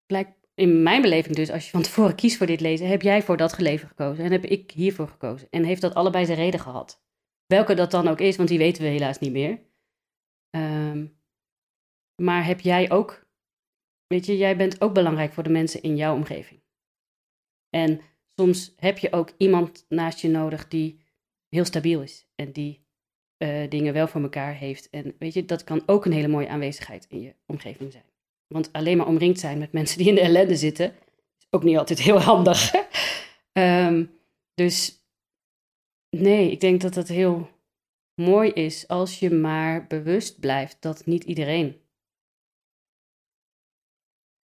blijkt 0.06 0.37
in 0.58 0.84
mijn 0.84 1.02
beleving 1.02 1.36
dus, 1.36 1.52
als 1.52 1.66
je 1.66 1.72
van 1.72 1.82
tevoren 1.82 2.16
kiest 2.16 2.38
voor 2.38 2.46
dit 2.48 2.62
lezen, 2.62 2.88
heb 2.88 3.02
jij 3.02 3.24
voor 3.24 3.38
dat 3.38 3.54
geleven 3.54 3.88
gekozen 3.88 4.24
en 4.24 4.32
heb 4.32 4.46
ik 4.46 4.72
hiervoor 4.72 5.08
gekozen. 5.08 5.48
En 5.50 5.64
heeft 5.64 5.82
dat 5.82 5.94
allebei 5.94 6.26
zijn 6.26 6.38
reden 6.38 6.60
gehad. 6.60 7.04
Welke 7.46 7.74
dat 7.74 7.92
dan 7.92 8.08
ook 8.08 8.20
is, 8.20 8.36
want 8.36 8.50
die 8.50 8.58
weten 8.58 8.84
we 8.84 8.90
helaas 8.90 9.20
niet 9.20 9.32
meer. 9.32 9.60
Ehm, 10.50 11.08
maar 12.22 12.46
heb 12.46 12.60
jij 12.60 12.92
ook, 12.92 13.28
weet 14.08 14.26
je, 14.26 14.38
jij 14.38 14.58
bent 14.58 14.82
ook 14.82 14.94
belangrijk 14.94 15.34
voor 15.34 15.44
de 15.44 15.50
mensen 15.50 15.82
in 15.82 15.96
jouw 15.96 16.16
omgeving. 16.16 16.62
En 17.70 18.02
soms 18.36 18.74
heb 18.76 18.98
je 18.98 19.12
ook 19.12 19.34
iemand 19.38 19.86
naast 19.90 20.20
je 20.20 20.30
nodig 20.30 20.68
die 20.68 21.02
heel 21.48 21.66
stabiel 21.66 22.02
is 22.02 22.28
en 22.36 22.52
die 22.52 22.86
eh, 23.38 23.70
dingen 23.70 23.94
wel 23.94 24.08
voor 24.08 24.22
elkaar 24.22 24.56
heeft. 24.56 24.90
En 24.90 25.16
weet 25.20 25.34
je, 25.34 25.46
dat 25.46 25.64
kan 25.64 25.84
ook 25.86 26.06
een 26.06 26.12
hele 26.12 26.28
mooie 26.28 26.50
aanwezigheid 26.50 27.06
in 27.10 27.22
je 27.22 27.36
omgeving 27.46 27.92
zijn. 27.92 28.07
Want 28.48 28.74
alleen 28.74 28.98
maar 28.98 29.08
omringd 29.08 29.40
zijn 29.40 29.58
met 29.58 29.72
mensen 29.72 29.98
die 29.98 30.08
in 30.08 30.16
de 30.16 30.22
ellende 30.22 30.56
zitten, 30.56 30.96
is 31.38 31.48
ook 31.50 31.64
niet 31.64 31.78
altijd 31.78 32.00
heel 32.00 32.20
handig. 32.20 32.72
Ehm, 33.52 34.06
dus 34.54 35.04
nee, 36.10 36.52
ik 36.52 36.60
denk 36.60 36.82
dat 36.82 36.96
het 36.96 37.08
heel 37.08 37.50
mooi 38.16 38.52
is 38.52 38.88
als 38.88 39.20
je 39.20 39.32
maar 39.32 39.88
bewust 39.88 40.40
blijft 40.40 40.82
dat 40.82 41.06
niet 41.06 41.24
iedereen 41.24 41.82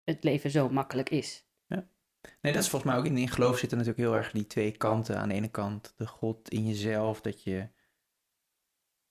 het 0.03 0.23
leven 0.23 0.51
zo 0.51 0.69
makkelijk 0.69 1.09
is. 1.09 1.45
Nee, 2.41 2.53
dat 2.53 2.63
is 2.63 2.69
volgens 2.69 2.91
mij 2.91 2.99
ook 2.99 3.07
in, 3.07 3.17
in 3.17 3.29
geloof 3.29 3.57
zitten 3.57 3.77
natuurlijk 3.77 4.07
heel 4.07 4.17
erg 4.17 4.31
die 4.31 4.47
twee 4.47 4.71
kanten. 4.71 5.19
Aan 5.19 5.29
de 5.29 5.35
ene 5.35 5.49
kant 5.49 5.93
de 5.97 6.07
God 6.07 6.49
in 6.49 6.67
jezelf, 6.67 7.21
dat 7.21 7.43
je 7.43 7.67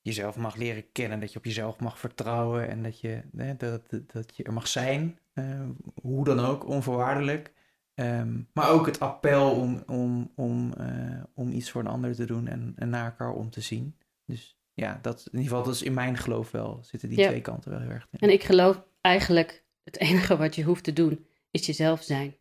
jezelf 0.03 0.37
mag 0.37 0.57
leren 0.57 0.93
kennen, 0.93 1.21
dat 1.21 1.33
je 1.33 1.39
op 1.39 1.45
jezelf 1.45 1.79
mag 1.81 1.99
vertrouwen 1.99 2.69
en 2.69 2.83
dat 2.83 3.01
je, 3.01 3.23
hè, 3.37 3.57
dat, 3.57 3.91
dat, 3.91 4.13
dat 4.13 4.37
je 4.37 4.43
er 4.43 4.53
mag 4.53 4.69
zijn, 4.69 5.19
eh, 5.33 5.61
hoe 6.03 6.25
dan 6.25 6.39
ook, 6.41 6.67
onvoorwaardelijk. 6.67 7.53
Ehm, 7.95 8.41
maar 8.53 8.71
ook 8.71 8.87
het 8.87 9.01
appel 9.01 9.51
om, 9.51 9.83
om, 9.87 10.33
om, 10.37 10.73
eh, 10.73 11.23
om 11.35 11.53
iets 11.53 11.71
voor 11.71 11.81
een 11.81 11.87
ander 11.87 12.15
te 12.15 12.25
doen 12.25 12.49
en, 12.49 12.73
en 12.77 12.89
naar 12.89 13.05
elkaar 13.05 13.33
om 13.33 13.51
te 13.51 13.61
zien. 13.61 13.97
Dus 14.27 14.57
ja, 14.73 14.99
dat, 15.03 15.19
in 15.19 15.39
ieder 15.39 15.49
geval, 15.49 15.65
dat 15.65 15.75
is 15.75 15.83
in 15.83 15.95
mijn 15.95 16.17
geloof 16.17 16.51
wel, 16.51 16.79
zitten 16.83 17.09
die 17.09 17.19
Ja. 17.19 17.29
twee 17.29 17.41
kanten 17.41 17.71
wel 17.71 17.81
heel 17.81 17.91
erg 17.91 18.07
in. 18.11 18.19
En 18.19 18.33
ik 18.33 18.43
geloof 18.45 18.83
eigenlijk, 19.01 19.65
het 19.85 19.99
enige 19.99 20.37
wat 20.37 20.55
je 20.55 20.63
hoeft 20.63 20.85
te 20.85 20.93
doen, 20.93 21.27
is 21.51 21.67
jezelf 21.67 22.03
zijn. 22.03 22.37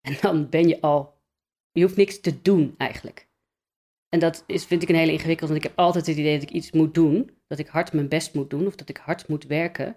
En 0.00 0.16
dan 0.20 0.48
ben 0.48 0.68
je 0.68 0.80
al, 0.80 1.18
je 1.72 1.82
hoeft 1.82 1.96
niks 1.96 2.20
te 2.20 2.42
doen 2.42 2.74
eigenlijk. 2.78 3.28
En 4.16 4.22
dat 4.22 4.44
is, 4.46 4.64
vind 4.64 4.82
ik 4.82 4.88
een 4.88 4.94
hele 4.94 5.12
ingewikkeld, 5.12 5.50
want 5.50 5.64
ik 5.64 5.68
heb 5.68 5.78
altijd 5.78 6.06
het 6.06 6.16
idee 6.16 6.38
dat 6.38 6.48
ik 6.48 6.54
iets 6.54 6.72
moet 6.72 6.94
doen, 6.94 7.30
dat 7.46 7.58
ik 7.58 7.66
hard 7.66 7.92
mijn 7.92 8.08
best 8.08 8.34
moet 8.34 8.50
doen 8.50 8.66
of 8.66 8.74
dat 8.74 8.88
ik 8.88 8.96
hard 8.96 9.28
moet 9.28 9.44
werken. 9.44 9.96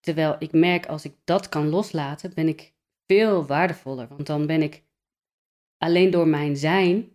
Terwijl 0.00 0.36
ik 0.38 0.52
merk 0.52 0.86
als 0.86 1.04
ik 1.04 1.14
dat 1.24 1.48
kan 1.48 1.68
loslaten, 1.68 2.34
ben 2.34 2.48
ik 2.48 2.72
veel 3.06 3.46
waardevoller. 3.46 4.08
Want 4.08 4.26
dan 4.26 4.46
ben 4.46 4.62
ik 4.62 4.82
alleen 5.78 6.10
door 6.10 6.28
mijn 6.28 6.56
zijn, 6.56 7.12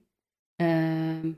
ehm, 0.56 1.32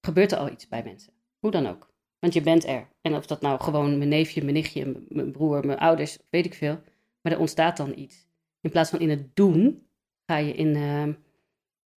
gebeurt 0.00 0.32
er 0.32 0.38
al 0.38 0.50
iets 0.50 0.68
bij 0.68 0.82
mensen. 0.82 1.12
Hoe 1.38 1.50
dan 1.50 1.66
ook. 1.66 1.92
Want 2.18 2.32
je 2.32 2.40
bent 2.40 2.66
er. 2.66 2.88
En 3.00 3.14
of 3.14 3.26
dat 3.26 3.40
nou 3.40 3.60
gewoon 3.60 3.98
mijn 3.98 4.10
neefje, 4.10 4.42
mijn 4.42 4.54
nichtje, 4.54 5.04
mijn 5.08 5.32
broer, 5.32 5.66
mijn 5.66 5.78
ouders, 5.78 6.18
weet 6.30 6.46
ik 6.46 6.54
veel. 6.54 6.80
Maar 7.20 7.32
er 7.32 7.38
ontstaat 7.38 7.76
dan 7.76 7.98
iets. 7.98 8.26
In 8.60 8.70
plaats 8.70 8.90
van 8.90 9.00
in 9.00 9.10
het 9.10 9.36
doen, 9.36 9.86
ga 10.26 10.36
je 10.36 10.52
in, 10.52 10.76
ehm, 10.76 11.12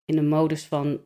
in 0.06 0.16
de 0.16 0.22
modus 0.22 0.66
van, 0.66 1.02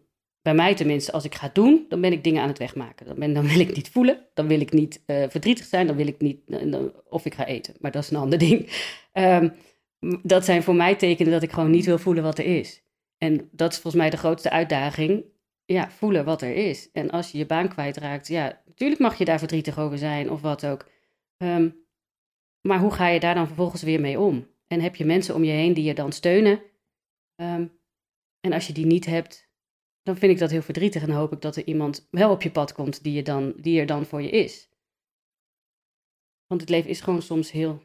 bij 0.47 0.55
mij 0.55 0.75
tenminste, 0.75 1.11
als 1.11 1.25
ik 1.25 1.35
ga 1.35 1.49
doen, 1.53 1.85
dan 1.89 2.01
ben 2.01 2.11
ik 2.11 2.23
dingen 2.23 2.41
aan 2.41 2.47
het 2.47 2.57
wegmaken. 2.57 3.05
Dan, 3.05 3.19
ben, 3.19 3.33
dan 3.33 3.47
wil 3.47 3.59
ik 3.59 3.75
niet 3.75 3.89
voelen, 3.89 4.25
dan 4.33 4.47
wil 4.47 4.59
ik 4.59 4.71
niet 4.71 5.03
eh, 5.05 5.23
verdrietig 5.29 5.65
zijn, 5.65 5.87
dan 5.87 5.95
wil 5.95 6.07
ik 6.07 6.21
niet, 6.21 6.39
eh, 6.47 6.79
of 7.09 7.25
ik 7.25 7.33
ga 7.33 7.45
eten. 7.45 7.73
Maar 7.79 7.91
dat 7.91 8.03
is 8.03 8.09
een 8.09 8.17
ander 8.17 8.39
ding. 8.47 8.69
Ehm, 9.11 9.49
dat 10.23 10.45
zijn 10.45 10.63
voor 10.63 10.75
mij 10.75 10.95
tekenen 10.95 11.31
dat 11.31 11.43
ik 11.43 11.51
gewoon 11.51 11.71
niet 11.71 11.85
wil 11.85 11.97
voelen 11.97 12.23
wat 12.23 12.37
er 12.37 12.45
is. 12.45 12.83
En 13.17 13.49
dat 13.51 13.71
is 13.71 13.79
volgens 13.79 14.01
mij 14.01 14.09
de 14.09 14.17
grootste 14.17 14.49
uitdaging. 14.49 15.23
Ja, 15.65 15.91
voelen 15.91 16.25
wat 16.25 16.41
er 16.41 16.55
is. 16.55 16.91
En 16.91 17.09
als 17.09 17.31
je 17.31 17.37
je 17.37 17.45
baan 17.45 17.69
kwijtraakt, 17.69 18.27
ja, 18.27 18.61
natuurlijk 18.65 19.01
mag 19.01 19.17
je 19.17 19.25
daar 19.25 19.39
verdrietig 19.39 19.79
over 19.79 19.97
zijn 19.97 20.31
of 20.31 20.41
wat 20.41 20.65
ook. 20.65 20.89
Ehm, 21.37 21.69
maar 22.61 22.79
hoe 22.79 22.91
ga 22.91 23.07
je 23.07 23.19
daar 23.19 23.35
dan 23.35 23.47
vervolgens 23.47 23.81
weer 23.81 23.99
mee 24.01 24.19
om? 24.19 24.47
En 24.67 24.81
heb 24.81 24.95
je 24.95 25.05
mensen 25.05 25.35
om 25.35 25.43
je 25.43 25.51
heen 25.51 25.73
die 25.73 25.83
je 25.83 25.93
dan 25.93 26.11
steunen? 26.11 26.61
Ehm, 27.35 27.67
en 28.39 28.53
als 28.53 28.67
je 28.67 28.73
die 28.73 28.85
niet 28.85 29.05
hebt, 29.05 29.46
dan 30.07 30.17
vind 30.17 30.31
ik 30.31 30.39
dat 30.39 30.51
heel 30.51 30.61
verdrietig. 30.61 31.01
En 31.01 31.09
hoop 31.09 31.31
ik 31.31 31.41
dat 31.41 31.55
er 31.55 31.65
iemand 31.65 32.07
wel 32.11 32.31
op 32.31 32.41
je 32.41 32.51
pad 32.51 32.73
komt 32.73 33.03
die, 33.03 33.13
je 33.13 33.23
dan, 33.23 33.53
die 33.57 33.79
er 33.79 33.85
dan 33.85 34.05
voor 34.05 34.21
je 34.21 34.29
is. 34.29 34.69
Want 36.45 36.61
het 36.61 36.69
leven 36.69 36.89
is 36.89 37.01
gewoon 37.01 37.21
soms 37.21 37.51
heel 37.51 37.83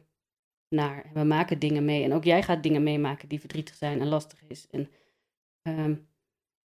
naar. 0.69 1.09
We 1.13 1.23
maken 1.23 1.59
dingen 1.59 1.85
mee. 1.85 2.03
En 2.03 2.13
ook 2.13 2.23
jij 2.23 2.43
gaat 2.43 2.63
dingen 2.63 2.83
meemaken 2.83 3.29
die 3.29 3.39
verdrietig 3.39 3.75
zijn 3.75 4.01
en 4.01 4.07
lastig 4.07 4.43
is. 4.47 4.67
En 4.69 4.89
ehm, 5.61 5.95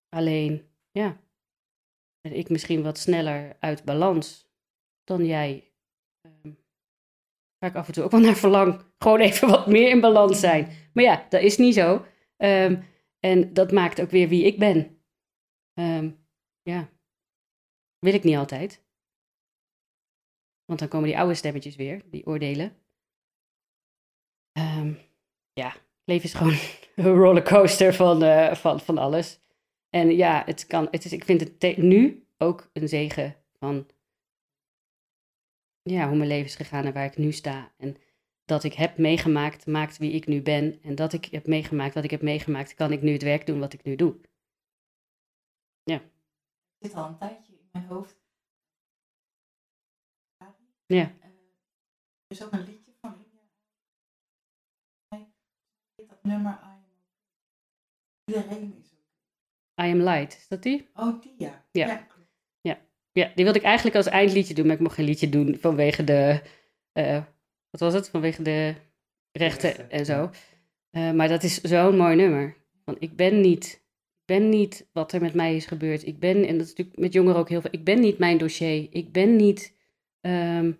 alleen, 0.09 0.69
ja, 0.91 1.21
ben 2.21 2.37
ik 2.37 2.49
misschien 2.49 2.83
wat 2.83 2.99
sneller 2.99 3.57
uit 3.61 3.85
balans 3.85 4.49
dan 5.05 5.25
jij. 5.25 5.73
Ehm, 6.21 6.55
waar 7.59 7.71
ik 7.71 7.77
af 7.77 7.87
en 7.87 7.93
toe 7.93 8.05
ook 8.05 8.11
wel 8.11 8.21
naar 8.21 8.37
verlang. 8.37 8.81
Gewoon 8.99 9.21
even 9.21 9.49
wat 9.49 9.67
meer 9.67 9.89
in 9.89 10.01
balans 10.01 10.41
zijn. 10.41 10.69
Maar 10.93 11.05
ja, 11.05 11.27
dat 11.29 11.43
is 11.43 11.57
niet 11.57 11.75
zo. 11.75 12.05
Ehm, 12.37 12.83
en 13.21 13.53
dat 13.53 13.73
maakt 13.73 14.01
ook 14.01 14.11
weer 14.11 14.29
wie 14.29 14.45
ik 14.45 14.59
ben. 14.59 14.96
Ehm, 15.77 16.11
ja, 16.63 16.89
wil 17.99 18.15
ik 18.15 18.25
niet 18.25 18.37
altijd. 18.37 18.85
Want 20.65 20.79
dan 20.79 20.89
komen 20.89 21.09
die 21.09 21.19
oude 21.19 21.35
stemmetjes 21.35 21.77
weer, 21.77 22.03
die 22.11 22.27
oordelen. 22.27 22.77
Ehm, 24.53 24.95
ja, 25.53 25.77
leven 26.05 26.25
is 26.25 26.35
gewoon 26.35 26.59
een 27.07 27.15
rollercoaster 27.15 27.95
van, 27.95 28.23
eh, 28.23 28.55
van, 28.55 28.81
van 28.81 28.99
alles. 28.99 29.41
En 29.91 30.17
ja, 30.17 30.43
het 30.47 30.67
kan, 30.67 30.89
het 30.91 31.05
is, 31.05 31.13
ik 31.13 31.25
vind 31.25 31.41
het 31.41 31.77
nu 31.77 32.27
ook 32.39 32.71
een 32.73 32.89
zegen 32.89 33.37
van 33.59 33.87
ja, 35.83 36.09
hoe 36.09 36.17
mijn 36.17 36.29
leven 36.29 36.47
is 36.47 36.57
gegaan 36.57 36.85
en 36.85 36.93
waar 36.93 37.05
ik 37.05 37.17
nu 37.17 37.33
sta. 37.33 37.73
En 37.77 37.97
dat 38.45 38.65
ik 38.65 38.73
heb 38.73 38.99
meegemaakt, 38.99 39.67
maakt 39.67 39.99
wie 39.99 40.13
ik 40.13 40.27
nu 40.27 40.43
ben. 40.43 40.83
En 40.83 40.95
dat 40.95 41.13
ik 41.13 41.25
heb 41.25 41.47
meegemaakt 41.47 41.95
wat 41.95 42.05
ik 42.05 42.11
heb 42.11 42.23
meegemaakt, 42.23 42.75
kan 42.75 42.93
ik 42.93 43.03
nu 43.03 43.13
het 43.13 43.23
werk 43.23 43.47
doen 43.47 43.59
wat 43.59 43.73
ik 43.73 43.83
nu 43.83 43.97
doe. 43.97 44.17
Zit 46.87 46.97
al 46.97 47.09
een 47.09 47.19
tijdje 47.19 47.53
in 47.53 47.69
mijn 47.73 47.85
hoofd. 47.85 48.25
Ja. 50.87 51.15
Eh, 51.21 51.29
er 52.27 52.37
is 52.37 52.45
ook 52.45 52.53
een 52.53 52.65
liedje 52.65 52.93
van 53.01 53.15
India. 53.15 53.43
Dat 56.07 56.23
nummer 56.23 56.53
I 56.53 56.65
am 56.65 56.85
Iedereen 58.25 58.77
is 58.79 58.93
ook. 58.93 59.85
I 59.87 59.91
am 59.91 60.01
light, 60.01 60.37
is 60.37 60.49
dat 60.49 60.63
die? 60.63 60.89
Oh, 60.95 61.21
die 61.23 61.35
ja. 61.39 61.65
Ja. 61.71 61.97
klopt. 61.97 62.15
Ja, 63.13 63.33
die 63.35 63.45
wilde 63.45 63.59
ik 63.59 63.65
eigenlijk 63.65 63.97
als 63.97 64.07
eindliedje 64.07 64.55
doen, 64.55 64.67
maar 64.67 64.75
ik 64.75 64.81
mocht 64.81 64.95
geen 64.95 65.05
liedje 65.05 65.29
doen 65.29 65.57
vanwege 65.61 66.05
de, 66.05 66.43
eh, 66.93 67.25
wat 67.71 67.81
was 67.81 67.95
het? 67.95 68.09
Vanwege 68.09 68.43
de 68.43 68.75
rechten 69.33 69.69
Rechten, 69.69 69.91
en 69.91 70.05
zo. 70.05 70.13
ja. 70.13 70.31
Eh, 70.91 71.13
maar 71.13 71.29
dat 71.29 71.43
is 71.43 71.61
zo'n 71.61 71.97
mooi 71.97 72.17
nummer. 72.17 72.57
Want 72.85 73.03
ik 73.03 73.17
ben 73.17 73.41
niet, 73.41 73.86
ben 74.27 74.49
niet 74.49 74.89
wat 74.93 75.13
er 75.13 75.21
met 75.21 75.35
mij 75.35 75.57
is 75.57 75.67
gebeurd. 75.67 76.07
Ik 76.07 76.19
ben, 76.19 76.37
en 76.47 76.59
dat 76.59 76.67
is 76.67 76.75
natuurlijk 76.75 76.99
met 76.99 77.13
jongeren 77.13 77.39
ook 77.39 77.49
heel 77.49 77.61
veel, 77.61 77.73
ik 77.73 77.85
ben 77.85 78.01
niet 78.01 78.19
mijn 78.19 78.39
dossier. 78.39 78.87
Ik 78.91 79.13
ben 79.13 79.37
niet, 79.37 79.77
ehm, 80.21 80.73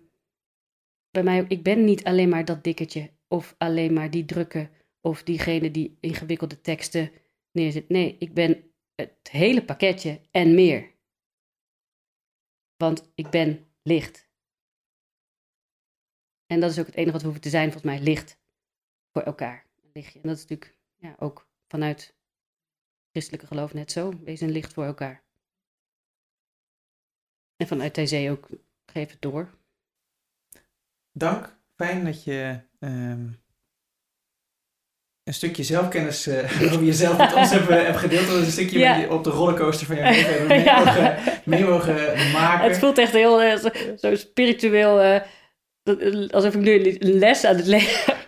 bij 1.11 1.23
mij, 1.23 1.45
ik 1.47 1.63
ben 1.63 1.83
niet 1.83 2.03
alleen 2.03 2.29
maar 2.29 2.45
dat 2.45 2.63
dikketje. 2.63 3.09
Of 3.27 3.55
alleen 3.57 3.93
maar 3.93 4.11
die 4.11 4.25
drukke. 4.25 4.69
Of 5.01 5.23
diegene 5.23 5.71
die 5.71 5.97
ingewikkelde 5.99 6.61
teksten 6.61 7.11
neerzet. 7.51 7.89
Nee, 7.89 8.15
ik 8.19 8.33
ben 8.33 8.71
het 8.95 9.29
hele 9.31 9.65
pakketje 9.65 10.21
en 10.31 10.55
meer. 10.55 10.95
Want 12.75 13.11
ik 13.15 13.29
ben 13.29 13.65
licht. 13.81 14.29
En 16.45 16.59
dat 16.59 16.71
is 16.71 16.79
ook 16.79 16.85
het 16.85 16.95
enige 16.95 17.11
wat 17.11 17.21
we 17.21 17.27
hoeven 17.27 17.43
te 17.43 17.49
zijn, 17.49 17.71
volgens 17.71 17.93
mij, 17.93 18.01
licht 18.01 18.39
voor 19.11 19.21
elkaar. 19.21 19.65
Lichtje. 19.93 20.19
En 20.19 20.27
dat 20.27 20.37
is 20.37 20.45
natuurlijk 20.45 20.77
ja, 20.95 21.15
ook 21.19 21.47
vanuit 21.67 22.16
christelijke 23.17 23.47
geloof 23.47 23.73
net 23.73 23.91
zo. 23.91 24.13
Wees 24.23 24.41
een 24.41 24.51
licht 24.51 24.73
voor 24.73 24.85
elkaar. 24.85 25.21
En 27.57 27.67
vanuit 27.67 27.93
TC 27.93 28.29
ook, 28.29 28.47
geef 28.85 29.09
het 29.09 29.21
door. 29.21 29.49
Dank. 31.11 31.55
Fijn 31.75 32.05
dat 32.05 32.23
je 32.23 32.59
ehm, 32.79 33.27
een 35.23 35.33
stukje 35.33 35.63
zelfkennis 35.63 36.27
eh, 36.27 36.61
over 36.73 36.83
jezelf 36.83 37.17
met 37.17 37.33
ons 37.33 37.49
hebt, 37.51 37.67
hebt 37.67 37.97
gedeeld. 37.97 38.27
Dat 38.27 38.37
is 38.37 38.45
een 38.45 38.51
stukje 38.51 38.79
Ja. 38.79 38.93
met 38.97 39.01
je 39.05 39.11
op 39.13 39.23
de 39.23 39.29
rollercoaster 39.29 39.87
van 39.87 39.95
je 39.95 40.01
leven 40.01 40.47
mee, 40.47 40.63
Ja. 40.63 40.83
mogen, 40.83 41.17
mee 41.45 41.63
mogen 41.65 42.31
maken. 42.31 42.67
Het 42.69 42.77
voelt 42.79 42.97
echt 42.97 43.11
heel 43.11 43.41
eh, 43.41 43.57
zo, 43.57 43.69
zo 43.97 44.15
spiritueel, 44.15 44.99
eh, 45.01 45.21
dat- 45.83 46.31
alsof 46.33 46.53
ik 46.55 46.61
nu 46.61 46.71
een 46.99 47.13
les 47.17 47.43
aan 47.43 47.55
het 47.55 47.65
leren. 47.67 48.15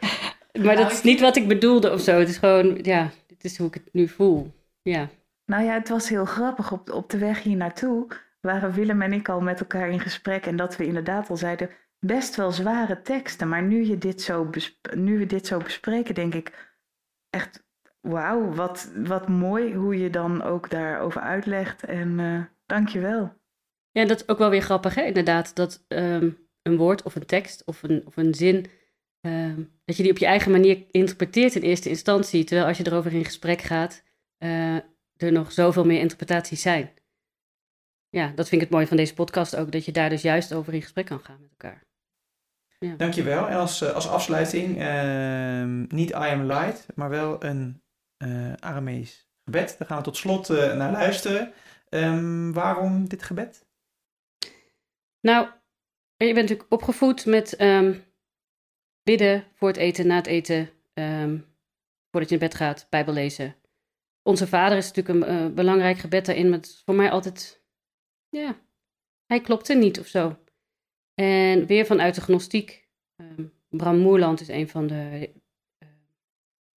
Maar 0.54 0.76
dat 0.76 0.84
Nou, 0.84 0.92
is 0.92 0.98
ik 0.98 1.04
niet 1.04 1.20
wat 1.20 1.36
ik 1.36 1.48
bedoelde 1.48 1.92
of 1.92 2.02
zo. 2.02 2.20
Het 2.20 2.30
is 2.30 2.38
gewoon, 2.38 2.80
ja, 2.84 3.12
dit 3.28 3.44
is 3.44 3.58
hoe 3.58 3.68
ik 3.68 3.74
het 3.74 3.94
nu 3.94 4.08
voel. 4.08 4.52
Ja. 4.82 5.10
Nou 5.46 5.64
ja, 5.64 5.74
het 5.74 5.90
was 5.90 6.10
heel 6.10 6.26
grappig. 6.26 6.72
Op, 6.72 6.90
op 6.90 7.10
de 7.10 7.18
weg 7.18 7.44
hier 7.44 7.58
naartoe 7.58 8.08
waren 8.42 8.72
Willem 8.72 9.02
en 9.02 9.14
ik 9.14 9.30
al 9.30 9.42
met 9.42 9.60
elkaar 9.60 9.90
in 9.90 10.00
gesprek. 10.00 10.46
En 10.46 10.56
dat 10.56 10.78
we 10.78 10.86
inderdaad 10.86 11.30
al 11.30 11.38
zeiden, 11.38 11.70
best 12.00 12.36
wel 12.36 12.52
zware 12.52 13.02
teksten. 13.02 13.50
Maar 13.50 13.64
nu, 13.64 13.86
je 13.86 13.98
dit 13.98 14.22
zo 14.22 14.50
nu 14.96 15.18
we 15.18 15.26
dit 15.26 15.48
zo 15.48 15.58
bespreken, 15.58 16.16
denk 16.16 16.34
ik 16.34 16.78
echt, 17.30 17.68
wauw, 18.02 18.54
wat, 18.54 18.92
wat 18.96 19.28
mooi 19.28 19.76
hoe 19.76 19.98
je 19.98 20.10
dan 20.10 20.42
ook 20.42 20.70
daarover 20.70 21.22
uitlegt. 21.22 21.84
En 21.84 22.20
eh 22.20 22.58
dank 22.66 22.90
je 22.90 23.00
wel. 23.00 23.34
Ja, 23.92 24.06
dat 24.06 24.22
is 24.22 24.28
ook 24.28 24.38
wel 24.38 24.50
weer 24.50 24.62
grappig, 24.62 24.96
hè? 24.96 25.02
Inderdaad, 25.02 25.56
dat 25.56 25.86
ehm, 25.88 26.30
een 26.62 26.78
woord 26.78 27.04
of 27.04 27.16
een 27.16 27.26
tekst 27.26 27.64
of 27.66 27.84
een, 27.84 28.04
of 28.06 28.18
een 28.18 28.34
zin, 28.34 28.66
ehm, 29.22 29.62
dat 29.86 29.98
je 29.98 30.04
die 30.04 30.12
op 30.12 30.18
je 30.18 30.26
eigen 30.26 30.52
manier 30.52 30.86
interpreteert 30.92 31.56
in 31.56 31.62
eerste 31.62 31.90
instantie, 31.90 32.44
terwijl 32.44 32.68
als 32.68 32.78
je 32.78 32.88
erover 32.88 33.14
in 33.14 33.26
gesprek 33.26 33.62
gaat, 33.62 34.04
eh, 34.40 34.76
er 35.16 35.32
nog 35.32 35.52
zoveel 35.52 35.86
meer 35.86 36.00
interpretaties 36.00 36.62
zijn. 36.62 36.94
Ja, 38.10 38.28
dat 38.28 38.48
vind 38.48 38.62
ik 38.62 38.68
het 38.68 38.70
mooie 38.76 38.88
van 38.88 38.98
deze 38.98 39.14
podcast 39.14 39.56
ook, 39.56 39.72
dat 39.72 39.86
je 39.86 39.92
daar 39.92 40.10
dus 40.10 40.22
juist 40.22 40.54
over 40.54 40.74
in 40.74 40.82
gesprek 40.82 41.06
kan 41.06 41.20
gaan 41.20 41.42
met 41.42 41.50
elkaar. 41.50 41.88
Dankjewel. 42.98 43.48
En 43.48 43.58
als, 43.58 43.82
eh, 43.82 43.94
als 43.94 44.08
afsluiting, 44.08 44.80
ehm, 44.80 45.96
niet 45.96 46.10
I 46.10 46.14
am 46.14 46.44
light, 46.44 46.86
maar 46.96 47.10
wel 47.10 47.44
een 47.44 47.82
eh 48.18 48.54
Aramees 48.54 49.30
gebed. 49.44 49.76
Daar 49.78 49.88
gaan 49.88 49.98
we 49.98 50.04
tot 50.04 50.18
slot 50.18 50.48
naar 50.50 50.92
luisteren. 50.92 51.54
Ehm, 51.90 52.52
waarom 52.52 53.08
dit 53.08 53.24
gebed? 53.24 53.66
Nou, 55.22 55.48
je 56.18 56.34
bent 56.34 56.36
natuurlijk 56.36 56.74
opgevoed 56.74 57.26
met 57.26 57.56
ehm, 57.56 58.00
bidden 59.04 59.44
voor 59.54 59.68
het 59.68 59.78
eten, 59.78 60.08
na 60.08 60.16
het 60.16 60.28
eten, 60.28 60.70
voordat 62.12 62.30
je 62.30 62.38
naar 62.38 62.50
bed 62.50 62.56
gaat, 62.56 62.88
Bijbel 62.90 63.14
lezen. 63.14 63.56
Onze 64.30 64.48
vader 64.48 64.78
is 64.78 64.92
natuurlijk 64.92 65.16
een 65.16 65.48
eh, 65.48 65.54
belangrijk 65.54 65.98
gebed 65.98 66.26
daarin, 66.26 66.50
maar 66.50 66.60
voor 66.86 66.96
mij 66.96 67.12
altijd, 67.12 67.64
ja, 68.30 68.62
hij 69.26 69.42
klopte 69.42 69.74
niet 69.74 70.00
of 70.00 70.08
zo. 70.08 70.40
En 71.14 71.66
weer 71.66 71.86
vanuit 71.86 72.16
de 72.16 72.22
gnostiek. 72.22 72.90
ehm, 73.16 73.48
Bram 73.70 73.98
Moerland 73.98 74.42
is 74.42 74.48
een 74.48 74.70
van 74.70 74.88
de, 74.88 75.32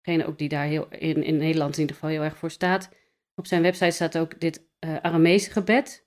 eh, 0.02 0.28
ook 0.28 0.38
die 0.38 0.48
daar 0.48 0.66
heel, 0.66 0.88
in, 0.88 1.22
in 1.22 1.36
Nederland 1.36 1.74
in 1.74 1.80
ieder 1.80 1.96
geval 1.96 2.10
heel 2.10 2.22
erg 2.22 2.36
voor 2.36 2.50
staat. 2.50 2.90
Op 3.34 3.46
zijn 3.46 3.62
website 3.62 3.90
staat 3.90 4.18
ook 4.18 4.40
dit 4.40 4.66
Aramese 4.78 5.50
gebed, 5.50 6.06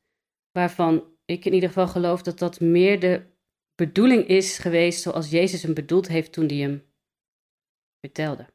waarvan 0.51 1.17
ik 1.25 1.45
in 1.45 1.53
ieder 1.53 1.69
geval 1.69 1.87
geloof 1.87 2.21
dat 2.21 2.39
dat 2.39 2.59
meer 2.59 2.99
de 2.99 3.25
bedoeling 3.75 4.27
is 4.27 4.57
geweest 4.57 5.01
zoals 5.01 5.29
Jezus 5.29 5.63
hem 5.63 5.73
bedoeld 5.73 6.07
heeft 6.07 6.33
toen 6.33 6.47
hij 6.47 6.57
hem 6.57 6.83
vertelde. 7.99 8.53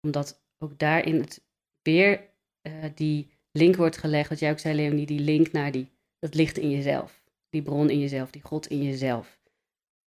Omdat 0.00 0.44
ook 0.58 0.78
daarin 0.78 1.20
het 1.20 1.45
weer 1.86 2.28
eh, 2.60 2.72
die 2.94 3.30
link 3.52 3.76
wordt 3.76 3.96
gelegd, 3.96 4.28
wat 4.28 4.38
jij 4.38 4.50
ook 4.50 4.58
zei 4.58 4.74
Leonie, 4.74 5.06
die 5.06 5.20
link 5.20 5.52
naar 5.52 5.70
die, 5.70 5.92
dat 6.18 6.34
licht 6.34 6.58
in 6.58 6.70
jezelf. 6.70 7.22
Die 7.48 7.62
bron 7.62 7.90
in 7.90 7.98
jezelf, 7.98 8.30
die 8.30 8.42
God 8.42 8.66
in 8.66 8.82
jezelf. 8.82 9.40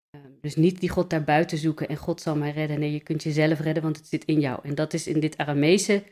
Ehm, 0.10 0.32
dus 0.42 0.56
niet 0.56 0.80
die 0.80 0.90
God 0.90 1.10
daarbuiten 1.10 1.58
zoeken 1.58 1.88
en 1.88 1.98
God 1.98 2.22
zal 2.22 2.36
mij 2.36 2.52
redden. 2.52 2.80
Nee, 2.80 2.92
je 2.92 3.00
kunt 3.00 3.24
jezelf 3.24 3.60
redden, 3.60 3.84
want 3.84 3.98
het 3.98 4.08
zit 4.08 4.26
in 4.26 4.40
jou. 4.40 4.60
En 4.64 4.76
dat 4.76 4.94
is 4.94 5.08
in 5.08 5.20
dit 5.20 5.38
Aramese 5.38 6.04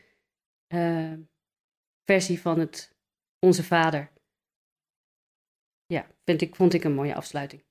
eh, 0.66 1.12
versie 2.04 2.40
van 2.40 2.58
het 2.58 2.96
Onze 3.38 3.64
Vader. 3.64 4.12
Ja, 5.86 6.06
vind 6.24 6.40
ik, 6.40 6.56
vond 6.56 6.74
ik 6.74 6.84
een 6.84 6.94
mooie 6.94 7.14
afsluiting. 7.14 7.64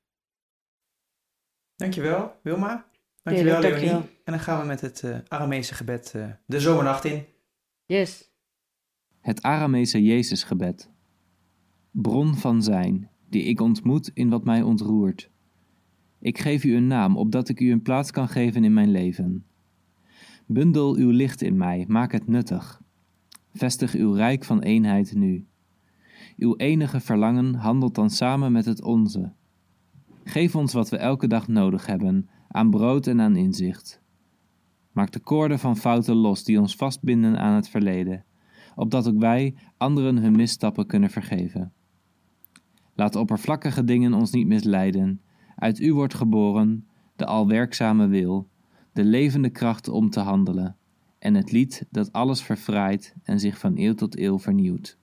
Dankjewel, 1.76 2.39
Wilma. 2.41 2.89
Dankjewel, 3.22 3.60
Leonie. 3.60 3.80
dankjewel. 3.80 4.10
En 4.24 4.32
dan 4.34 4.39
gaan 4.39 4.60
we 4.60 4.66
met 4.66 4.82
het 4.82 5.04
Aramese 5.28 5.74
gebed 5.74 6.14
eh, 6.16 6.32
de 6.46 6.60
zomernacht 6.60 7.06
in. 7.06 7.35
Yes. 7.88 8.32
Het 9.20 9.42
Aramese 9.42 10.04
Jezusgebed. 10.04 10.90
Bron 11.92 12.36
van 12.36 12.64
zijn, 12.64 13.10
die 13.30 13.44
ik 13.44 13.62
ontmoet 13.62 14.12
in 14.14 14.30
wat 14.30 14.46
mij 14.46 14.62
ontroert. 14.62 15.30
Ik 16.20 16.38
geef 16.38 16.64
u 16.64 16.76
een 16.76 16.88
naam, 16.88 17.18
opdat 17.18 17.50
ik 17.50 17.60
u 17.60 17.72
een 17.72 17.82
plaats 17.82 18.12
kan 18.12 18.28
geven 18.28 18.64
in 18.64 18.74
mijn 18.74 18.92
leven. 18.92 19.46
Bundel 20.46 20.96
uw 20.96 21.10
licht 21.10 21.42
in 21.42 21.58
mij, 21.58 21.86
maak 21.88 22.12
het 22.12 22.28
nuttig. 22.28 22.82
Vestig 23.54 23.94
uw 23.94 24.12
rijk 24.12 24.44
van 24.44 24.62
eenheid 24.62 25.16
nu. 25.16 25.46
Uw 26.38 26.56
enige 26.56 27.00
verlangen 27.00 27.54
handelt 27.54 27.96
dan 27.96 28.10
samen 28.10 28.52
met 28.52 28.66
het 28.66 28.82
onze. 28.82 29.34
Geef 30.24 30.56
ons 30.56 30.74
wat 30.74 30.90
we 30.90 30.98
elke 30.98 31.28
dag 31.28 31.48
nodig 31.48 31.86
hebben, 31.86 32.30
aan 32.48 32.70
brood 32.70 33.08
en 33.08 33.22
aan 33.22 33.36
inzicht. 33.36 34.04
Maak 34.96 35.12
de 35.12 35.20
koorden 35.20 35.60
van 35.60 35.78
fouten 35.78 36.16
los 36.16 36.43
die 36.43 36.60
ons 36.60 36.76
vastbinden 36.76 37.39
aan 37.39 37.56
het 37.56 37.70
verleden 37.70 38.26
opdat 38.76 39.08
ook 39.08 39.20
wij 39.20 39.56
anderen 39.78 40.18
hun 40.18 40.36
misstappen 40.36 40.86
kunnen 40.86 41.10
vergeven. 41.10 41.74
Laat 42.93 43.16
oppervlakkige 43.16 43.84
dingen 43.84 44.14
ons 44.14 44.32
niet 44.32 44.48
misleiden. 44.48 45.22
Uit 45.56 45.80
u 45.80 45.93
wordt 45.93 46.14
geboren 46.14 46.88
de 47.16 47.26
alwerkzame 47.26 48.08
wil, 48.08 48.50
de 48.93 49.04
levende 49.04 49.50
kracht 49.50 49.88
om 49.88 50.10
te 50.10 50.20
handelen, 50.20 50.76
en 51.20 51.34
het 51.34 51.52
lied 51.52 51.86
dat 51.89 52.12
alles 52.12 52.41
verfraait 52.41 53.16
en 53.24 53.39
zich 53.39 53.58
van 53.58 53.78
eeuw 53.78 53.93
tot 53.93 54.20
eeuw 54.20 54.39
vernieuwt. 54.39 54.98